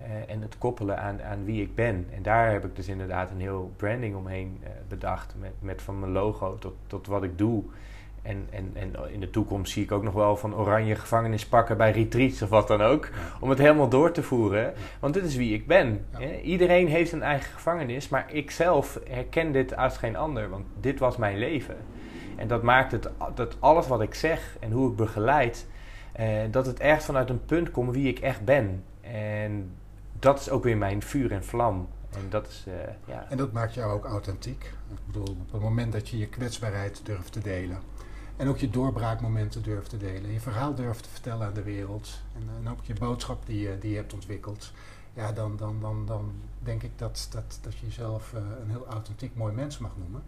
uh, 0.00 0.06
en 0.30 0.42
het 0.42 0.58
koppelen 0.58 0.98
aan, 0.98 1.22
aan 1.22 1.44
wie 1.44 1.62
ik 1.62 1.74
ben. 1.74 2.06
En 2.14 2.22
daar 2.22 2.50
heb 2.52 2.64
ik 2.64 2.76
dus 2.76 2.88
inderdaad 2.88 3.30
een 3.30 3.40
heel 3.40 3.72
branding 3.76 4.16
omheen 4.16 4.58
uh, 4.62 4.68
bedacht. 4.88 5.34
Met, 5.38 5.52
met 5.58 5.82
van 5.82 6.00
mijn 6.00 6.12
logo 6.12 6.58
tot, 6.58 6.74
tot 6.86 7.06
wat 7.06 7.22
ik 7.22 7.38
doe. 7.38 7.62
En, 8.22 8.46
en, 8.50 8.70
en 8.74 9.12
in 9.12 9.20
de 9.20 9.30
toekomst 9.30 9.72
zie 9.72 9.82
ik 9.82 9.92
ook 9.92 10.02
nog 10.02 10.14
wel 10.14 10.36
van 10.36 10.54
oranje 10.54 10.94
gevangenis 10.94 11.46
pakken 11.46 11.76
bij 11.76 11.90
retreats 11.90 12.42
of 12.42 12.48
wat 12.48 12.68
dan 12.68 12.80
ook. 12.80 13.08
Om 13.40 13.50
het 13.50 13.58
helemaal 13.58 13.88
door 13.88 14.12
te 14.12 14.22
voeren. 14.22 14.72
Want 15.00 15.14
dit 15.14 15.24
is 15.24 15.36
wie 15.36 15.54
ik 15.54 15.66
ben. 15.66 16.06
Ja. 16.18 16.38
Iedereen 16.40 16.88
heeft 16.88 17.12
een 17.12 17.22
eigen 17.22 17.52
gevangenis, 17.52 18.08
maar 18.08 18.32
ik 18.32 18.50
zelf 18.50 19.00
herken 19.08 19.52
dit 19.52 19.76
als 19.76 19.96
geen 19.96 20.16
ander. 20.16 20.48
Want 20.48 20.64
dit 20.80 20.98
was 20.98 21.16
mijn 21.16 21.38
leven. 21.38 21.76
En 22.40 22.48
dat 22.48 22.62
maakt 22.62 22.92
het 22.92 23.10
dat 23.34 23.56
alles 23.58 23.86
wat 23.86 24.00
ik 24.00 24.14
zeg 24.14 24.56
en 24.60 24.72
hoe 24.72 24.90
ik 24.90 24.96
begeleid, 24.96 25.66
eh, 26.12 26.42
dat 26.50 26.66
het 26.66 26.80
echt 26.80 27.04
vanuit 27.04 27.30
een 27.30 27.44
punt 27.44 27.70
komt 27.70 27.94
wie 27.94 28.08
ik 28.08 28.18
echt 28.18 28.44
ben. 28.44 28.84
En 29.00 29.72
dat 30.18 30.40
is 30.40 30.50
ook 30.50 30.62
weer 30.62 30.76
mijn 30.76 31.02
vuur 31.02 31.32
en 31.32 31.44
vlam. 31.44 31.88
En 32.10 32.26
dat, 32.28 32.46
is, 32.46 32.64
uh, 32.68 32.74
ja. 33.04 33.26
en 33.28 33.36
dat 33.36 33.52
maakt 33.52 33.74
jou 33.74 33.92
ook 33.92 34.04
authentiek. 34.04 34.64
Ik 34.90 34.98
bedoel, 35.06 35.36
op 35.40 35.52
het 35.52 35.60
moment 35.60 35.92
dat 35.92 36.08
je 36.08 36.18
je 36.18 36.28
kwetsbaarheid 36.28 37.00
durft 37.04 37.32
te 37.32 37.40
delen. 37.40 37.78
En 38.36 38.48
ook 38.48 38.58
je 38.58 38.70
doorbraakmomenten 38.70 39.62
durft 39.62 39.90
te 39.90 39.96
delen. 39.96 40.32
Je 40.32 40.40
verhaal 40.40 40.74
durft 40.74 41.02
te 41.02 41.08
vertellen 41.08 41.46
aan 41.46 41.54
de 41.54 41.62
wereld. 41.62 42.20
En, 42.34 42.68
ook 42.68 42.84
je 42.84 42.94
boodschap 42.94 43.46
die 43.46 43.60
je, 43.60 43.78
die 43.78 43.90
je 43.90 43.96
hebt 43.96 44.12
ontwikkeld. 44.12 44.72
Ja, 45.14 45.32
dan, 45.32 45.56
dan, 45.56 45.80
dan, 45.80 46.06
dan 46.06 46.32
denk 46.58 46.82
ik 46.82 46.98
dat, 46.98 47.28
dat, 47.30 47.58
dat 47.62 47.78
je 47.78 47.86
jezelf 47.86 48.32
uh, 48.32 48.40
een 48.62 48.70
heel 48.70 48.86
authentiek 48.86 49.34
mooi 49.34 49.54
mens 49.54 49.78
mag 49.78 49.92
noemen. 49.96 50.22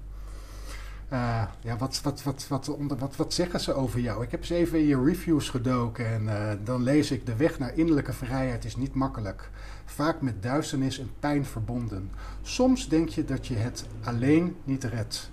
Uh, 1.13 1.43
ja, 1.61 1.77
wat, 1.77 2.01
wat, 2.03 2.23
wat, 2.23 2.47
wat, 2.49 2.69
onder, 2.69 2.97
wat, 2.97 3.17
wat 3.17 3.35
zeggen 3.35 3.61
ze 3.61 3.75
over 3.75 4.01
jou? 4.01 4.23
Ik 4.23 4.31
heb 4.31 4.41
eens 4.41 4.51
even 4.51 4.79
in 4.79 4.87
je 4.87 5.03
reviews 5.05 5.49
gedoken 5.49 6.07
en 6.07 6.23
uh, 6.23 6.51
dan 6.65 6.83
lees 6.83 7.11
ik... 7.11 7.27
De 7.27 7.37
weg 7.37 7.59
naar 7.59 7.75
innerlijke 7.75 8.13
vrijheid 8.13 8.65
is 8.65 8.77
niet 8.77 8.95
makkelijk. 8.95 9.51
Vaak 9.85 10.21
met 10.21 10.43
duisternis 10.43 10.99
en 10.99 11.11
pijn 11.19 11.45
verbonden. 11.45 12.11
Soms 12.43 12.89
denk 12.89 13.09
je 13.09 13.25
dat 13.25 13.47
je 13.47 13.55
het 13.55 13.87
alleen 14.05 14.57
niet 14.65 14.85
redt. 14.85 15.31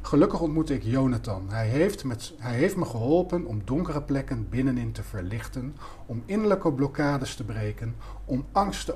Gelukkig 0.00 0.40
ontmoette 0.40 0.74
ik 0.74 0.82
Jonathan. 0.82 1.48
Hij 1.48 1.68
heeft, 1.68 2.04
met, 2.04 2.32
hij 2.38 2.54
heeft 2.54 2.76
me 2.76 2.84
geholpen 2.84 3.44
om 3.44 3.62
donkere 3.64 4.02
plekken 4.02 4.48
binnenin 4.48 4.92
te 4.92 5.02
verlichten, 5.02 5.76
om 6.06 6.22
innerlijke 6.24 6.72
blokkades 6.72 7.34
te 7.34 7.44
breken, 7.44 7.94
om 8.24 8.46
angst 8.52 8.84
te 8.84 8.94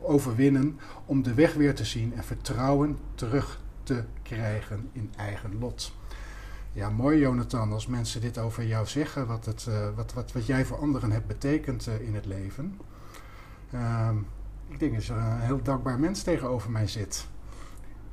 overwinnen, 0.00 0.78
om 1.06 1.22
de 1.22 1.34
weg 1.34 1.54
weer 1.54 1.74
te 1.74 1.84
zien 1.84 2.14
en 2.16 2.24
vertrouwen 2.24 2.98
terug 3.14 3.60
te 3.90 4.02
krijgen 4.22 4.88
in 4.92 5.12
eigen 5.16 5.58
lot. 5.58 5.92
Ja, 6.72 6.90
mooi 6.90 7.18
Jonathan, 7.18 7.72
als 7.72 7.86
mensen 7.86 8.20
dit 8.20 8.38
over 8.38 8.66
jou 8.66 8.86
zeggen, 8.86 9.26
wat, 9.26 9.44
het, 9.44 9.66
uh, 9.68 9.88
wat, 9.96 10.12
wat, 10.12 10.32
wat 10.32 10.46
jij 10.46 10.64
voor 10.64 10.78
anderen 10.78 11.10
hebt 11.10 11.26
betekend 11.26 11.86
uh, 11.86 12.00
in 12.00 12.14
het 12.14 12.26
leven. 12.26 12.80
Uh, 13.74 14.08
ik 14.68 14.78
denk 14.78 14.94
dat 14.94 15.04
er 15.04 15.16
een 15.16 15.40
heel 15.40 15.62
dankbaar 15.62 15.98
mens 15.98 16.22
tegenover 16.22 16.70
mij 16.70 16.86
zit. 16.86 17.26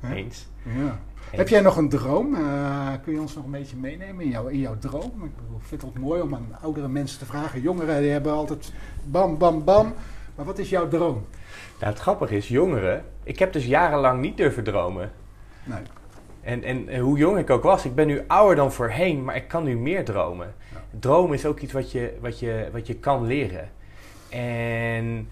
Hè? 0.00 0.14
Eens. 0.14 0.48
Ja. 0.62 1.00
Heb 1.30 1.48
jij 1.48 1.60
nog 1.60 1.76
een 1.76 1.88
droom? 1.88 2.34
Uh, 2.34 2.92
kun 3.02 3.12
je 3.12 3.20
ons 3.20 3.34
nog 3.34 3.44
een 3.44 3.50
beetje 3.50 3.76
meenemen 3.76 4.24
in, 4.24 4.30
jou, 4.30 4.52
in 4.52 4.58
jouw 4.58 4.78
droom? 4.78 5.24
Ik 5.24 5.32
vind 5.60 5.82
het 5.82 5.98
mooi 5.98 6.20
om 6.20 6.34
aan 6.34 6.56
oudere 6.60 6.88
mensen 6.88 7.18
te 7.18 7.26
vragen. 7.26 7.60
Jongeren 7.60 8.00
die 8.00 8.10
hebben 8.10 8.32
altijd 8.32 8.72
bam, 9.04 9.38
bam, 9.38 9.64
bam. 9.64 9.94
Maar 10.34 10.44
wat 10.46 10.58
is 10.58 10.68
jouw 10.68 10.88
droom? 10.88 11.24
Nou, 11.80 11.92
het 11.92 11.98
grappige 11.98 12.36
is, 12.36 12.48
jongeren... 12.48 13.04
Ik 13.22 13.38
heb 13.38 13.52
dus 13.52 13.66
jarenlang 13.66 14.20
niet 14.20 14.36
durven 14.36 14.64
dromen. 14.64 15.12
Nee. 15.68 15.82
En, 16.40 16.62
en, 16.62 16.98
hoe 16.98 17.18
jong 17.18 17.38
ik 17.38 17.50
ook 17.50 17.62
was, 17.62 17.84
ik 17.84 17.94
ben 17.94 18.06
nu 18.06 18.22
ouder 18.26 18.56
dan 18.56 18.72
voorheen, 18.72 19.24
maar 19.24 19.36
ik 19.36 19.48
kan 19.48 19.64
nu 19.64 19.76
meer 19.76 20.04
dromen. 20.04 20.54
Ja. 20.72 20.98
Dromen 20.98 21.34
is 21.34 21.46
ook 21.46 21.60
iets 21.60 21.72
wat 21.72 21.92
je, 21.92 22.16
wat 22.20 22.38
je, 22.38 22.68
wat 22.72 22.86
je 22.86 22.94
kan 22.94 23.26
leren. 23.26 23.70
En, 24.28 25.28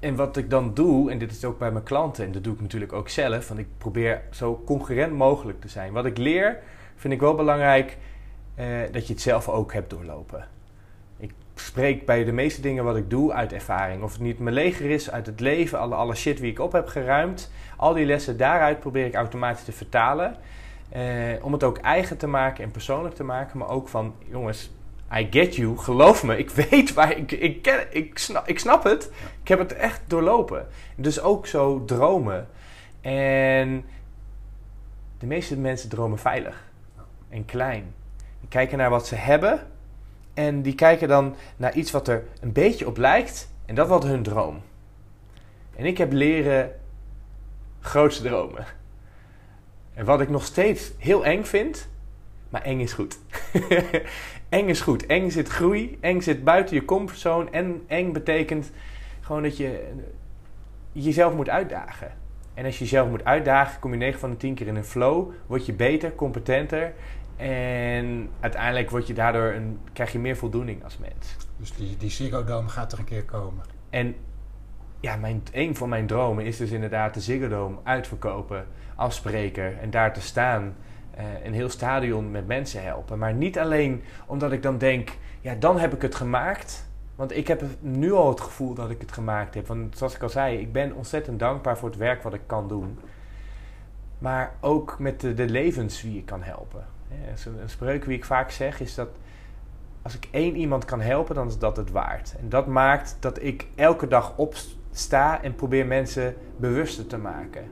en 0.00 0.16
wat 0.16 0.36
ik 0.36 0.50
dan 0.50 0.74
doe, 0.74 1.10
en 1.10 1.18
dit 1.18 1.30
is 1.30 1.44
ook 1.44 1.58
bij 1.58 1.72
mijn 1.72 1.84
klanten, 1.84 2.24
en 2.24 2.32
dat 2.32 2.44
doe 2.44 2.54
ik 2.54 2.60
natuurlijk 2.60 2.92
ook 2.92 3.08
zelf, 3.08 3.48
want 3.48 3.60
ik 3.60 3.66
probeer 3.78 4.22
zo 4.30 4.62
concurrent 4.66 5.12
mogelijk 5.12 5.60
te 5.60 5.68
zijn. 5.68 5.92
Wat 5.92 6.04
ik 6.04 6.18
leer, 6.18 6.58
vind 6.96 7.12
ik 7.12 7.20
wel 7.20 7.34
belangrijk 7.34 7.98
eh, 8.54 8.66
dat 8.92 9.06
je 9.06 9.12
het 9.12 9.22
zelf 9.22 9.48
ook 9.48 9.72
hebt 9.72 9.90
doorlopen. 9.90 10.48
Ik 11.16 11.32
spreek 11.54 12.06
bij 12.06 12.24
de 12.24 12.32
meeste 12.32 12.60
dingen 12.60 12.84
wat 12.84 12.96
ik 12.96 13.10
doe 13.10 13.32
uit 13.32 13.52
ervaring. 13.52 14.02
Of 14.02 14.12
het 14.12 14.20
niet 14.20 14.38
mijn 14.38 14.54
leger 14.54 14.90
is, 14.90 15.10
uit 15.10 15.26
het 15.26 15.40
leven, 15.40 15.78
alle, 15.78 15.94
alle 15.94 16.14
shit 16.14 16.40
wie 16.40 16.50
ik 16.50 16.58
op 16.58 16.72
heb 16.72 16.86
geruimd. 16.86 17.50
Al 17.80 17.94
die 17.94 18.06
lessen 18.06 18.36
daaruit 18.36 18.80
probeer 18.80 19.06
ik 19.06 19.14
automatisch 19.14 19.64
te 19.64 19.72
vertalen. 19.72 20.36
Eh, 20.88 21.02
om 21.42 21.52
het 21.52 21.64
ook 21.64 21.78
eigen 21.78 22.16
te 22.16 22.26
maken 22.26 22.64
en 22.64 22.70
persoonlijk 22.70 23.14
te 23.14 23.24
maken. 23.24 23.58
Maar 23.58 23.68
ook 23.68 23.88
van, 23.88 24.14
jongens, 24.28 24.70
I 25.14 25.26
get 25.30 25.56
you, 25.56 25.78
geloof 25.78 26.22
me. 26.22 26.38
Ik 26.38 26.50
weet 26.70 26.94
waar 26.94 27.16
ik, 27.16 27.32
ik, 27.32 27.62
ken, 27.62 27.86
ik, 27.90 28.18
snap, 28.18 28.48
ik 28.48 28.58
snap 28.58 28.84
het. 28.84 29.10
Ik 29.42 29.48
heb 29.48 29.58
het 29.58 29.72
echt 29.72 30.00
doorlopen. 30.06 30.66
Dus 30.96 31.20
ook 31.20 31.46
zo 31.46 31.84
dromen. 31.84 32.48
En 33.00 33.84
de 35.18 35.26
meeste 35.26 35.58
mensen 35.58 35.88
dromen 35.88 36.18
veilig 36.18 36.64
en 37.28 37.44
klein. 37.44 37.94
Die 38.40 38.48
kijken 38.48 38.78
naar 38.78 38.90
wat 38.90 39.06
ze 39.06 39.14
hebben 39.14 39.66
en 40.34 40.62
die 40.62 40.74
kijken 40.74 41.08
dan 41.08 41.36
naar 41.56 41.74
iets 41.74 41.90
wat 41.90 42.08
er 42.08 42.24
een 42.40 42.52
beetje 42.52 42.86
op 42.86 42.96
lijkt. 42.96 43.50
En 43.66 43.74
dat 43.74 43.88
wordt 43.88 44.04
hun 44.04 44.22
droom. 44.22 44.60
En 45.76 45.84
ik 45.84 45.98
heb 45.98 46.12
leren 46.12 46.79
grootste 47.80 48.22
dromen. 48.22 48.66
En 49.94 50.04
wat 50.04 50.20
ik 50.20 50.28
nog 50.28 50.44
steeds 50.44 50.92
heel 50.98 51.24
eng 51.24 51.44
vind, 51.44 51.88
maar 52.48 52.62
eng 52.62 52.80
is 52.80 52.92
goed. 52.92 53.18
eng 54.48 54.68
is 54.68 54.80
goed. 54.80 55.06
Eng 55.06 55.30
zit 55.30 55.48
groei, 55.48 55.98
eng 56.00 56.20
zit 56.20 56.44
buiten 56.44 56.74
je 56.74 56.84
comfortzone. 56.84 57.50
En 57.50 57.82
eng 57.86 58.12
betekent 58.12 58.70
gewoon 59.20 59.42
dat 59.42 59.56
je 59.56 59.92
jezelf 60.92 61.34
moet 61.34 61.48
uitdagen. 61.48 62.12
En 62.54 62.64
als 62.64 62.78
je 62.78 62.84
jezelf 62.84 63.08
moet 63.08 63.24
uitdagen, 63.24 63.80
kom 63.80 63.92
je 63.92 63.98
9 63.98 64.20
van 64.20 64.30
de 64.30 64.36
10 64.36 64.54
keer 64.54 64.66
in 64.66 64.76
een 64.76 64.84
flow. 64.84 65.32
Word 65.46 65.66
je 65.66 65.72
beter, 65.72 66.14
competenter. 66.14 66.92
En 67.36 68.30
uiteindelijk 68.40 68.90
word 68.90 69.06
je 69.06 69.14
daardoor 69.14 69.52
een, 69.52 69.78
krijg 69.92 70.12
je 70.12 70.18
meer 70.18 70.36
voldoening 70.36 70.84
als 70.84 70.98
mens. 70.98 71.36
Dus 71.56 71.72
die, 71.72 71.96
die 71.96 72.10
Ziggo 72.10 72.44
Dome 72.44 72.68
gaat 72.68 72.92
er 72.92 72.98
een 72.98 73.04
keer 73.04 73.24
komen. 73.24 73.64
En 73.90 74.14
ja, 75.00 75.16
mijn, 75.16 75.42
een 75.52 75.76
van 75.76 75.88
mijn 75.88 76.06
dromen 76.06 76.44
is 76.44 76.56
dus 76.56 76.70
inderdaad 76.70 77.14
de 77.14 77.20
Ziggo 77.20 77.48
Dome 77.48 77.76
uitverkopen 77.82 78.66
als 78.94 79.14
spreker. 79.14 79.78
En 79.78 79.90
daar 79.90 80.12
te 80.12 80.20
staan, 80.20 80.74
uh, 81.18 81.44
een 81.44 81.52
heel 81.52 81.68
stadion 81.68 82.30
met 82.30 82.46
mensen 82.46 82.82
helpen. 82.82 83.18
Maar 83.18 83.34
niet 83.34 83.58
alleen 83.58 84.02
omdat 84.26 84.52
ik 84.52 84.62
dan 84.62 84.78
denk, 84.78 85.10
ja, 85.40 85.54
dan 85.54 85.78
heb 85.78 85.94
ik 85.94 86.02
het 86.02 86.14
gemaakt. 86.14 86.88
Want 87.14 87.36
ik 87.36 87.48
heb 87.48 87.62
nu 87.80 88.12
al 88.12 88.28
het 88.28 88.40
gevoel 88.40 88.74
dat 88.74 88.90
ik 88.90 89.00
het 89.00 89.12
gemaakt 89.12 89.54
heb. 89.54 89.66
Want 89.66 89.98
zoals 89.98 90.14
ik 90.14 90.22
al 90.22 90.28
zei, 90.28 90.58
ik 90.58 90.72
ben 90.72 90.94
ontzettend 90.94 91.38
dankbaar 91.38 91.78
voor 91.78 91.88
het 91.88 91.98
werk 91.98 92.22
wat 92.22 92.34
ik 92.34 92.46
kan 92.46 92.68
doen. 92.68 92.98
Maar 94.18 94.52
ook 94.60 94.98
met 94.98 95.20
de, 95.20 95.48
levens 95.48 96.02
wie 96.02 96.18
ik 96.18 96.26
kan 96.26 96.42
helpen. 96.42 96.84
Een 97.60 97.68
spreuk 97.68 98.04
wie 98.04 98.16
ik 98.16 98.24
vaak 98.24 98.50
zeg 98.50 98.80
is 98.80 98.94
dat 98.94 99.08
als 100.02 100.14
ik 100.14 100.28
één 100.30 100.56
iemand 100.56 100.84
kan 100.84 101.00
helpen, 101.00 101.34
dan 101.34 101.46
is 101.46 101.58
dat 101.58 101.76
het 101.76 101.90
waard. 101.90 102.34
En 102.40 102.48
dat 102.48 102.66
maakt 102.66 103.16
dat 103.20 103.42
ik 103.42 103.66
elke 103.74 104.08
dag 104.08 104.34
opsta 104.90 105.42
en 105.42 105.54
probeer 105.54 105.86
mensen 105.86 106.34
bewuster 106.56 107.06
te 107.06 107.18
maken. 107.18 107.70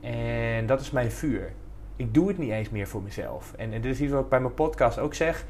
En 0.00 0.66
dat 0.66 0.80
is 0.80 0.90
mijn 0.90 1.10
vuur. 1.10 1.52
Ik 1.96 2.14
doe 2.14 2.28
het 2.28 2.38
niet 2.38 2.50
eens 2.50 2.70
meer 2.70 2.88
voor 2.88 3.02
mezelf. 3.02 3.52
En, 3.56 3.72
en 3.72 3.80
dit 3.80 3.94
is 3.94 4.00
iets 4.00 4.12
wat 4.12 4.22
ik 4.22 4.28
bij 4.28 4.40
mijn 4.40 4.54
podcast 4.54 4.98
ook 4.98 5.14
zeg. 5.14 5.44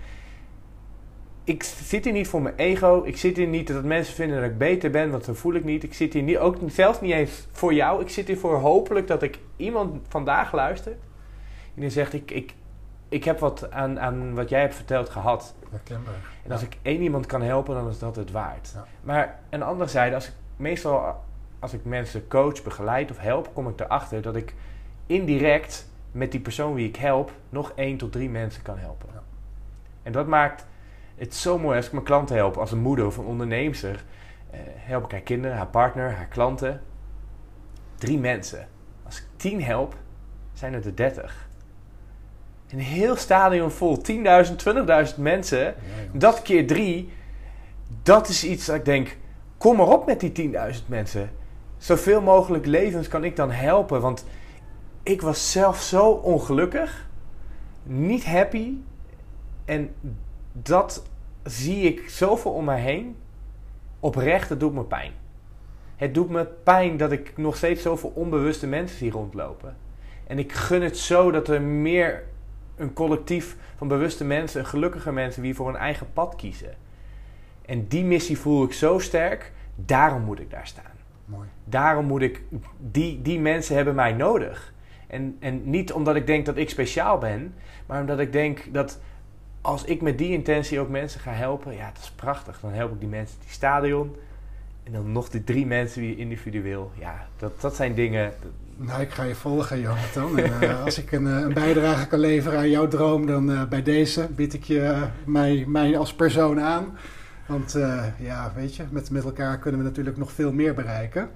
Ik 1.44 1.62
zit 1.62 2.04
hier 2.04 2.12
niet 2.12 2.28
voor 2.28 2.42
mijn 2.42 2.54
ego. 2.56 3.02
Ik 3.04 3.16
zit 3.16 3.36
hier 3.36 3.46
niet 3.46 3.66
dat 3.66 3.84
mensen 3.84 4.14
vinden 4.14 4.40
dat 4.40 4.50
ik 4.50 4.58
beter 4.58 4.90
ben, 4.90 5.10
want 5.10 5.24
dat 5.24 5.36
voel 5.36 5.54
ik 5.54 5.64
niet. 5.64 5.82
Ik 5.82 5.94
zit 5.94 6.12
hier 6.12 6.22
niet, 6.22 6.38
ook 6.38 6.56
zelfs 6.66 7.00
niet 7.00 7.12
eens 7.12 7.48
voor 7.52 7.74
jou. 7.74 8.02
Ik 8.02 8.08
zit 8.08 8.26
hier 8.26 8.38
voor 8.38 8.54
hopelijk 8.56 9.06
dat 9.06 9.22
ik 9.22 9.38
iemand 9.56 10.06
vandaag 10.08 10.52
luistert. 10.52 10.98
En 11.74 11.80
die 11.80 11.90
zegt, 11.90 12.12
ik, 12.12 12.30
ik, 12.30 12.54
ik 13.08 13.24
heb 13.24 13.38
wat 13.38 13.70
aan, 13.70 14.00
aan 14.00 14.34
wat 14.34 14.48
jij 14.48 14.60
hebt 14.60 14.74
verteld 14.74 15.08
gehad. 15.08 15.54
Herkenbaar. 15.70 16.14
En 16.44 16.52
als 16.52 16.62
ik 16.62 16.76
één 16.82 17.02
iemand 17.02 17.26
kan 17.26 17.42
helpen, 17.42 17.74
dan 17.74 17.88
is 17.88 17.98
dat 17.98 18.16
het 18.16 18.30
waard. 18.30 18.70
Ja. 18.74 18.84
Maar 19.02 19.40
een 19.50 19.62
andere 19.62 19.90
zijde, 19.90 20.14
als 20.14 20.26
ik 20.26 20.34
meestal 20.58 21.24
als 21.58 21.72
ik 21.72 21.84
mensen 21.84 22.28
coach, 22.28 22.62
begeleid 22.62 23.10
of 23.10 23.18
help, 23.18 23.50
kom 23.54 23.68
ik 23.68 23.80
erachter 23.80 24.22
dat 24.22 24.36
ik 24.36 24.54
indirect 25.06 25.88
met 26.12 26.32
die 26.32 26.40
persoon 26.40 26.74
wie 26.74 26.88
ik 26.88 26.96
help, 26.96 27.32
nog 27.48 27.72
één 27.74 27.96
tot 27.96 28.12
drie 28.12 28.30
mensen 28.30 28.62
kan 28.62 28.78
helpen. 28.78 29.08
Ja. 29.12 29.22
En 30.02 30.12
dat 30.12 30.26
maakt 30.26 30.66
het 31.16 31.34
zo 31.34 31.58
mooi 31.58 31.76
als 31.76 31.86
ik 31.86 31.92
mijn 31.92 32.04
klanten 32.04 32.36
help, 32.36 32.56
als 32.56 32.72
een 32.72 32.78
moeder 32.78 33.06
of 33.06 33.16
een 33.16 33.24
onderneemster. 33.24 34.04
Eh, 34.50 34.60
help 34.64 35.04
ik 35.04 35.10
haar 35.10 35.20
kinderen, 35.20 35.56
haar 35.56 35.66
partner, 35.66 36.12
haar 36.12 36.26
klanten. 36.26 36.80
Drie 37.94 38.18
mensen. 38.18 38.68
Als 39.04 39.18
ik 39.18 39.24
tien 39.36 39.62
help, 39.62 39.96
zijn 40.52 40.74
het 40.74 40.84
er 40.84 40.96
30. 40.96 41.48
Een 42.68 42.78
heel 42.78 43.16
stadion 43.16 43.70
vol, 43.70 44.02
10.000, 44.02 44.56
20.000 44.56 45.16
mensen. 45.16 45.64
Ja. 45.64 45.74
Dat 46.12 46.42
keer 46.42 46.66
drie, 46.66 47.12
dat 48.02 48.28
is 48.28 48.44
iets 48.44 48.66
dat 48.66 48.76
ik 48.76 48.84
denk, 48.84 49.16
kom 49.58 49.76
maar 49.76 49.88
op 49.88 50.06
met 50.06 50.20
die 50.20 50.52
10.000 50.52 50.86
mensen. 50.86 51.30
Zoveel 51.76 52.20
mogelijk 52.20 52.66
levens 52.66 53.08
kan 53.08 53.24
ik 53.24 53.36
dan 53.36 53.50
helpen. 53.50 54.00
Want 54.00 54.24
ik 55.02 55.22
was 55.22 55.52
zelf 55.52 55.80
zo 55.80 56.10
ongelukkig, 56.10 57.08
niet 57.82 58.24
happy. 58.24 58.74
En 59.64 59.94
dat 60.52 61.02
zie 61.42 61.82
ik 61.82 62.08
zoveel 62.08 62.52
om 62.52 62.64
mij 62.64 62.80
heen. 62.80 63.16
Oprecht, 64.00 64.48
het 64.48 64.60
doet 64.60 64.74
me 64.74 64.84
pijn. 64.84 65.12
Het 65.96 66.14
doet 66.14 66.28
me 66.28 66.44
pijn 66.44 66.96
dat 66.96 67.12
ik 67.12 67.36
nog 67.36 67.56
steeds 67.56 67.82
zoveel 67.82 68.12
onbewuste 68.14 68.66
mensen 68.66 68.98
zie 68.98 69.10
rondlopen. 69.10 69.76
En 70.26 70.38
ik 70.38 70.52
gun 70.52 70.82
het 70.82 70.96
zo 70.96 71.30
dat 71.30 71.48
er 71.48 71.62
meer 71.62 72.24
een 72.76 72.92
collectief 72.92 73.56
van 73.76 73.88
bewuste 73.88 74.24
mensen, 74.24 74.66
gelukkige 74.66 75.12
mensen, 75.12 75.42
die 75.42 75.54
voor 75.54 75.66
hun 75.66 75.76
eigen 75.76 76.12
pad 76.12 76.36
kiezen. 76.36 76.74
En 77.68 77.86
die 77.88 78.04
missie 78.04 78.38
voel 78.38 78.64
ik 78.64 78.72
zo 78.72 78.98
sterk, 78.98 79.52
daarom 79.74 80.22
moet 80.22 80.40
ik 80.40 80.50
daar 80.50 80.66
staan. 80.66 80.96
Mooi. 81.24 81.48
Daarom 81.64 82.06
moet 82.06 82.22
ik, 82.22 82.42
die, 82.90 83.22
die 83.22 83.40
mensen 83.40 83.76
hebben 83.76 83.94
mij 83.94 84.12
nodig. 84.12 84.72
En, 85.06 85.36
en 85.40 85.70
niet 85.70 85.92
omdat 85.92 86.16
ik 86.16 86.26
denk 86.26 86.46
dat 86.46 86.56
ik 86.56 86.70
speciaal 86.70 87.18
ben, 87.18 87.54
maar 87.86 88.00
omdat 88.00 88.18
ik 88.18 88.32
denk 88.32 88.64
dat 88.72 89.00
als 89.60 89.84
ik 89.84 90.02
met 90.02 90.18
die 90.18 90.32
intentie 90.32 90.80
ook 90.80 90.88
mensen 90.88 91.20
ga 91.20 91.32
helpen, 91.32 91.74
ja, 91.74 91.90
dat 91.94 92.02
is 92.02 92.10
prachtig. 92.10 92.60
Dan 92.60 92.72
help 92.72 92.92
ik 92.92 93.00
die 93.00 93.08
mensen 93.08 93.36
die 93.40 93.50
stadion. 93.50 94.16
En 94.84 94.92
dan 94.92 95.12
nog 95.12 95.28
die 95.28 95.44
drie 95.44 95.66
mensen 95.66 96.00
die 96.00 96.16
individueel. 96.16 96.90
Ja, 96.98 97.26
dat, 97.36 97.60
dat 97.60 97.76
zijn 97.76 97.94
dingen. 97.94 98.32
Nou, 98.76 99.00
ik 99.00 99.10
ga 99.10 99.22
je 99.22 99.34
volgen, 99.34 99.80
Jonathan. 99.80 100.38
En, 100.38 100.60
eh, 100.60 100.84
als 100.84 100.98
ik 100.98 101.12
een, 101.12 101.26
eh, 101.26 101.40
een 101.40 101.54
bijdrage 101.54 102.06
kan 102.06 102.18
leveren 102.18 102.58
aan 102.58 102.70
jouw 102.70 102.88
droom, 102.88 103.26
dan 103.26 103.52
eh, 103.52 103.64
bij 103.64 103.82
deze 103.82 104.28
bied 104.30 104.54
ik 104.54 104.64
je 104.64 105.06
mij, 105.24 105.64
mij 105.66 105.98
als 105.98 106.14
persoon 106.14 106.60
aan. 106.60 106.98
Want 107.48 107.74
eh, 107.74 108.04
ja, 108.18 108.52
weet 108.54 108.76
je, 108.76 108.84
met, 108.90 109.10
met 109.10 109.24
elkaar 109.24 109.58
kunnen 109.58 109.80
we 109.80 109.86
natuurlijk 109.86 110.16
nog 110.16 110.32
veel 110.32 110.52
meer 110.52 110.74
bereiken. 110.74 111.28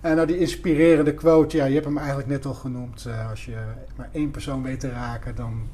En 0.00 0.14
nou, 0.14 0.26
die 0.26 0.38
inspirerende 0.38 1.14
quote, 1.14 1.56
ja, 1.56 1.64
je 1.64 1.72
hebt 1.72 1.84
hem 1.84 1.98
eigenlijk 1.98 2.28
net 2.28 2.46
al 2.46 2.54
genoemd. 2.54 3.06
Eh, 3.06 3.30
als 3.30 3.44
je 3.44 3.56
maar 3.96 4.08
één 4.12 4.30
persoon 4.30 4.62
weet 4.62 4.80
te 4.80 4.90
raken, 4.90 5.34
dan, 5.34 5.68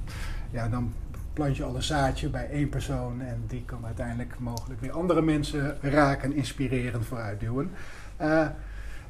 ja, 0.50 0.68
dan 0.68 0.92
plant 1.32 1.56
je 1.56 1.64
al 1.64 1.74
een 1.74 1.82
zaadje 1.82 2.28
bij 2.28 2.50
één 2.50 2.68
persoon. 2.68 3.20
En 3.20 3.42
die 3.46 3.64
kan 3.64 3.86
uiteindelijk 3.86 4.38
mogelijk 4.38 4.80
weer 4.80 4.92
andere 4.92 5.22
mensen 5.22 5.76
raken 5.80 6.30
en 6.30 6.36
inspireren 6.36 7.04
vooruitduwen. 7.04 7.70
Eh, 8.16 8.46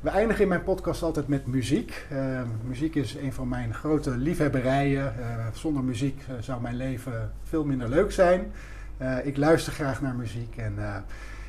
we 0.00 0.10
eindigen 0.10 0.42
in 0.42 0.48
mijn 0.48 0.62
podcast 0.62 1.02
altijd 1.02 1.28
met 1.28 1.46
muziek. 1.46 2.06
Muziek 2.62 2.94
is 2.94 3.14
een 3.14 3.32
van 3.32 3.48
mijn 3.48 3.74
grote 3.74 4.10
liefhebberijen. 4.10 5.14
Zonder 5.52 5.84
muziek 5.84 6.24
zou 6.40 6.60
mijn 6.60 6.76
leven 6.76 7.32
veel 7.42 7.64
minder 7.64 7.88
leuk 7.88 8.12
zijn. 8.12 8.52
Eh, 8.98 9.26
ik 9.26 9.36
luister 9.36 9.72
graag 9.72 10.00
naar 10.00 10.14
muziek 10.14 10.56
en 10.56 10.74
eh, 10.78 10.96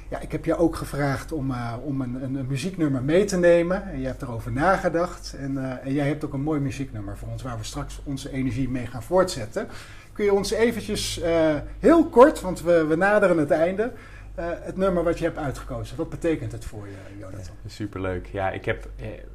ja, 0.10 0.20
ik 0.20 0.32
heb 0.32 0.46
je 0.46 0.58
ook 0.58 0.76
gevraagd 0.76 1.32
om, 1.32 1.52
eh, 1.52 1.74
om 1.84 2.02
een, 2.02 2.24
een, 2.24 2.46
muzieknummer 2.48 3.04
mee 3.04 3.26
te 3.26 3.38
nemen. 3.38 3.92
En 3.92 4.00
je 4.00 4.06
hebt 4.06 4.22
erover 4.22 4.52
nagedacht. 4.52 5.36
En, 5.40 5.82
en 5.84 5.94
jij 5.94 6.08
hebt 6.08 6.26
ook 6.26 6.34
een 6.34 6.42
mooi 6.42 6.60
muzieknummer 6.60 7.18
voor 7.18 7.28
ons 7.28 7.44
waar 7.44 7.58
we 7.58 7.64
straks 7.64 8.02
onze 8.04 8.32
energie 8.32 8.70
mee 8.70 8.86
gaan 8.86 9.04
voortzetten. 9.04 9.68
Kun 10.14 10.26
je 10.26 10.34
ons 10.34 10.52
eventjes 10.52 11.22
heel 11.80 12.06
kort, 12.10 12.42
want 12.42 12.62
we, 12.62 12.86
we 12.86 12.96
naderen 12.96 13.38
het 13.38 13.52
einde, 13.52 13.92
het 14.36 14.78
nummer 14.78 15.04
wat 15.04 15.18
je 15.18 15.26
hebt 15.26 15.38
uitgekozen. 15.38 15.98
Wat 15.98 16.10
betekent 16.10 16.52
het 16.52 16.66
voor 16.66 16.88
je, 16.88 17.20
Jonathan? 17.20 17.56
Superleuk. 17.66 18.28
Ja, 18.28 18.52
ik 18.52 18.66
heb, 18.66 18.90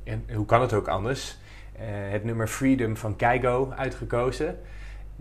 en 0.05 0.25
hoe 0.35 0.47
kan 0.47 0.61
het 0.61 0.73
ook 0.73 0.89
anders, 0.89 1.39
het 2.11 2.25
nummer 2.25 2.47
Freedom 2.47 2.97
van 2.97 3.17
Keigo 3.17 3.73
uitgekozen. 3.77 4.57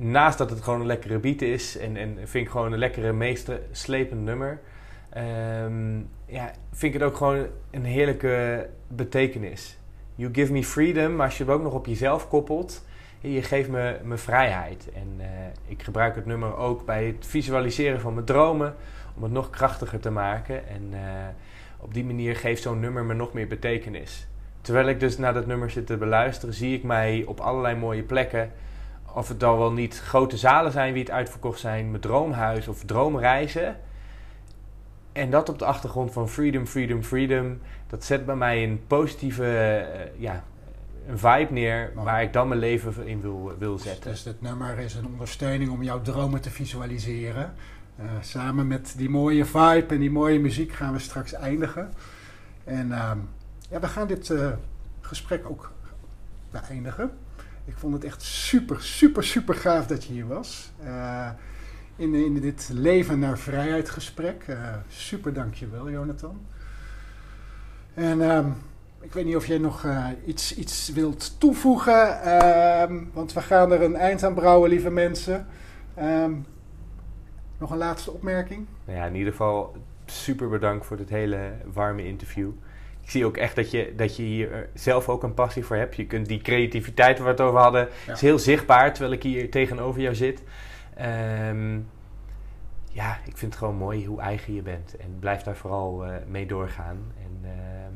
Naast 0.02 0.38
dat 0.38 0.50
het 0.50 0.62
gewoon 0.62 0.80
een 0.80 0.86
lekkere 0.86 1.20
beat 1.20 1.42
is 1.42 1.78
en, 1.78 1.98
en 1.98 2.18
vind 2.18 2.46
ik 2.46 2.52
gewoon 2.52 2.72
een 2.74 2.80
lekkere, 2.80 3.14
meeste 3.14 3.62
slepend 3.72 4.22
nummer. 4.22 4.60
ehm, 5.10 5.98
ja, 6.26 6.52
vind 6.72 6.94
ik 6.94 7.00
het 7.00 7.10
ook 7.10 7.18
gewoon 7.18 7.46
een 7.72 7.86
heerlijke 7.86 8.70
betekenis. 8.88 9.78
You 10.16 10.34
give 10.34 10.52
me 10.52 10.64
freedom, 10.64 11.16
maar 11.16 11.26
als 11.26 11.38
je 11.38 11.44
het 11.44 11.54
ook 11.54 11.64
nog 11.64 11.74
op 11.74 11.86
jezelf 11.86 12.28
koppelt, 12.28 12.86
je 13.20 13.44
geeft 13.44 13.70
me, 13.70 13.98
me 14.04 14.18
vrijheid. 14.18 14.90
En 14.94 15.16
eh, 15.18 15.28
ik 15.66 15.84
gebruik 15.84 16.16
het 16.16 16.26
nummer 16.26 16.58
ook 16.58 16.86
bij 16.86 17.06
het 17.06 17.26
visualiseren 17.28 18.00
van 18.00 18.14
mijn 18.14 18.26
dromen, 18.26 18.76
om 19.16 19.24
het 19.24 19.32
nog 19.32 19.50
krachtiger 19.50 20.00
te 20.00 20.12
maken. 20.12 20.68
En 20.68 20.90
eh, 20.92 21.28
op 21.80 21.94
die 21.94 22.06
manier 22.06 22.36
geeft 22.36 22.62
zo'n 22.62 22.80
nummer 22.80 23.04
me 23.04 23.14
nog 23.14 23.34
meer 23.34 23.48
betekenis. 23.48 24.28
Terwijl 24.62 24.88
ik 24.88 25.00
dus 25.00 25.18
naar 25.18 25.34
dat 25.34 25.46
nummer 25.46 25.70
zit 25.70 25.86
te 25.86 25.98
beluisteren, 25.98 26.56
zie 26.56 26.76
ik 26.76 26.84
mij 26.84 27.24
op 27.28 27.40
allerlei 27.40 27.76
mooie 27.76 28.04
plekken. 28.04 28.52
Of 29.20 29.28
het 29.28 29.40
dan 29.40 29.58
wel 29.58 29.72
niet 29.72 30.00
grote 30.00 30.38
zalen 30.38 30.72
zijn 30.72 30.94
wie 30.94 31.02
het 31.02 31.12
uitverkocht 31.12 31.60
zijn, 31.60 31.90
mijn 31.90 32.02
droomhuis 32.02 32.68
of 32.68 32.84
droomreizen. 32.84 33.78
En 35.12 35.30
dat 35.32 35.50
op 35.50 35.60
de 35.60 35.66
achtergrond 35.66 36.12
van 36.12 36.30
freedom, 36.30 36.66
freedom, 36.66 37.04
freedom. 37.04 37.60
Dat 37.88 38.04
zet 38.04 38.26
bij 38.26 38.36
mij 38.36 38.64
een 38.64 38.82
positieve 38.88 39.46
eh, 39.46 40.22
ja, 40.22 40.44
een 41.08 41.18
vibe 41.18 41.54
neer 41.54 41.92
waar 41.96 42.22
ik 42.22 42.34
dan 42.34 42.48
mijn 42.48 42.60
leven 42.60 43.08
in 43.08 43.22
wil, 43.22 43.54
wil 43.58 43.74
Dus, 43.74 43.84
zetten. 43.84 44.12
dus 44.12 44.24
dit 44.24 44.42
nummer 44.42 44.80
is 44.80 44.94
een 44.94 45.06
ondersteuning 45.06 45.72
om 45.72 45.84
jouw 45.84 46.02
dromen 46.02 46.42
te 46.42 46.50
visualiseren. 46.50 47.54
Eh, 47.96 48.06
samen 48.22 48.68
met 48.68 48.94
die 48.98 49.10
mooie 49.10 49.46
vibe 49.46 49.86
en 49.88 50.00
die 50.00 50.12
mooie 50.12 50.40
muziek 50.40 50.72
gaan 50.72 50.94
we 50.94 51.00
straks 51.00 51.34
eindigen. 51.34 51.94
En 52.64 52.92
ehm, 52.92 53.18
ja, 53.70 53.80
we 53.80 53.88
gaan 53.88 54.08
dit 54.08 54.30
eh, 54.30 54.50
gesprek 55.02 55.50
ook 55.50 55.72
beëindigen. 56.52 57.12
Ik 57.70 57.78
vond 57.78 57.94
het 57.94 58.04
echt 58.04 58.22
super, 58.22 58.82
super, 58.82 59.24
super 59.24 59.56
gaaf 59.56 59.88
dat 59.88 60.04
je 60.04 60.14
hier 60.14 60.28
was. 60.28 60.72
Eh, 60.84 61.30
in, 61.96 62.14
in 62.14 62.34
dit 62.34 62.70
leven 62.74 63.20
naar 63.20 63.38
vrijheid 63.38 63.90
gesprek. 63.90 64.44
Eh, 64.48 64.74
super 64.88 65.34
dankjewel, 65.34 65.90
Jonathan. 65.90 66.42
En 67.94 68.22
ehm, 68.22 68.50
ik 69.02 69.14
weet 69.14 69.26
niet 69.26 69.36
of 69.36 69.46
jij 69.46 69.58
nog 69.58 69.86
eh, 69.86 70.08
iets, 70.26 70.56
iets 70.56 70.90
wilt 70.90 71.40
toevoegen. 71.40 72.22
ehm, 72.22 73.04
want 73.14 73.34
we 73.34 73.42
gaan 73.42 73.72
er 73.72 73.82
een 73.82 73.96
eind 73.96 74.24
aan 74.24 74.34
brouwen, 74.34 74.70
lieve 74.70 74.90
mensen. 74.90 75.48
Ehm, 75.94 76.34
nog 77.58 77.72
een 77.72 77.78
laatste 77.78 78.12
opmerking? 78.12 78.66
Nou 78.86 78.98
ja, 78.98 79.06
in 79.06 79.16
ieder 79.16 79.32
geval 79.32 79.76
super 80.06 80.50
bedankt 80.50 80.86
voor 80.86 80.98
dit 80.98 81.10
hele 81.10 81.52
warme 81.74 82.06
interview. 82.06 82.50
Ik 83.10 83.16
zie 83.16 83.26
ook 83.26 83.38
echt 83.38 83.56
dat 83.56 83.72
je, 83.72 83.94
dat 83.96 84.16
je 84.16 84.24
hier 84.24 84.52
eh, 84.54 84.60
zelf 84.74 85.10
ook 85.10 85.24
een 85.24 85.34
passie 85.34 85.66
voor 85.66 85.76
hebt. 85.76 85.96
Je 85.96 86.06
kunt 86.06 86.28
die 86.28 86.42
creativiteit 86.42 87.18
waar 87.18 87.26
we 87.26 87.32
het 87.32 87.42
over 87.42 87.60
hadden, 87.60 87.88
Ja. 88.06 88.14
is 88.14 88.22
heel 88.22 88.40
zichtbaar 88.40 88.94
terwijl 88.94 89.14
ik 89.14 89.24
hier 89.24 89.52
tegenover 89.52 90.02
jou 90.02 90.16
zit. 90.16 90.44
Ehm, 90.96 91.80
ja, 92.92 93.18
ik 93.26 93.38
vind 93.38 93.52
het 93.54 93.56
gewoon 93.56 93.76
mooi 93.76 94.06
hoe 94.06 94.22
eigen 94.22 94.54
je 94.54 94.62
bent. 94.62 94.98
En 94.98 95.18
blijf 95.20 95.42
daar 95.42 95.56
vooral 95.56 96.06
eh, 96.06 96.16
mee 96.28 96.46
doorgaan. 96.46 96.98
En 97.24 97.40
ehm, 97.50 97.94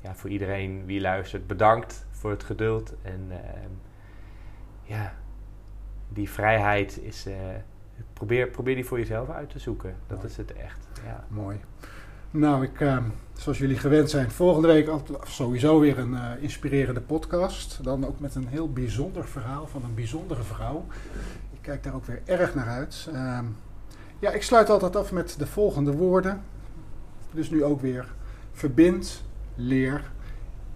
ja, 0.00 0.14
voor 0.14 0.30
iedereen 0.30 0.84
wie 0.86 1.00
luistert, 1.00 1.46
bedankt 1.46 2.06
voor 2.10 2.30
het 2.30 2.44
geduld. 2.44 2.94
En 3.02 3.26
ehm, 3.30 3.70
ja, 4.82 5.14
die 6.08 6.30
vrijheid 6.30 6.98
is. 7.02 7.26
eh, 7.26 7.34
probeer, 8.12 8.48
probeer 8.48 8.74
die 8.74 8.84
voor 8.86 8.98
jezelf 8.98 9.30
uit 9.30 9.50
te 9.50 9.58
zoeken. 9.58 9.94
Dat 10.06 10.16
Mooi. 10.18 10.30
is 10.30 10.36
het 10.36 10.52
echt. 10.52 10.88
Ja. 11.04 11.24
Mooi. 11.28 11.60
Nou, 12.32 12.62
ik, 12.62 12.80
ehm, 12.80 13.04
zoals 13.32 13.58
jullie 13.58 13.78
gewend 13.78 14.10
zijn, 14.10 14.30
volgende 14.30 14.68
week 14.68 14.90
sowieso 15.22 15.80
weer 15.80 15.98
een 15.98 16.14
eh, 16.14 16.42
inspirerende 16.42 17.00
podcast. 17.00 17.84
Dan 17.84 18.06
ook 18.06 18.20
met 18.20 18.34
een 18.34 18.46
heel 18.46 18.72
bijzonder 18.72 19.28
verhaal 19.28 19.66
van 19.66 19.84
een 19.84 19.94
bijzondere 19.94 20.42
vrouw. 20.42 20.86
Ik 21.52 21.58
kijk 21.60 21.82
daar 21.82 21.94
ook 21.94 22.04
weer 22.04 22.22
erg 22.24 22.54
naar 22.54 22.68
uit. 22.68 23.08
Ehm, 23.12 23.44
ja, 24.18 24.30
ik 24.30 24.42
sluit 24.42 24.70
altijd 24.70 24.96
af 24.96 25.12
met 25.12 25.34
de 25.38 25.46
volgende 25.46 25.92
woorden. 25.92 26.42
Dus 27.30 27.50
nu 27.50 27.64
ook 27.64 27.80
weer. 27.80 28.14
Verbind, 28.52 29.22
leer, 29.54 30.10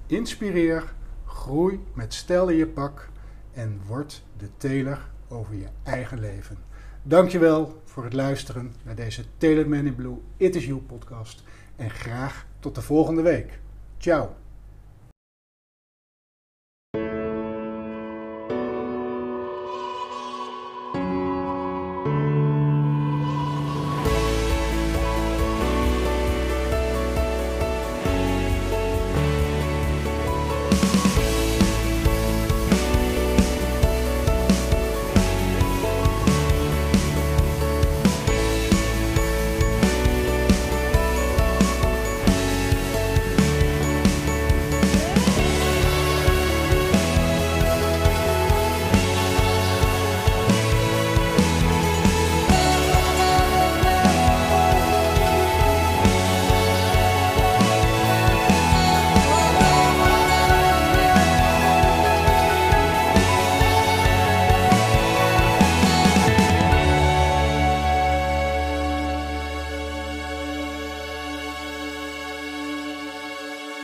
inspireer, 0.06 0.92
groei 1.26 1.80
met 1.92 2.14
stijl 2.14 2.48
in 2.48 2.56
je 2.56 2.66
pak 2.66 3.08
en 3.52 3.80
word 3.86 4.22
de 4.36 4.48
teler 4.56 4.98
over 5.28 5.54
je 5.54 5.68
eigen 5.82 6.20
leven. 6.20 6.58
Dankjewel 7.06 7.82
voor 7.84 8.04
het 8.04 8.12
luisteren 8.12 8.74
naar 8.84 8.94
deze 8.94 9.24
Tailored 9.36 9.68
Man 9.68 9.86
in 9.86 9.94
Blue 9.94 10.16
It 10.36 10.56
Is 10.56 10.66
You 10.66 10.78
podcast. 10.78 11.42
En 11.76 11.90
graag 11.90 12.46
tot 12.60 12.74
de 12.74 12.82
volgende 12.82 13.22
week. 13.22 13.58
Ciao. 13.98 14.43